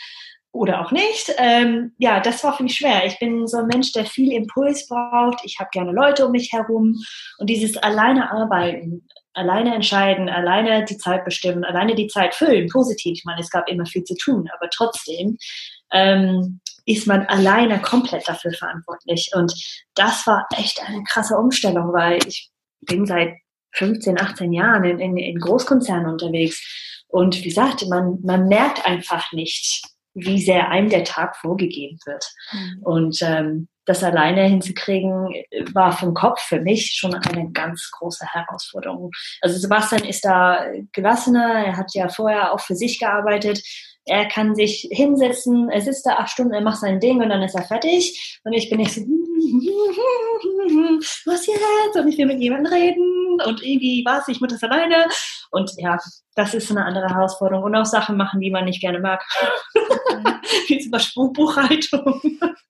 oder 0.52 0.80
auch 0.80 0.90
nicht. 0.90 1.32
Ähm, 1.38 1.92
ja, 1.98 2.20
das 2.20 2.42
war 2.42 2.56
für 2.56 2.62
mich 2.62 2.76
schwer. 2.76 3.06
Ich 3.06 3.18
bin 3.18 3.46
so 3.46 3.58
ein 3.58 3.66
Mensch, 3.66 3.92
der 3.92 4.04
viel 4.04 4.32
Impuls 4.32 4.86
braucht. 4.88 5.38
Ich 5.44 5.58
habe 5.60 5.70
gerne 5.72 5.92
Leute 5.92 6.26
um 6.26 6.32
mich 6.32 6.52
herum 6.52 6.96
und 7.38 7.48
dieses 7.48 7.76
alleine 7.76 8.30
arbeiten, 8.32 9.06
alleine 9.32 9.74
entscheiden, 9.74 10.28
alleine 10.28 10.84
die 10.84 10.98
Zeit 10.98 11.24
bestimmen, 11.24 11.64
alleine 11.64 11.94
die 11.94 12.08
Zeit 12.08 12.34
füllen, 12.34 12.68
positiv. 12.68 13.18
Ich 13.18 13.24
meine, 13.24 13.40
es 13.40 13.50
gab 13.50 13.68
immer 13.68 13.86
viel 13.86 14.02
zu 14.04 14.16
tun, 14.16 14.48
aber 14.56 14.68
trotzdem 14.70 15.38
ähm, 15.92 16.60
ist 16.84 17.06
man 17.06 17.26
alleine 17.26 17.80
komplett 17.80 18.26
dafür 18.28 18.52
verantwortlich. 18.52 19.30
Und 19.34 19.52
das 19.94 20.26
war 20.26 20.46
echt 20.56 20.82
eine 20.84 21.02
krasse 21.04 21.36
Umstellung, 21.36 21.92
weil 21.92 22.18
ich 22.26 22.50
bin 22.80 23.06
seit 23.06 23.34
15, 23.74 24.20
18 24.20 24.52
Jahren 24.52 24.84
in, 24.84 24.98
in, 24.98 25.16
in 25.16 25.38
Großkonzernen 25.38 26.10
unterwegs. 26.10 27.06
Und 27.06 27.36
wie 27.38 27.48
gesagt, 27.48 27.86
man, 27.88 28.18
man 28.22 28.48
merkt 28.48 28.84
einfach 28.84 29.32
nicht, 29.32 29.82
wie 30.14 30.40
sehr 30.40 30.70
einem 30.70 30.88
der 30.88 31.04
Tag 31.04 31.36
vorgegeben 31.36 31.98
wird. 32.04 32.24
Mhm. 32.52 32.82
Und 32.82 33.18
ähm, 33.22 33.68
das 33.90 34.02
alleine 34.04 34.44
hinzukriegen, 34.44 35.34
war 35.72 35.92
vom 35.92 36.14
Kopf 36.14 36.40
für 36.40 36.60
mich 36.60 36.92
schon 36.94 37.14
eine 37.14 37.50
ganz 37.50 37.90
große 37.90 38.24
Herausforderung. 38.26 39.10
Also 39.40 39.58
Sebastian 39.58 40.04
ist 40.04 40.24
da 40.24 40.64
gelassener, 40.92 41.64
er 41.66 41.76
hat 41.76 41.92
ja 41.94 42.08
vorher 42.08 42.52
auch 42.52 42.60
für 42.60 42.76
sich 42.76 43.00
gearbeitet. 43.00 43.60
Er 44.06 44.28
kann 44.28 44.54
sich 44.54 44.88
hinsetzen, 44.90 45.68
er 45.70 45.80
sitzt 45.80 46.06
da 46.06 46.14
acht 46.14 46.30
Stunden, 46.30 46.54
er 46.54 46.62
macht 46.62 46.80
sein 46.80 47.00
Ding 47.00 47.22
und 47.22 47.28
dann 47.28 47.42
ist 47.42 47.54
er 47.54 47.64
fertig. 47.64 48.40
Und 48.44 48.52
ich 48.52 48.70
bin 48.70 48.78
nicht 48.78 48.94
so, 48.94 49.00
was 51.26 51.46
jetzt? 51.46 51.96
Und 51.96 52.08
ich 52.08 52.18
will 52.18 52.26
mit 52.26 52.40
jemandem 52.40 52.72
reden 52.72 53.29
und 53.46 53.62
irgendwie 53.62 54.04
was, 54.06 54.28
ich 54.28 54.40
muss 54.40 54.52
das 54.52 54.62
alleine. 54.62 55.06
Und 55.50 55.72
ja, 55.76 55.98
das 56.34 56.54
ist 56.54 56.70
eine 56.70 56.84
andere 56.84 57.08
Herausforderung. 57.08 57.64
Und 57.64 57.74
auch 57.74 57.84
Sachen 57.84 58.16
machen, 58.16 58.40
die 58.40 58.50
man 58.50 58.64
nicht 58.64 58.80
gerne 58.80 59.00
mag. 59.00 59.22
Wie 60.68 60.78
zum 60.78 60.90
Beispiel 60.90 61.28
Buchhaltung. 61.32 62.20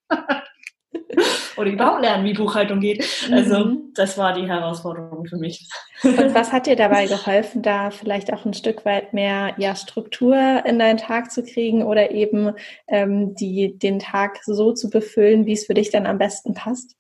Oder 1.57 1.71
überhaupt 1.71 2.01
lernen, 2.01 2.25
wie 2.25 2.33
Buchhaltung 2.33 2.81
geht. 2.81 3.05
Also 3.31 3.65
mhm. 3.65 3.93
das 3.95 4.17
war 4.17 4.33
die 4.33 4.49
Herausforderung 4.49 5.27
für 5.27 5.37
mich. 5.37 5.69
Und 6.03 6.35
was 6.35 6.53
hat 6.53 6.67
dir 6.67 6.77
dabei 6.77 7.07
geholfen, 7.07 7.63
da 7.63 7.91
vielleicht 7.91 8.33
auch 8.33 8.47
ein 8.47 8.55
Stück 8.55 8.85
weit 8.85 9.13
mehr 9.13 9.55
ja, 9.59 9.77
Struktur 9.77 10.65
in 10.65 10.79
deinen 10.79 10.97
Tag 10.97 11.31
zu 11.31 11.43
kriegen 11.43 11.83
oder 11.85 12.13
eben 12.13 12.53
ähm, 12.89 13.35
die, 13.35 13.79
den 13.79 13.99
Tag 13.99 14.39
so 14.45 14.73
zu 14.73 14.89
befüllen, 14.89 15.47
wie 15.47 15.53
es 15.53 15.67
für 15.67 15.75
dich 15.75 15.91
dann 15.91 16.07
am 16.07 16.19
besten 16.19 16.55
passt? 16.55 16.97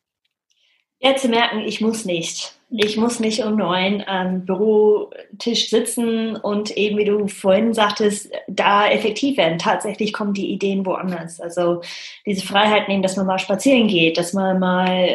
Ja, 1.02 1.16
zu 1.16 1.28
merken, 1.28 1.60
ich 1.60 1.80
muss 1.80 2.04
nicht. 2.04 2.54
Ich 2.68 2.96
muss 2.98 3.20
nicht 3.20 3.42
um 3.42 3.56
neun 3.56 4.04
am 4.06 4.44
Bürotisch 4.44 5.70
sitzen 5.70 6.36
und 6.36 6.76
eben, 6.76 6.98
wie 6.98 7.06
du 7.06 7.26
vorhin 7.26 7.72
sagtest, 7.72 8.30
da 8.46 8.88
effektiv 8.88 9.38
werden. 9.38 9.58
Tatsächlich 9.58 10.12
kommen 10.12 10.34
die 10.34 10.52
Ideen 10.52 10.84
woanders. 10.84 11.40
Also 11.40 11.80
diese 12.26 12.46
Freiheit 12.46 12.86
nehmen, 12.86 13.02
dass 13.02 13.16
man 13.16 13.26
mal 13.26 13.38
spazieren 13.38 13.88
geht, 13.88 14.18
dass 14.18 14.34
man 14.34 14.60
mal 14.60 15.08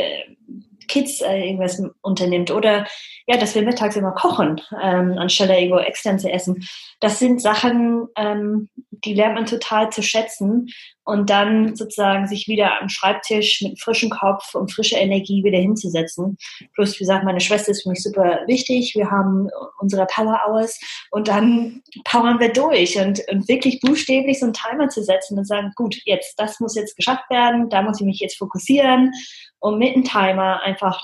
Kids 0.88 1.21
äh, 1.21 1.45
irgendwas 1.45 1.82
unternimmt 2.02 2.52
oder 2.52 2.86
ja, 3.28 3.38
dass 3.38 3.56
wir 3.56 3.63
mittags 3.63 3.95
immer 3.95 4.12
kochen, 4.12 4.62
ähm, 4.82 5.17
anstelle 5.17 5.58
irgendwo 5.60 5.80
extern 5.80 6.19
zu 6.19 6.30
essen. 6.30 6.67
Das 7.00 7.19
sind 7.19 7.41
Sachen, 7.41 8.08
ähm, 8.15 8.69
die 9.06 9.13
lernt 9.13 9.36
man 9.36 9.46
total 9.46 9.89
zu 9.91 10.02
schätzen 10.02 10.68
und 11.04 11.30
dann 11.30 11.76
sozusagen 11.76 12.28
sich 12.28 12.48
wieder 12.48 12.82
am 12.82 12.89
Schreibtisch 12.89 13.62
mit 13.62 13.80
frischem 13.80 14.10
Kopf 14.10 14.56
und 14.56 14.74
frischer 14.74 14.98
Energie 14.98 15.44
wieder 15.44 15.60
hinzusetzen. 15.60 16.38
Plus, 16.74 16.96
wie 16.96 17.04
gesagt, 17.04 17.24
meine 17.24 17.39
Schwester 17.39 17.72
ist 17.72 17.84
für 17.84 17.89
mich 17.89 18.02
super 18.02 18.41
wichtig. 18.48 18.94
Wir 18.96 19.12
haben 19.12 19.48
unsere 19.80 20.08
Power 20.08 20.41
Hours 20.48 20.80
und 21.12 21.28
dann 21.28 21.84
powern 22.04 22.39
wir 22.39 22.52
durch 22.52 22.98
und, 22.98 23.22
und 23.30 23.48
wirklich 23.48 23.80
buchstäblich 23.80 24.39
so 24.39 24.46
einen 24.46 24.54
Timer 24.54 24.89
zu 24.89 25.04
setzen 25.04 25.38
und 25.38 25.46
sagen, 25.46 25.72
gut, 25.76 25.96
jetzt, 26.06 26.39
das 26.39 26.60
muss 26.60 26.76
jetzt 26.76 26.96
geschafft 26.98 27.30
werden, 27.30 27.70
da 27.70 27.84
muss 27.84 28.02
ich 28.02 28.06
mich 28.06 28.20
jetzt 28.20 28.38
fokussieren 28.38 29.12
und 29.60 29.78
mit 29.78 29.94
einem 29.94 30.04
Timer 30.04 30.62
einfach 30.63 31.00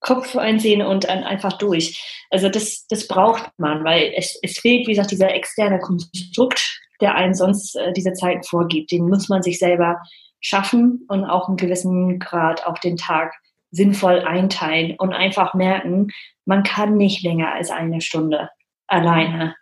Kopf 0.00 0.36
einsehen 0.36 0.82
und 0.82 1.04
dann 1.04 1.24
einfach 1.24 1.54
durch. 1.58 2.00
Also 2.30 2.48
das, 2.48 2.86
das 2.88 3.08
braucht 3.08 3.50
man, 3.58 3.84
weil 3.84 4.12
es, 4.16 4.38
es 4.42 4.58
fehlt, 4.58 4.86
wie 4.86 4.92
gesagt, 4.92 5.10
dieser 5.10 5.34
externe 5.34 5.80
Konstrukt, 5.80 6.80
der 7.00 7.14
einen 7.14 7.34
sonst 7.34 7.76
äh, 7.76 7.92
diese 7.92 8.12
Zeiten 8.12 8.42
vorgibt. 8.42 8.90
Den 8.90 9.08
muss 9.08 9.28
man 9.28 9.42
sich 9.42 9.58
selber 9.58 10.00
schaffen 10.40 11.04
und 11.08 11.24
auch 11.24 11.48
einen 11.48 11.56
gewissen 11.56 12.18
Grad 12.18 12.66
auch 12.66 12.78
den 12.78 12.96
Tag 12.96 13.34
sinnvoll 13.70 14.20
einteilen 14.20 14.96
und 14.98 15.12
einfach 15.12 15.54
merken, 15.54 16.08
man 16.44 16.62
kann 16.62 16.96
nicht 16.96 17.22
länger 17.22 17.52
als 17.52 17.70
eine 17.70 18.00
Stunde 18.00 18.48
alleine 18.86 19.54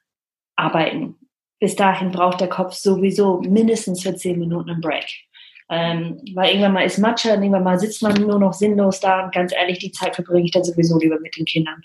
arbeiten. 0.55 1.17
Bis 1.59 1.75
dahin 1.75 2.13
braucht 2.13 2.41
der 2.41 2.49
Kopf 2.49 2.75
sowieso 2.75 3.41
mindestens 3.41 4.03
für 4.03 4.15
zehn 4.15 4.39
Minuten 4.39 4.71
einen 4.71 4.81
Break. 4.81 5.07
Ähm, 5.69 6.21
weil 6.35 6.51
irgendwann 6.51 6.75
mal 6.75 6.85
ist 6.85 6.99
Matcha, 6.99 7.31
irgendwann 7.31 7.65
mal 7.65 7.79
sitzt 7.79 8.03
man 8.03 8.15
nur 8.15 8.39
noch 8.39 8.53
sinnlos 8.53 9.01
da 9.01 9.25
und 9.25 9.35
ganz 9.35 9.53
ehrlich, 9.53 9.81
die 9.81 9.91
Zeit 9.91 10.15
verbringe 10.15 10.45
ich 10.45 10.53
dann 10.53 10.63
sowieso 10.63 10.99
lieber 10.99 11.19
mit 11.19 11.37
den 11.37 11.45
Kindern. 11.45 11.83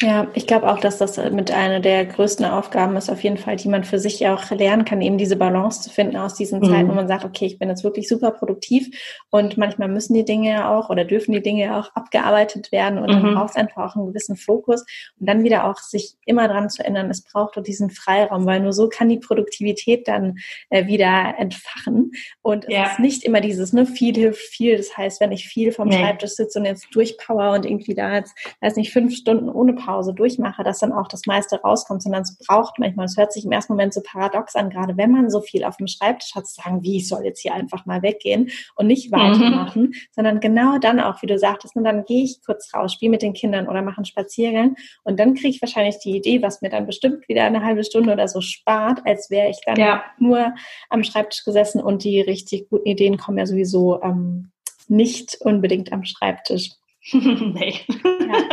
Ja, 0.00 0.28
ich 0.34 0.46
glaube 0.46 0.70
auch, 0.70 0.78
dass 0.78 0.98
das 0.98 1.16
mit 1.30 1.50
einer 1.50 1.80
der 1.80 2.06
größten 2.06 2.44
Aufgaben 2.44 2.96
ist, 2.96 3.10
auf 3.10 3.22
jeden 3.22 3.36
Fall, 3.36 3.56
die 3.56 3.68
man 3.68 3.84
für 3.84 3.98
sich 3.98 4.26
auch 4.28 4.50
lernen 4.50 4.84
kann, 4.84 5.02
eben 5.02 5.18
diese 5.18 5.36
Balance 5.36 5.82
zu 5.82 5.90
finden 5.90 6.16
aus 6.16 6.34
diesen 6.34 6.60
mhm. 6.60 6.64
Zeiten, 6.64 6.88
wo 6.88 6.94
man 6.94 7.08
sagt, 7.08 7.24
okay, 7.24 7.46
ich 7.46 7.58
bin 7.58 7.68
jetzt 7.68 7.84
wirklich 7.84 8.08
super 8.08 8.30
produktiv 8.30 8.88
und 9.30 9.56
manchmal 9.56 9.88
müssen 9.88 10.14
die 10.14 10.24
Dinge 10.24 10.50
ja 10.50 10.76
auch 10.76 10.90
oder 10.90 11.04
dürfen 11.04 11.32
die 11.32 11.42
Dinge 11.42 11.64
ja 11.64 11.80
auch 11.80 11.94
abgearbeitet 11.94 12.72
werden 12.72 12.98
und 12.98 13.08
mhm. 13.08 13.22
dann 13.22 13.34
braucht 13.34 13.50
es 13.50 13.56
einfach 13.56 13.90
auch 13.90 13.96
einen 13.96 14.06
gewissen 14.08 14.36
Fokus 14.36 14.84
und 15.18 15.28
dann 15.28 15.44
wieder 15.44 15.64
auch 15.64 15.78
sich 15.78 16.14
immer 16.24 16.48
dran 16.48 16.70
zu 16.70 16.84
ändern, 16.84 17.10
es 17.10 17.22
braucht 17.22 17.56
doch 17.56 17.62
diesen 17.62 17.90
Freiraum, 17.90 18.46
weil 18.46 18.60
nur 18.60 18.72
so 18.72 18.88
kann 18.88 19.08
die 19.08 19.18
Produktivität 19.18 20.08
dann 20.08 20.38
äh, 20.70 20.86
wieder 20.86 21.34
entfachen 21.38 22.12
und 22.42 22.64
es 22.64 22.74
ja. 22.74 22.84
ist 22.84 22.98
nicht 23.00 23.24
immer 23.24 23.40
dieses, 23.40 23.72
ne, 23.72 23.86
viel 23.86 24.14
hilft 24.14 24.40
viel, 24.40 24.76
das 24.76 24.96
heißt, 24.96 25.20
wenn 25.20 25.32
ich 25.32 25.48
viel 25.48 25.72
vom 25.72 25.88
nee. 25.88 25.98
Schreibtisch 25.98 26.32
sitze 26.32 26.58
und 26.58 26.64
jetzt 26.64 26.88
durchpower 26.92 27.52
und 27.52 27.66
irgendwie 27.66 27.94
da 27.94 28.14
jetzt, 28.14 28.34
weiß 28.60 28.76
nicht, 28.76 28.92
fünf 28.92 29.14
Stunden 29.14 29.48
ohne 29.58 29.74
Pause 29.74 30.14
durchmache, 30.14 30.62
dass 30.62 30.78
dann 30.78 30.92
auch 30.92 31.08
das 31.08 31.26
meiste 31.26 31.60
rauskommt, 31.60 32.02
sondern 32.02 32.22
es 32.22 32.38
braucht 32.38 32.78
manchmal, 32.78 33.06
es 33.06 33.16
hört 33.16 33.32
sich 33.32 33.44
im 33.44 33.52
ersten 33.52 33.72
Moment 33.72 33.92
so 33.92 34.00
paradox 34.02 34.54
an, 34.54 34.70
gerade 34.70 34.96
wenn 34.96 35.10
man 35.10 35.30
so 35.30 35.40
viel 35.40 35.64
auf 35.64 35.76
dem 35.76 35.88
Schreibtisch 35.88 36.34
hat, 36.34 36.46
zu 36.46 36.62
sagen, 36.62 36.82
wie, 36.82 36.98
ich 36.98 37.08
soll 37.08 37.24
jetzt 37.24 37.40
hier 37.40 37.54
einfach 37.54 37.84
mal 37.86 38.02
weggehen 38.02 38.50
und 38.76 38.86
nicht 38.86 39.10
weitermachen, 39.12 39.82
mhm. 39.82 39.94
sondern 40.12 40.40
genau 40.40 40.78
dann 40.78 41.00
auch, 41.00 41.20
wie 41.22 41.26
du 41.26 41.38
sagtest, 41.38 41.76
und 41.76 41.84
dann 41.84 42.04
gehe 42.04 42.24
ich 42.24 42.40
kurz 42.44 42.72
raus, 42.72 42.92
spiele 42.92 43.10
mit 43.10 43.22
den 43.22 43.32
Kindern 43.32 43.68
oder 43.68 43.82
mache 43.82 43.98
einen 43.98 44.04
Spaziergang 44.04 44.76
und 45.04 45.18
dann 45.18 45.34
kriege 45.34 45.48
ich 45.48 45.60
wahrscheinlich 45.62 45.98
die 45.98 46.16
Idee, 46.16 46.40
was 46.40 46.62
mir 46.62 46.70
dann 46.70 46.86
bestimmt 46.86 47.28
wieder 47.28 47.44
eine 47.44 47.64
halbe 47.64 47.84
Stunde 47.84 48.12
oder 48.12 48.28
so 48.28 48.40
spart, 48.40 49.00
als 49.04 49.30
wäre 49.30 49.50
ich 49.50 49.58
dann 49.66 49.76
ja. 49.76 50.04
nur 50.18 50.54
am 50.88 51.02
Schreibtisch 51.02 51.44
gesessen 51.44 51.82
und 51.82 52.04
die 52.04 52.20
richtig 52.20 52.68
guten 52.70 52.86
Ideen 52.86 53.16
kommen 53.16 53.38
ja 53.38 53.46
sowieso 53.46 54.00
ähm, 54.02 54.52
nicht 54.88 55.36
unbedingt 55.40 55.92
am 55.92 56.04
Schreibtisch. 56.04 56.70
nee. 57.12 57.74
Ja. 57.88 58.47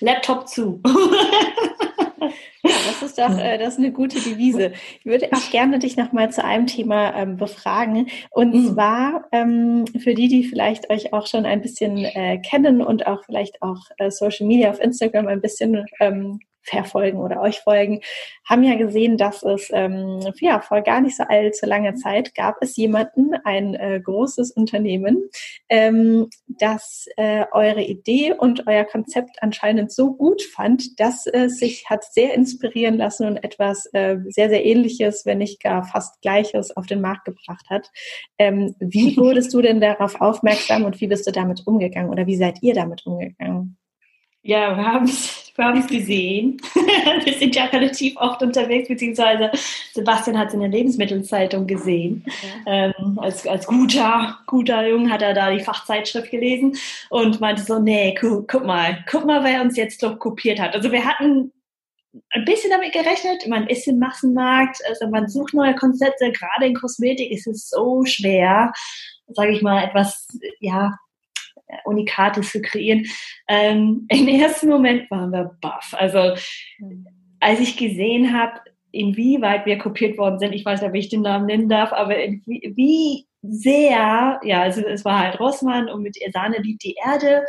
Laptop 0.00 0.48
zu. 0.48 0.80
Ja, 2.66 2.72
das 2.86 3.02
ist 3.02 3.18
doch 3.18 3.38
äh, 3.38 3.58
das 3.58 3.74
ist 3.74 3.78
eine 3.78 3.92
gute 3.92 4.18
Devise. 4.18 4.72
Ich 4.98 5.04
würde 5.04 5.28
auch 5.32 5.50
gerne 5.50 5.78
dich 5.78 5.98
noch 5.98 6.12
mal 6.12 6.30
zu 6.30 6.42
einem 6.42 6.66
Thema 6.66 7.14
ähm, 7.14 7.36
befragen. 7.36 8.08
Und 8.30 8.54
mhm. 8.54 8.72
zwar 8.72 9.24
ähm, 9.32 9.84
für 9.98 10.14
die, 10.14 10.28
die 10.28 10.44
vielleicht 10.44 10.88
euch 10.90 11.12
auch 11.12 11.26
schon 11.26 11.44
ein 11.44 11.60
bisschen 11.60 11.98
äh, 11.98 12.38
kennen 12.38 12.80
und 12.80 13.06
auch 13.06 13.22
vielleicht 13.24 13.60
auch 13.60 13.80
äh, 13.98 14.10
Social 14.10 14.46
Media 14.46 14.70
auf 14.70 14.80
Instagram 14.80 15.26
ein 15.26 15.42
bisschen 15.42 15.84
ähm, 16.00 16.40
verfolgen 16.64 17.18
oder 17.18 17.40
euch 17.40 17.60
folgen, 17.60 18.00
haben 18.44 18.62
ja 18.62 18.74
gesehen, 18.74 19.16
dass 19.16 19.42
es 19.42 19.70
ähm, 19.72 20.20
ja 20.40 20.60
vor 20.60 20.82
gar 20.82 21.00
nicht 21.00 21.16
so 21.16 21.24
allzu 21.24 21.66
langer 21.66 21.94
Zeit 21.94 22.34
gab 22.34 22.56
es 22.60 22.76
jemanden, 22.76 23.34
ein 23.44 23.74
äh, 23.74 24.00
großes 24.02 24.50
Unternehmen, 24.52 25.28
ähm, 25.68 26.28
das 26.46 27.06
äh, 27.16 27.44
eure 27.52 27.82
Idee 27.82 28.32
und 28.32 28.66
euer 28.66 28.84
Konzept 28.84 29.42
anscheinend 29.42 29.92
so 29.92 30.14
gut 30.14 30.42
fand, 30.42 30.98
dass 31.00 31.26
es 31.26 31.58
sich 31.58 31.88
hat 31.88 32.04
sehr 32.04 32.34
inspirieren 32.34 32.96
lassen 32.96 33.26
und 33.26 33.44
etwas 33.44 33.86
äh, 33.92 34.16
sehr, 34.28 34.48
sehr 34.48 34.64
ähnliches, 34.64 35.26
wenn 35.26 35.38
nicht 35.38 35.62
gar 35.62 35.84
fast 35.84 36.20
gleiches 36.22 36.76
auf 36.76 36.86
den 36.86 37.00
Markt 37.00 37.24
gebracht 37.24 37.66
hat. 37.70 37.90
Ähm, 38.38 38.74
wie 38.78 39.16
wurdest 39.16 39.52
du 39.54 39.62
denn 39.62 39.80
darauf 39.80 40.20
aufmerksam 40.20 40.84
und 40.84 41.00
wie 41.00 41.06
bist 41.06 41.26
du 41.26 41.32
damit 41.32 41.66
umgegangen 41.66 42.10
oder 42.10 42.26
wie 42.26 42.36
seid 42.36 42.62
ihr 42.62 42.74
damit 42.74 43.06
umgegangen? 43.06 43.76
Ja, 44.42 44.76
wir 44.76 44.84
haben 44.84 45.04
es 45.06 45.43
wir 45.56 45.64
haben's 45.66 45.86
gesehen. 45.86 46.60
wir 47.24 47.32
sind 47.34 47.54
ja 47.54 47.64
relativ 47.66 48.16
oft 48.16 48.42
unterwegs, 48.42 48.88
beziehungsweise 48.88 49.50
Sebastian 49.92 50.38
hat 50.38 50.48
es 50.48 50.54
in 50.54 50.60
der 50.60 50.68
Lebensmittelzeitung 50.68 51.66
gesehen. 51.66 52.24
Ja. 52.66 52.92
Ähm, 52.96 53.18
als, 53.18 53.46
als 53.46 53.66
guter, 53.66 54.38
guter 54.46 54.86
Junge 54.86 55.10
hat 55.10 55.22
er 55.22 55.34
da 55.34 55.50
die 55.50 55.62
Fachzeitschrift 55.62 56.30
gelesen 56.30 56.76
und 57.10 57.40
meinte 57.40 57.62
so, 57.62 57.78
nee, 57.78 58.14
guck, 58.20 58.48
guck 58.48 58.64
mal, 58.64 59.04
guck 59.08 59.24
mal, 59.24 59.44
wer 59.44 59.62
uns 59.62 59.76
jetzt 59.76 60.02
doch 60.02 60.18
kopiert 60.18 60.58
hat. 60.58 60.74
Also 60.74 60.90
wir 60.90 61.04
hatten 61.04 61.52
ein 62.30 62.44
bisschen 62.44 62.70
damit 62.70 62.92
gerechnet, 62.92 63.46
man 63.48 63.66
ist 63.66 63.88
im 63.88 63.98
Massenmarkt, 63.98 64.78
also 64.88 65.08
man 65.08 65.28
sucht 65.28 65.54
neue 65.54 65.74
Konzepte, 65.74 66.32
gerade 66.32 66.66
in 66.66 66.74
Kosmetik 66.74 67.30
ist 67.30 67.46
es 67.46 67.68
so 67.68 68.04
schwer, 68.04 68.72
sage 69.28 69.52
ich 69.52 69.62
mal, 69.62 69.84
etwas, 69.84 70.28
ja, 70.60 70.96
Unikates 71.84 72.50
zu 72.50 72.62
kreieren. 72.62 73.06
Ähm, 73.48 74.06
Im 74.08 74.28
ersten 74.28 74.68
Moment 74.68 75.10
waren 75.10 75.30
wir 75.30 75.56
baff. 75.60 75.94
Also 75.96 76.34
als 77.40 77.60
ich 77.60 77.76
gesehen 77.76 78.38
habe, 78.38 78.60
inwieweit 78.90 79.66
wir 79.66 79.78
kopiert 79.78 80.16
worden 80.18 80.38
sind, 80.38 80.52
ich 80.52 80.64
weiß 80.64 80.80
nicht, 80.80 80.88
ob 80.88 80.94
ich 80.94 81.08
den 81.08 81.22
Namen 81.22 81.46
nennen 81.46 81.68
darf, 81.68 81.92
aber 81.92 82.14
wie, 82.16 82.72
wie 82.76 83.26
sehr, 83.42 84.40
ja, 84.42 84.62
also 84.62 84.80
es 84.82 85.04
war 85.04 85.18
halt 85.18 85.40
Rossmann 85.40 85.88
und 85.90 86.02
mit 86.02 86.16
Sahne 86.32 86.58
liebt 86.58 86.82
die 86.82 86.96
Erde. 87.04 87.42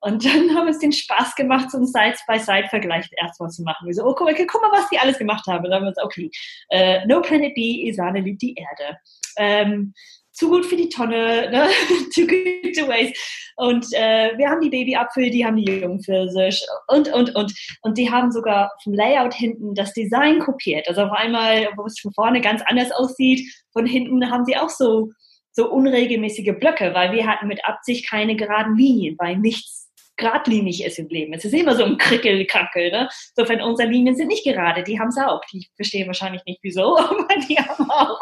Und 0.00 0.24
dann 0.24 0.54
haben 0.54 0.66
wir 0.66 0.70
es 0.70 0.78
den 0.78 0.92
Spaß 0.92 1.34
gemacht, 1.34 1.70
so 1.70 1.78
einen 1.78 1.86
Side-by-Side-Vergleich 1.86 3.08
erstmal 3.16 3.50
zu 3.50 3.62
machen. 3.62 3.86
Wir 3.86 3.94
so, 3.94 4.04
oh, 4.04 4.14
guck 4.14 4.26
mal, 4.26 4.34
guck 4.34 4.62
mal, 4.62 4.70
was 4.70 4.88
die 4.90 4.98
alles 4.98 5.18
gemacht 5.18 5.46
haben. 5.48 5.64
Und 5.64 5.70
dann 5.70 5.80
haben 5.80 5.86
wir 5.86 5.88
uns, 5.88 6.02
okay, 6.02 6.30
uh, 6.72 7.06
No 7.08 7.20
Planet 7.20 7.54
B, 7.54 7.88
Esane 7.88 8.20
liebt 8.20 8.42
die 8.42 8.54
Erde. 8.54 8.98
Ähm, 9.38 9.92
zu 10.38 10.48
gut 10.48 10.64
für 10.64 10.76
die 10.76 10.88
Tonne, 10.88 11.50
ne? 11.50 11.68
too 12.14 12.26
good 12.26 12.74
to 12.76 12.86
waste. 12.86 13.12
Und 13.56 13.86
äh, 13.92 14.38
wir 14.38 14.48
haben 14.48 14.60
die 14.60 14.70
Babyapfel, 14.70 15.30
die 15.30 15.44
haben 15.44 15.56
die 15.56 15.64
Jungpfirsich 15.64 16.64
und, 16.86 17.12
und, 17.12 17.34
und. 17.34 17.52
Und 17.82 17.98
die 17.98 18.10
haben 18.10 18.30
sogar 18.30 18.70
vom 18.84 18.94
Layout 18.94 19.34
hinten 19.34 19.74
das 19.74 19.92
Design 19.92 20.38
kopiert. 20.38 20.88
Also 20.88 21.02
auf 21.02 21.12
einmal, 21.12 21.68
wo 21.76 21.86
es 21.86 21.98
von 21.98 22.12
vorne 22.12 22.40
ganz 22.40 22.62
anders 22.66 22.92
aussieht, 22.92 23.52
von 23.72 23.84
hinten 23.84 24.30
haben 24.30 24.44
sie 24.44 24.56
auch 24.56 24.70
so, 24.70 25.10
so 25.50 25.68
unregelmäßige 25.70 26.54
Blöcke, 26.58 26.94
weil 26.94 27.12
wir 27.12 27.26
hatten 27.26 27.48
mit 27.48 27.64
Absicht 27.64 28.08
keine 28.08 28.36
geraden 28.36 28.76
Linien, 28.76 29.16
weil 29.18 29.36
nichts 29.38 29.88
geradlinig 30.16 30.84
ist 30.84 30.98
im 30.98 31.08
Leben. 31.08 31.32
Es 31.32 31.44
ist 31.44 31.54
immer 31.54 31.74
so 31.74 31.84
ein 31.84 31.96
Krickel-Krackel. 31.96 32.90
Ne? 32.90 33.08
Insofern, 33.36 33.62
unsere 33.62 33.88
Linien 33.88 34.16
sind 34.16 34.28
nicht 34.28 34.44
gerade, 34.44 34.82
die 34.82 35.00
haben 35.00 35.08
es 35.08 35.18
auch. 35.18 35.40
Die 35.52 35.66
verstehen 35.74 36.06
wahrscheinlich 36.06 36.44
nicht 36.44 36.60
wieso, 36.62 36.98
aber 36.98 37.28
die 37.48 37.56
haben 37.56 37.90
auch 37.90 38.20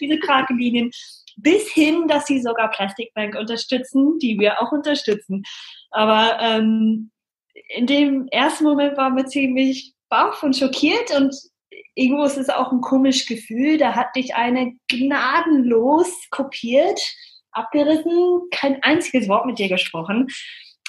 diese 0.00 0.18
Krakellinien 0.18 0.90
bis 1.36 1.70
hin, 1.70 2.08
dass 2.08 2.26
sie 2.26 2.40
sogar 2.40 2.70
Plastikbank 2.70 3.36
unterstützen, 3.36 4.18
die 4.18 4.38
wir 4.38 4.60
auch 4.60 4.72
unterstützen. 4.72 5.42
Aber 5.90 6.38
ähm, 6.40 7.10
in 7.68 7.86
dem 7.86 8.28
ersten 8.28 8.64
Moment 8.64 8.96
waren 8.96 9.16
wir 9.16 9.26
ziemlich 9.26 9.94
baff 10.08 10.42
und 10.42 10.56
schockiert 10.56 11.14
und 11.16 11.34
irgendwo 11.94 12.24
ist 12.24 12.38
es 12.38 12.48
auch 12.48 12.72
ein 12.72 12.80
komisches 12.80 13.26
Gefühl. 13.26 13.78
Da 13.78 13.94
hat 13.94 14.14
dich 14.16 14.34
eine 14.34 14.74
gnadenlos 14.88 16.10
kopiert, 16.30 17.00
abgerissen, 17.52 18.42
kein 18.50 18.82
einziges 18.82 19.28
Wort 19.28 19.46
mit 19.46 19.58
dir 19.58 19.68
gesprochen. 19.68 20.28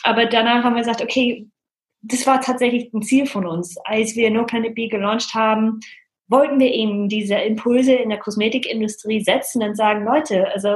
Aber 0.03 0.25
danach 0.25 0.63
haben 0.63 0.75
wir 0.75 0.81
gesagt, 0.81 1.01
okay, 1.01 1.47
das 2.01 2.27
war 2.27 2.41
tatsächlich 2.41 2.93
ein 2.93 3.01
Ziel 3.01 3.25
von 3.25 3.45
uns. 3.45 3.77
Als 3.85 4.15
wir 4.15 4.29
No 4.29 4.45
Planet 4.45 4.75
B 4.75 4.87
gelauncht 4.87 5.33
haben, 5.33 5.79
wollten 6.27 6.59
wir 6.59 6.71
eben 6.73 7.09
diese 7.09 7.35
Impulse 7.35 7.93
in 7.93 8.09
der 8.09 8.19
Kosmetikindustrie 8.19 9.23
setzen 9.23 9.63
und 9.63 9.75
sagen, 9.75 10.03
Leute, 10.03 10.51
also 10.53 10.75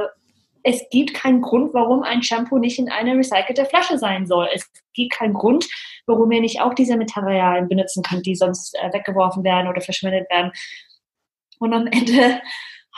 es 0.62 0.82
gibt 0.90 1.14
keinen 1.14 1.40
Grund, 1.40 1.74
warum 1.74 2.02
ein 2.02 2.22
Shampoo 2.22 2.58
nicht 2.58 2.78
in 2.78 2.88
einer 2.88 3.16
recycelte 3.16 3.64
Flasche 3.64 3.98
sein 3.98 4.26
soll. 4.26 4.48
Es 4.54 4.70
gibt 4.94 5.12
keinen 5.12 5.34
Grund, 5.34 5.66
warum 6.06 6.30
ihr 6.30 6.40
nicht 6.40 6.60
auch 6.60 6.74
diese 6.74 6.96
Materialien 6.96 7.68
benutzen 7.68 8.02
könnt, 8.02 8.26
die 8.26 8.36
sonst 8.36 8.74
äh, 8.76 8.92
weggeworfen 8.92 9.44
werden 9.44 9.68
oder 9.68 9.80
verschwendet 9.80 10.30
werden. 10.30 10.52
Und 11.58 11.72
am 11.72 11.86
Ende 11.86 12.40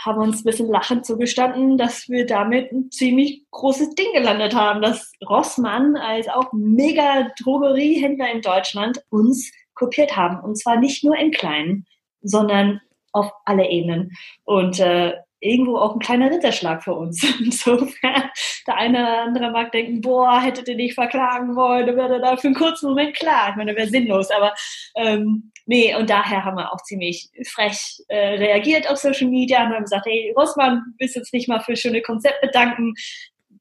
haben 0.05 0.21
uns 0.21 0.41
ein 0.41 0.45
bisschen 0.45 0.69
lachend 0.69 1.07
zugestanden, 1.07 1.79
dass 1.79 2.09
wir 2.09 2.27
damit 2.27 2.71
ein 2.73 2.91
ziemlich 2.91 3.45
großes 3.51 3.95
Ding 3.95 4.13
gelandet 4.13 4.55
haben, 4.55 4.83
dass 4.83 5.13
Rossmann 5.27 5.97
als 5.97 6.29
auch 6.29 6.53
mega 6.53 7.31
Drogeriehändler 7.43 8.31
in 8.31 8.43
Deutschland 8.43 9.03
uns 9.09 9.51
kopiert 9.75 10.17
haben. 10.17 10.41
Und 10.41 10.59
zwar 10.59 10.77
nicht 10.77 11.05
nur 11.05 11.17
im 11.17 11.31
Kleinen 11.31 11.87
sondern 12.25 12.81
auf 13.13 13.31
alle 13.45 13.71
Ebenen. 13.71 14.11
Und 14.45 14.81
äh, 14.81 15.15
irgendwo 15.45 15.77
auch 15.77 15.95
ein 15.95 16.01
kleiner 16.01 16.31
Ritterschlag 16.31 16.83
für 16.83 16.95
uns. 16.95 17.23
Insofern, 17.41 18.31
der 18.67 18.77
eine 18.77 18.99
oder 18.99 19.23
andere 19.23 19.51
mag 19.51 19.73
denken, 19.73 20.01
boah, 20.01 20.41
hättet 20.41 20.69
ihr 20.69 20.77
nicht 20.77 20.95
verklagen 20.95 21.55
wollen, 21.55 21.87
dann 21.87 21.97
wäre 21.97 22.21
da 22.21 22.37
für 22.37 22.49
einen 22.49 22.57
kurzen 22.57 22.89
Moment 22.89 23.15
klar. 23.15 23.51
Ich 23.51 23.57
meine, 23.57 23.77
wäre 23.77 23.87
sinnlos, 23.87 24.31
aber 24.31 24.55
ähm, 24.97 25.53
nee, 25.67 25.95
und 25.95 26.11
daher 26.11 26.45
haben 26.45 26.57
wir 26.57 26.73
auch 26.73 26.83
ziemlich 26.83 27.29
frech 27.47 28.03
äh, 28.09 28.37
reagiert 28.37 28.91
auf 28.91 28.97
Social 28.97 29.29
Media 29.29 29.65
und 29.65 29.75
haben 29.75 29.85
gesagt, 29.85 30.07
hey, 30.07 30.33
Rossmann, 30.37 30.83
bist 30.99 31.15
jetzt 31.15 31.33
nicht 31.33 31.49
mal 31.49 31.61
für 31.61 31.77
schöne 31.77 32.03
Konzepte 32.03 32.49
danken. 32.53 32.95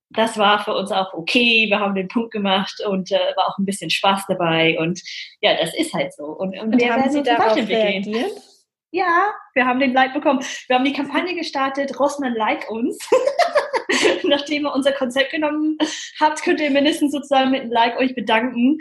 Das 0.09 0.37
war 0.37 0.63
für 0.63 0.75
uns 0.75 0.91
auch 0.91 1.11
okay. 1.13 1.65
Wir 1.67 1.79
haben 1.79 1.95
den 1.95 2.07
Punkt 2.07 2.31
gemacht 2.31 2.75
und 2.87 3.11
äh, 3.11 3.33
war 3.35 3.47
auch 3.47 3.57
ein 3.57 3.65
bisschen 3.65 3.89
Spaß 3.89 4.25
dabei. 4.27 4.77
Und 4.79 5.01
ja, 5.41 5.57
das 5.57 5.73
ist 5.75 5.93
halt 5.93 6.13
so. 6.13 6.25
Und, 6.25 6.57
und, 6.57 6.73
und 6.73 6.79
wir 6.79 6.93
haben 6.93 7.09
Sie 7.09 7.23
darauf 7.23 7.57
reagiert? 7.57 8.31
Ja, 8.93 9.33
wir 9.55 9.65
haben 9.65 9.79
den 9.79 9.91
Like 9.91 10.13
bekommen. 10.13 10.45
Wir 10.67 10.75
haben 10.75 10.85
die 10.85 10.93
Kampagne 10.93 11.33
gestartet, 11.33 11.99
Rossmann 11.99 12.35
like 12.35 12.69
uns. 12.69 12.99
Nachdem 14.23 14.65
ihr 14.65 14.71
unser 14.71 14.91
Konzept 14.91 15.31
genommen 15.31 15.79
habt, 16.19 16.43
könnt 16.43 16.61
ihr 16.61 16.69
mindestens 16.69 17.11
sozusagen 17.11 17.49
mit 17.49 17.61
einem 17.61 17.71
Like 17.71 17.97
euch 17.97 18.13
bedanken. 18.13 18.77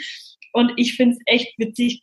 Und 0.52 0.74
ich 0.76 0.96
finde 0.96 1.16
es 1.16 1.22
echt 1.24 1.58
witzig, 1.58 2.02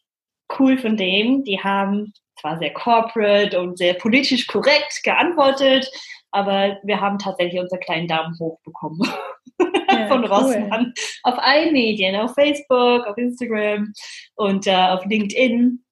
cool 0.58 0.80
von 0.80 0.98
dem. 0.98 1.44
Die 1.44 1.60
haben 1.60 2.12
zwar 2.42 2.58
sehr 2.58 2.74
corporate 2.74 3.60
und 3.62 3.78
sehr 3.78 3.94
politisch 3.94 4.48
korrekt 4.48 5.04
geantwortet, 5.04 5.88
aber 6.32 6.80
wir 6.82 7.00
haben 7.00 7.20
tatsächlich 7.20 7.62
unseren 7.62 7.80
kleinen 7.80 8.08
Daumen 8.08 8.36
hoch 8.40 8.60
bekommen 8.64 9.02
ja, 9.92 10.08
von 10.08 10.26
Rossmann 10.26 10.94
cool. 10.98 11.04
auf 11.24 11.38
allen 11.38 11.74
Medien, 11.74 12.16
auf 12.16 12.34
Facebook, 12.34 13.06
auf 13.06 13.18
Instagram 13.20 13.94
und 14.34 14.66
äh, 14.66 14.74
auf 14.74 15.06
LinkedIn. 15.06 15.84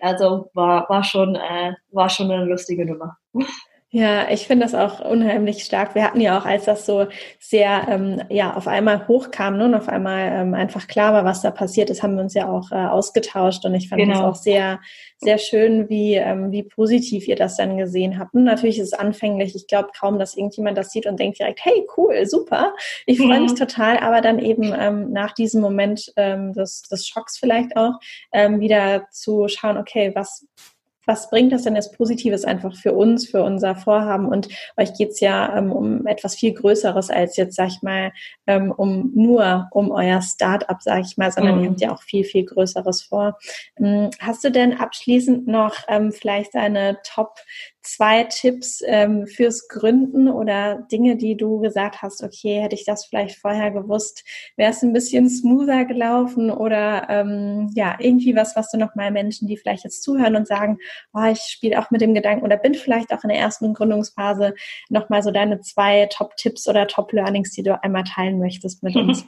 Also 0.00 0.50
war, 0.54 0.88
war, 0.88 1.02
schon, 1.04 1.34
äh, 1.34 1.74
war 1.90 2.08
schon 2.08 2.30
eine 2.30 2.44
lustige 2.44 2.84
Nummer. 2.86 3.16
Ja, 3.90 4.30
ich 4.30 4.46
finde 4.46 4.66
das 4.66 4.74
auch 4.74 5.00
unheimlich 5.00 5.64
stark. 5.64 5.94
Wir 5.94 6.04
hatten 6.04 6.20
ja 6.20 6.38
auch, 6.38 6.44
als 6.44 6.66
das 6.66 6.84
so 6.84 7.06
sehr 7.38 7.86
ähm, 7.88 8.20
ja 8.28 8.54
auf 8.54 8.68
einmal 8.68 9.08
hochkam 9.08 9.56
ne, 9.56 9.64
und 9.64 9.74
auf 9.74 9.88
einmal 9.88 10.30
ähm, 10.30 10.52
einfach 10.52 10.86
klar 10.88 11.14
war, 11.14 11.24
was 11.24 11.40
da 11.40 11.50
passiert 11.50 11.88
ist, 11.88 12.02
haben 12.02 12.16
wir 12.16 12.22
uns 12.22 12.34
ja 12.34 12.50
auch 12.50 12.70
äh, 12.70 12.74
ausgetauscht 12.74 13.64
und 13.64 13.74
ich 13.74 13.88
fand 13.88 14.02
genau. 14.02 14.12
das 14.12 14.22
auch 14.22 14.34
sehr 14.34 14.80
sehr 15.16 15.38
schön, 15.38 15.88
wie 15.88 16.16
ähm, 16.16 16.52
wie 16.52 16.64
positiv 16.64 17.26
ihr 17.28 17.36
das 17.36 17.56
dann 17.56 17.78
gesehen 17.78 18.18
habt. 18.18 18.34
Und 18.34 18.44
natürlich 18.44 18.78
ist 18.78 18.92
es 18.92 18.98
anfänglich. 18.98 19.56
Ich 19.56 19.66
glaube 19.66 19.88
kaum, 19.98 20.18
dass 20.18 20.36
irgendjemand 20.36 20.76
das 20.76 20.90
sieht 20.90 21.06
und 21.06 21.18
denkt 21.18 21.38
direkt, 21.38 21.64
hey 21.64 21.86
cool, 21.96 22.26
super, 22.26 22.74
ich 23.06 23.16
freue 23.16 23.40
mich 23.40 23.52
mhm. 23.52 23.56
total. 23.56 24.00
Aber 24.00 24.20
dann 24.20 24.38
eben 24.38 24.74
ähm, 24.78 25.12
nach 25.12 25.32
diesem 25.32 25.62
Moment 25.62 26.12
ähm, 26.16 26.52
des, 26.52 26.82
des 26.82 27.08
Schocks 27.08 27.38
vielleicht 27.38 27.74
auch 27.74 27.94
ähm, 28.32 28.60
wieder 28.60 29.06
zu 29.10 29.48
schauen, 29.48 29.78
okay, 29.78 30.12
was 30.14 30.46
was 31.08 31.30
bringt 31.30 31.52
das 31.52 31.62
denn 31.62 31.74
als 31.74 31.90
Positives 31.90 32.44
einfach 32.44 32.76
für 32.76 32.92
uns, 32.92 33.26
für 33.26 33.42
unser 33.42 33.74
Vorhaben? 33.74 34.28
Und 34.28 34.48
euch 34.76 34.92
geht's 34.92 35.20
ja 35.20 35.56
ähm, 35.56 35.72
um 35.72 36.06
etwas 36.06 36.36
viel 36.36 36.52
Größeres 36.52 37.08
als 37.08 37.38
jetzt, 37.38 37.56
sag 37.56 37.68
ich 37.68 37.82
mal, 37.82 38.12
ähm, 38.46 38.70
um 38.70 39.10
nur 39.14 39.68
um 39.70 39.90
euer 39.90 40.20
Start-up, 40.20 40.82
sag 40.82 41.00
ich 41.00 41.16
mal, 41.16 41.32
sondern 41.32 41.56
mhm. 41.56 41.64
ihr 41.64 41.70
habt 41.70 41.80
ja 41.80 41.92
auch 41.94 42.02
viel, 42.02 42.24
viel 42.24 42.44
Größeres 42.44 43.02
vor. 43.02 43.38
Ähm, 43.78 44.10
hast 44.20 44.44
du 44.44 44.50
denn 44.50 44.78
abschließend 44.78 45.48
noch 45.48 45.76
ähm, 45.88 46.12
vielleicht 46.12 46.54
eine 46.54 46.98
Top 47.02 47.38
zwei 47.88 48.24
Tipps 48.24 48.82
ähm, 48.86 49.26
fürs 49.26 49.68
Gründen 49.68 50.28
oder 50.28 50.86
Dinge, 50.92 51.16
die 51.16 51.36
du 51.36 51.60
gesagt 51.60 52.02
hast, 52.02 52.22
okay, 52.22 52.60
hätte 52.60 52.74
ich 52.74 52.84
das 52.84 53.06
vielleicht 53.06 53.38
vorher 53.38 53.70
gewusst, 53.70 54.24
wäre 54.56 54.70
es 54.70 54.82
ein 54.82 54.92
bisschen 54.92 55.30
smoother 55.30 55.86
gelaufen 55.86 56.50
oder 56.50 57.08
ähm, 57.08 57.70
ja, 57.74 57.96
irgendwie 57.98 58.36
was, 58.36 58.56
was 58.56 58.70
du 58.70 58.78
nochmal 58.78 59.10
Menschen, 59.10 59.48
die 59.48 59.56
vielleicht 59.56 59.84
jetzt 59.84 60.02
zuhören 60.02 60.36
und 60.36 60.46
sagen, 60.46 60.78
oh, 61.14 61.24
ich 61.24 61.40
spiele 61.40 61.78
auch 61.80 61.90
mit 61.90 62.00
dem 62.00 62.14
Gedanken 62.14 62.44
oder 62.44 62.56
bin 62.56 62.74
vielleicht 62.74 63.12
auch 63.12 63.24
in 63.24 63.30
der 63.30 63.38
ersten 63.38 63.72
Gründungsphase 63.72 64.54
nochmal 64.90 65.22
so 65.22 65.30
deine 65.30 65.60
zwei 65.60 66.06
Top-Tipps 66.06 66.68
oder 66.68 66.86
Top-Learnings, 66.86 67.52
die 67.52 67.62
du 67.62 67.82
einmal 67.82 68.04
teilen 68.04 68.38
möchtest 68.38 68.82
mit 68.82 68.96
uns. 68.96 69.24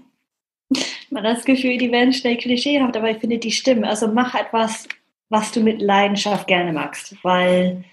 Man 1.11 1.25
hat 1.25 1.39
das 1.39 1.45
Gefühl, 1.45 1.79
die 1.79 1.91
werden 1.91 2.13
schnell 2.13 2.37
klischeehaft, 2.37 2.97
aber 2.97 3.11
ich 3.11 3.19
finde, 3.19 3.39
die 3.39 3.51
stimmen. 3.51 3.85
Also 3.85 4.07
mach 4.07 4.35
etwas, 4.35 4.87
was 5.29 5.51
du 5.51 5.61
mit 5.61 5.81
Leidenschaft 5.81 6.47
gerne 6.47 6.73
magst, 6.73 7.17
weil 7.25 7.85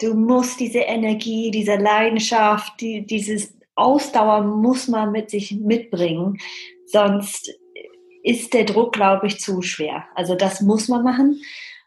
du 0.00 0.14
musst 0.14 0.60
diese 0.60 0.80
Energie, 0.80 1.50
diese 1.50 1.76
Leidenschaft, 1.76 2.80
die, 2.80 3.06
dieses 3.06 3.56
Ausdauer 3.74 4.42
muss 4.42 4.88
man 4.88 5.12
mit 5.12 5.30
sich 5.30 5.52
mitbringen, 5.52 6.38
sonst 6.86 7.52
ist 8.22 8.54
der 8.54 8.64
Druck, 8.64 8.92
glaube 8.92 9.26
ich, 9.28 9.38
zu 9.38 9.62
schwer. 9.62 10.04
Also 10.14 10.34
das 10.34 10.60
muss 10.60 10.88
man 10.88 11.04
machen. 11.04 11.40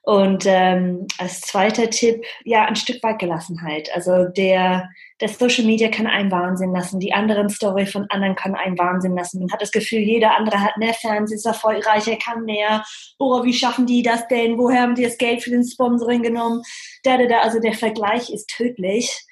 Und 0.03 0.45
ähm, 0.47 1.07
als 1.18 1.41
zweiter 1.41 1.89
Tipp, 1.89 2.24
ja, 2.45 2.66
ein 2.66 2.76
Stück 2.76 3.03
weit 3.03 3.20
Gelassenheit. 3.20 3.89
Also 3.93 4.26
der, 4.26 4.89
der 5.22 5.30
Social 5.30 5.65
Media 5.65 5.89
kann 5.89 6.07
einen 6.07 6.32
Wahnsinn 6.32 6.72
lassen, 6.72 6.99
die 6.99 7.13
anderen 7.13 7.49
Story 7.49 7.86
von 7.86 8.05
anderen 8.09 8.36
kann 8.36 8.55
einen 8.55 8.78
Wahnsinn 8.78 9.15
lassen. 9.15 9.39
Man 9.39 9.51
hat 9.51 9.61
das 9.61 9.72
Gefühl, 9.72 9.99
jeder 9.99 10.36
andere 10.36 10.61
hat 10.61 10.78
mehr 10.78 10.93
Fans, 10.93 11.32
ist 11.32 11.45
erfolgreicher, 11.45 12.15
kann 12.15 12.45
mehr. 12.45 12.84
Oh, 13.17 13.43
wie 13.43 13.53
schaffen 13.53 13.86
die 13.86 14.01
das 14.01 14.28
denn? 14.28 14.57
Woher 14.57 14.82
haben 14.82 14.95
die 14.95 15.03
das 15.03 15.17
Geld 15.17 15.43
für 15.43 15.49
den 15.49 15.65
Sponsoring 15.65 16.24
genommen? 16.24 16.61
Da, 17.03 17.17
da, 17.17 17.26
da. 17.26 17.39
Also 17.39 17.59
der 17.59 17.74
Vergleich 17.74 18.30
ist 18.30 18.47
tödlich. 18.47 19.26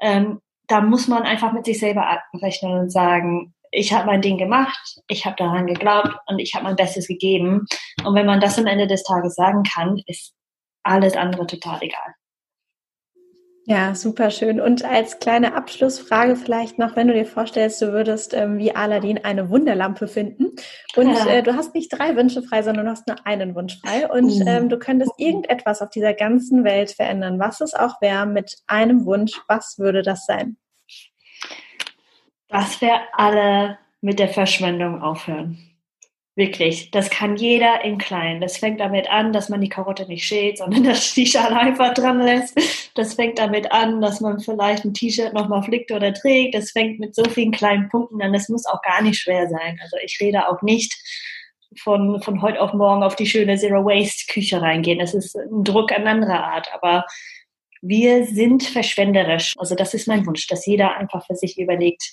Ähm, 0.00 0.40
da 0.68 0.80
muss 0.80 1.08
man 1.08 1.24
einfach 1.24 1.52
mit 1.52 1.64
sich 1.64 1.78
selber 1.78 2.06
abrechnen 2.06 2.78
und 2.78 2.90
sagen, 2.90 3.54
ich 3.72 3.92
habe 3.92 4.06
mein 4.06 4.22
Ding 4.22 4.38
gemacht, 4.38 5.00
ich 5.08 5.26
habe 5.26 5.36
daran 5.36 5.66
geglaubt 5.66 6.16
und 6.26 6.38
ich 6.38 6.54
habe 6.54 6.64
mein 6.64 6.76
Bestes 6.76 7.08
gegeben. 7.08 7.66
Und 8.04 8.14
wenn 8.14 8.26
man 8.26 8.40
das 8.40 8.58
am 8.58 8.66
Ende 8.66 8.86
des 8.86 9.02
Tages 9.02 9.34
sagen 9.34 9.64
kann, 9.64 10.00
ist 10.06 10.34
alles 10.82 11.16
andere 11.16 11.46
total 11.46 11.82
egal. 11.82 12.14
Ja, 13.68 13.96
super 13.96 14.30
schön. 14.30 14.60
Und 14.60 14.84
als 14.84 15.18
kleine 15.18 15.54
Abschlussfrage 15.54 16.36
vielleicht 16.36 16.78
noch, 16.78 16.94
wenn 16.94 17.08
du 17.08 17.14
dir 17.14 17.26
vorstellst, 17.26 17.82
du 17.82 17.92
würdest 17.92 18.32
ähm, 18.32 18.58
wie 18.58 18.74
Aladdin 18.74 19.24
eine 19.24 19.50
Wunderlampe 19.50 20.06
finden 20.06 20.52
und 20.94 21.12
ja. 21.12 21.26
äh, 21.26 21.42
du 21.42 21.56
hast 21.56 21.74
nicht 21.74 21.88
drei 21.88 22.14
Wünsche 22.14 22.42
frei, 22.42 22.62
sondern 22.62 22.84
du 22.84 22.92
hast 22.92 23.08
nur 23.08 23.26
einen 23.26 23.56
Wunsch 23.56 23.80
frei 23.80 24.08
und 24.08 24.30
uh. 24.30 24.44
ähm, 24.46 24.68
du 24.68 24.78
könntest 24.78 25.10
irgendetwas 25.18 25.82
auf 25.82 25.90
dieser 25.90 26.14
ganzen 26.14 26.62
Welt 26.62 26.92
verändern, 26.92 27.40
was 27.40 27.60
es 27.60 27.74
auch 27.74 28.00
wäre 28.00 28.24
mit 28.24 28.56
einem 28.68 29.04
Wunsch, 29.04 29.32
was 29.48 29.78
würde 29.78 30.02
das 30.02 30.26
sein? 30.26 30.56
dass 32.48 32.80
wir 32.80 33.00
alle 33.12 33.78
mit 34.00 34.18
der 34.18 34.28
Verschwendung 34.28 35.02
aufhören. 35.02 35.75
Wirklich, 36.38 36.90
das 36.90 37.08
kann 37.08 37.36
jeder 37.36 37.82
im 37.82 37.96
Kleinen. 37.96 38.42
Das 38.42 38.58
fängt 38.58 38.78
damit 38.80 39.10
an, 39.10 39.32
dass 39.32 39.48
man 39.48 39.62
die 39.62 39.70
Karotte 39.70 40.06
nicht 40.06 40.26
schält, 40.26 40.58
sondern 40.58 40.84
dass 40.84 41.14
die 41.14 41.24
Schale 41.24 41.56
einfach 41.56 41.94
dran 41.94 42.20
lässt. 42.20 42.60
Das 42.94 43.14
fängt 43.14 43.38
damit 43.38 43.72
an, 43.72 44.02
dass 44.02 44.20
man 44.20 44.38
vielleicht 44.40 44.84
ein 44.84 44.92
T-Shirt 44.92 45.32
nochmal 45.32 45.62
flickt 45.62 45.92
oder 45.92 46.12
trägt. 46.12 46.54
Das 46.54 46.72
fängt 46.72 47.00
mit 47.00 47.14
so 47.14 47.24
vielen 47.24 47.52
kleinen 47.52 47.88
Punkten 47.88 48.20
an. 48.20 48.34
Das 48.34 48.50
muss 48.50 48.66
auch 48.66 48.82
gar 48.82 49.00
nicht 49.00 49.18
schwer 49.18 49.48
sein. 49.48 49.78
Also 49.82 49.96
ich 50.04 50.18
rede 50.20 50.46
auch 50.46 50.60
nicht 50.60 50.94
von, 51.82 52.20
von 52.20 52.42
heute 52.42 52.60
auf 52.60 52.74
morgen 52.74 53.02
auf 53.02 53.16
die 53.16 53.26
schöne 53.26 53.56
Zero 53.56 53.86
Waste 53.86 54.30
Küche 54.30 54.60
reingehen. 54.60 54.98
Das 54.98 55.14
ist 55.14 55.36
ein 55.36 55.64
Druck 55.64 55.90
an 55.90 56.06
anderer 56.06 56.44
Art. 56.44 56.68
Aber 56.74 57.06
wir 57.80 58.26
sind 58.26 58.62
verschwenderisch. 58.62 59.54
Also 59.56 59.74
das 59.74 59.94
ist 59.94 60.06
mein 60.06 60.26
Wunsch, 60.26 60.46
dass 60.48 60.66
jeder 60.66 60.96
einfach 60.98 61.24
für 61.24 61.34
sich 61.34 61.58
überlegt, 61.58 62.12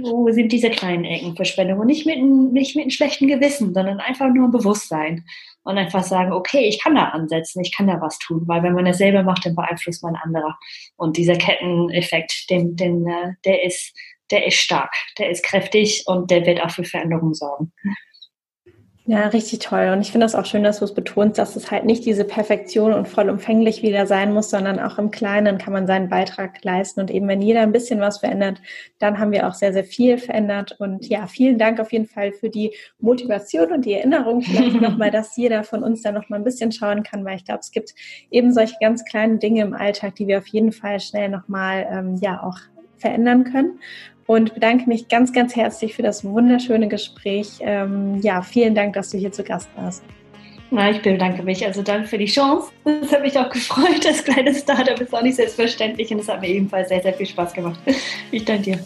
wo 0.00 0.30
sind 0.30 0.52
diese 0.52 0.70
kleinen 0.70 1.04
Ecken 1.04 1.36
Verschwendung 1.36 1.78
und 1.78 1.86
nicht 1.86 2.06
mit, 2.06 2.18
nicht 2.18 2.76
mit 2.76 2.84
einem 2.84 2.90
schlechten 2.90 3.26
Gewissen, 3.26 3.74
sondern 3.74 4.00
einfach 4.00 4.28
nur 4.32 4.48
ein 4.48 4.52
Bewusstsein 4.52 5.24
und 5.64 5.78
einfach 5.78 6.02
sagen, 6.02 6.32
okay, 6.32 6.66
ich 6.66 6.80
kann 6.82 6.94
da 6.94 7.06
ansetzen, 7.06 7.62
ich 7.62 7.76
kann 7.76 7.86
da 7.86 8.00
was 8.00 8.18
tun, 8.18 8.42
weil 8.46 8.62
wenn 8.62 8.74
man 8.74 8.84
das 8.84 8.98
selber 8.98 9.22
macht, 9.22 9.44
dann 9.46 9.54
beeinflusst 9.54 10.02
man 10.02 10.16
andere. 10.16 10.54
Und 10.96 11.16
dieser 11.16 11.36
Ketteneffekt, 11.36 12.48
den, 12.50 12.76
den, 12.76 13.06
äh, 13.06 13.32
der 13.44 13.64
ist, 13.64 13.94
der 14.30 14.46
ist 14.46 14.56
stark, 14.56 14.94
der 15.18 15.30
ist 15.30 15.44
kräftig 15.44 16.04
und 16.06 16.30
der 16.30 16.44
wird 16.46 16.62
auch 16.62 16.70
für 16.70 16.84
Veränderungen 16.84 17.34
sorgen. 17.34 17.72
Ja, 19.10 19.28
richtig 19.28 19.60
toll. 19.60 19.88
Und 19.90 20.02
ich 20.02 20.12
finde 20.12 20.26
das 20.26 20.34
auch 20.34 20.44
schön, 20.44 20.62
dass 20.62 20.80
du 20.80 20.84
es 20.84 20.92
betonst, 20.92 21.38
dass 21.38 21.56
es 21.56 21.70
halt 21.70 21.86
nicht 21.86 22.04
diese 22.04 22.24
Perfektion 22.24 22.92
und 22.92 23.08
vollumfänglich 23.08 23.82
wieder 23.82 24.06
sein 24.06 24.34
muss, 24.34 24.50
sondern 24.50 24.78
auch 24.78 24.98
im 24.98 25.10
Kleinen 25.10 25.56
kann 25.56 25.72
man 25.72 25.86
seinen 25.86 26.10
Beitrag 26.10 26.62
leisten. 26.62 27.00
Und 27.00 27.10
eben 27.10 27.26
wenn 27.26 27.40
jeder 27.40 27.62
ein 27.62 27.72
bisschen 27.72 28.00
was 28.00 28.18
verändert, 28.18 28.60
dann 28.98 29.18
haben 29.18 29.32
wir 29.32 29.48
auch 29.48 29.54
sehr, 29.54 29.72
sehr 29.72 29.84
viel 29.84 30.18
verändert. 30.18 30.76
Und 30.78 31.08
ja, 31.08 31.26
vielen 31.26 31.56
Dank 31.56 31.80
auf 31.80 31.90
jeden 31.90 32.04
Fall 32.04 32.32
für 32.32 32.50
die 32.50 32.74
Motivation 33.00 33.72
und 33.72 33.86
die 33.86 33.94
Erinnerung 33.94 34.42
vielleicht 34.42 34.78
nochmal, 34.82 35.10
dass 35.10 35.34
jeder 35.38 35.64
von 35.64 35.82
uns 35.82 36.02
da 36.02 36.12
nochmal 36.12 36.40
ein 36.40 36.44
bisschen 36.44 36.70
schauen 36.70 37.02
kann, 37.02 37.24
weil 37.24 37.36
ich 37.36 37.46
glaube, 37.46 37.60
es 37.60 37.70
gibt 37.70 37.94
eben 38.30 38.52
solche 38.52 38.74
ganz 38.78 39.06
kleinen 39.06 39.38
Dinge 39.38 39.62
im 39.62 39.72
Alltag, 39.72 40.16
die 40.16 40.26
wir 40.26 40.36
auf 40.36 40.48
jeden 40.48 40.70
Fall 40.70 41.00
schnell 41.00 41.30
nochmal, 41.30 41.88
ähm, 41.90 42.16
ja, 42.20 42.42
auch 42.42 42.58
verändern 42.98 43.44
können 43.44 43.78
und 44.28 44.52
bedanke 44.52 44.86
mich 44.86 45.08
ganz, 45.08 45.32
ganz 45.32 45.56
herzlich 45.56 45.94
für 45.94 46.02
das 46.02 46.22
wunderschöne 46.22 46.86
Gespräch. 46.86 47.48
Ähm, 47.60 48.20
ja, 48.20 48.42
vielen 48.42 48.74
Dank, 48.74 48.92
dass 48.92 49.08
du 49.08 49.16
hier 49.16 49.32
zu 49.32 49.42
Gast 49.42 49.70
warst. 49.74 50.04
Na, 50.70 50.90
ich 50.90 51.00
bedanke 51.00 51.42
mich. 51.42 51.64
Also 51.64 51.80
danke 51.82 52.06
für 52.06 52.18
die 52.18 52.26
Chance. 52.26 52.70
Das 52.84 53.10
hat 53.10 53.22
mich 53.22 53.38
auch 53.38 53.48
gefreut. 53.48 54.04
Das 54.04 54.22
kleine 54.22 54.54
Startup 54.54 55.00
ist 55.00 55.14
auch 55.14 55.22
nicht 55.22 55.36
selbstverständlich 55.36 56.12
und 56.12 56.18
es 56.18 56.28
hat 56.28 56.42
mir 56.42 56.48
ebenfalls 56.48 56.90
sehr, 56.90 57.02
sehr 57.02 57.14
viel 57.14 57.24
Spaß 57.24 57.54
gemacht. 57.54 57.80
Ich 58.30 58.44
danke 58.44 58.64
dir. 58.64 58.78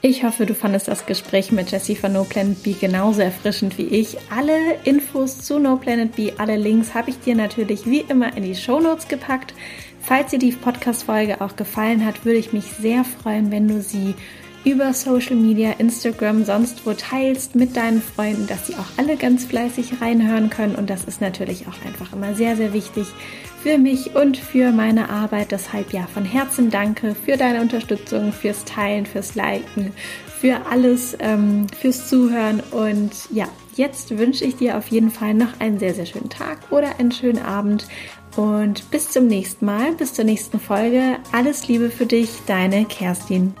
Ich 0.00 0.22
hoffe, 0.22 0.46
du 0.46 0.54
fandest 0.54 0.86
das 0.86 1.06
Gespräch 1.06 1.50
mit 1.50 1.72
Jessie 1.72 1.96
von 1.96 2.12
No 2.12 2.22
Planet 2.22 2.62
B 2.62 2.74
genauso 2.74 3.22
erfrischend 3.22 3.76
wie 3.78 3.86
ich. 3.86 4.16
Alle 4.30 4.76
Infos 4.84 5.40
zu 5.40 5.58
No 5.58 5.76
Planet 5.76 6.14
B, 6.14 6.30
alle 6.38 6.56
Links 6.56 6.94
habe 6.94 7.10
ich 7.10 7.18
dir 7.18 7.34
natürlich 7.34 7.86
wie 7.86 8.04
immer 8.08 8.36
in 8.36 8.44
die 8.44 8.54
Show 8.54 8.78
Notes 8.78 9.08
gepackt. 9.08 9.54
Falls 10.06 10.30
dir 10.30 10.38
die 10.38 10.52
Podcast-Folge 10.52 11.40
auch 11.40 11.56
gefallen 11.56 12.06
hat, 12.06 12.24
würde 12.24 12.38
ich 12.38 12.52
mich 12.52 12.66
sehr 12.66 13.02
freuen, 13.02 13.50
wenn 13.50 13.66
du 13.66 13.82
sie 13.82 14.14
über 14.64 14.92
Social 14.92 15.34
Media, 15.34 15.72
Instagram, 15.78 16.44
sonst 16.44 16.86
wo 16.86 16.92
teilst 16.92 17.56
mit 17.56 17.76
deinen 17.76 18.00
Freunden, 18.00 18.46
dass 18.46 18.68
sie 18.68 18.74
auch 18.74 18.86
alle 18.98 19.16
ganz 19.16 19.44
fleißig 19.46 20.00
reinhören 20.00 20.48
können. 20.48 20.76
Und 20.76 20.90
das 20.90 21.04
ist 21.06 21.20
natürlich 21.20 21.66
auch 21.66 21.84
einfach 21.84 22.12
immer 22.12 22.34
sehr, 22.34 22.56
sehr 22.56 22.72
wichtig 22.72 23.08
für 23.64 23.78
mich 23.78 24.14
und 24.14 24.36
für 24.36 24.70
meine 24.70 25.10
Arbeit. 25.10 25.50
Deshalb 25.50 25.92
ja, 25.92 26.06
von 26.06 26.24
Herzen 26.24 26.70
danke 26.70 27.16
für 27.16 27.36
deine 27.36 27.60
Unterstützung, 27.60 28.32
fürs 28.32 28.64
Teilen, 28.64 29.06
fürs 29.06 29.34
Liken, 29.34 29.92
für 30.40 30.66
alles, 30.70 31.16
ähm, 31.18 31.66
fürs 31.80 32.08
Zuhören. 32.08 32.60
Und 32.70 33.10
ja, 33.32 33.46
jetzt 33.74 34.16
wünsche 34.16 34.44
ich 34.44 34.54
dir 34.54 34.78
auf 34.78 34.88
jeden 34.88 35.10
Fall 35.10 35.34
noch 35.34 35.58
einen 35.58 35.80
sehr, 35.80 35.94
sehr 35.94 36.06
schönen 36.06 36.30
Tag 36.30 36.58
oder 36.70 37.00
einen 37.00 37.12
schönen 37.12 37.42
Abend. 37.42 37.88
Und 38.36 38.90
bis 38.90 39.10
zum 39.10 39.26
nächsten 39.26 39.64
Mal, 39.64 39.92
bis 39.92 40.14
zur 40.14 40.24
nächsten 40.24 40.60
Folge. 40.60 41.16
Alles 41.32 41.68
Liebe 41.68 41.90
für 41.90 42.06
dich, 42.06 42.30
deine 42.46 42.84
Kerstin. 42.84 43.54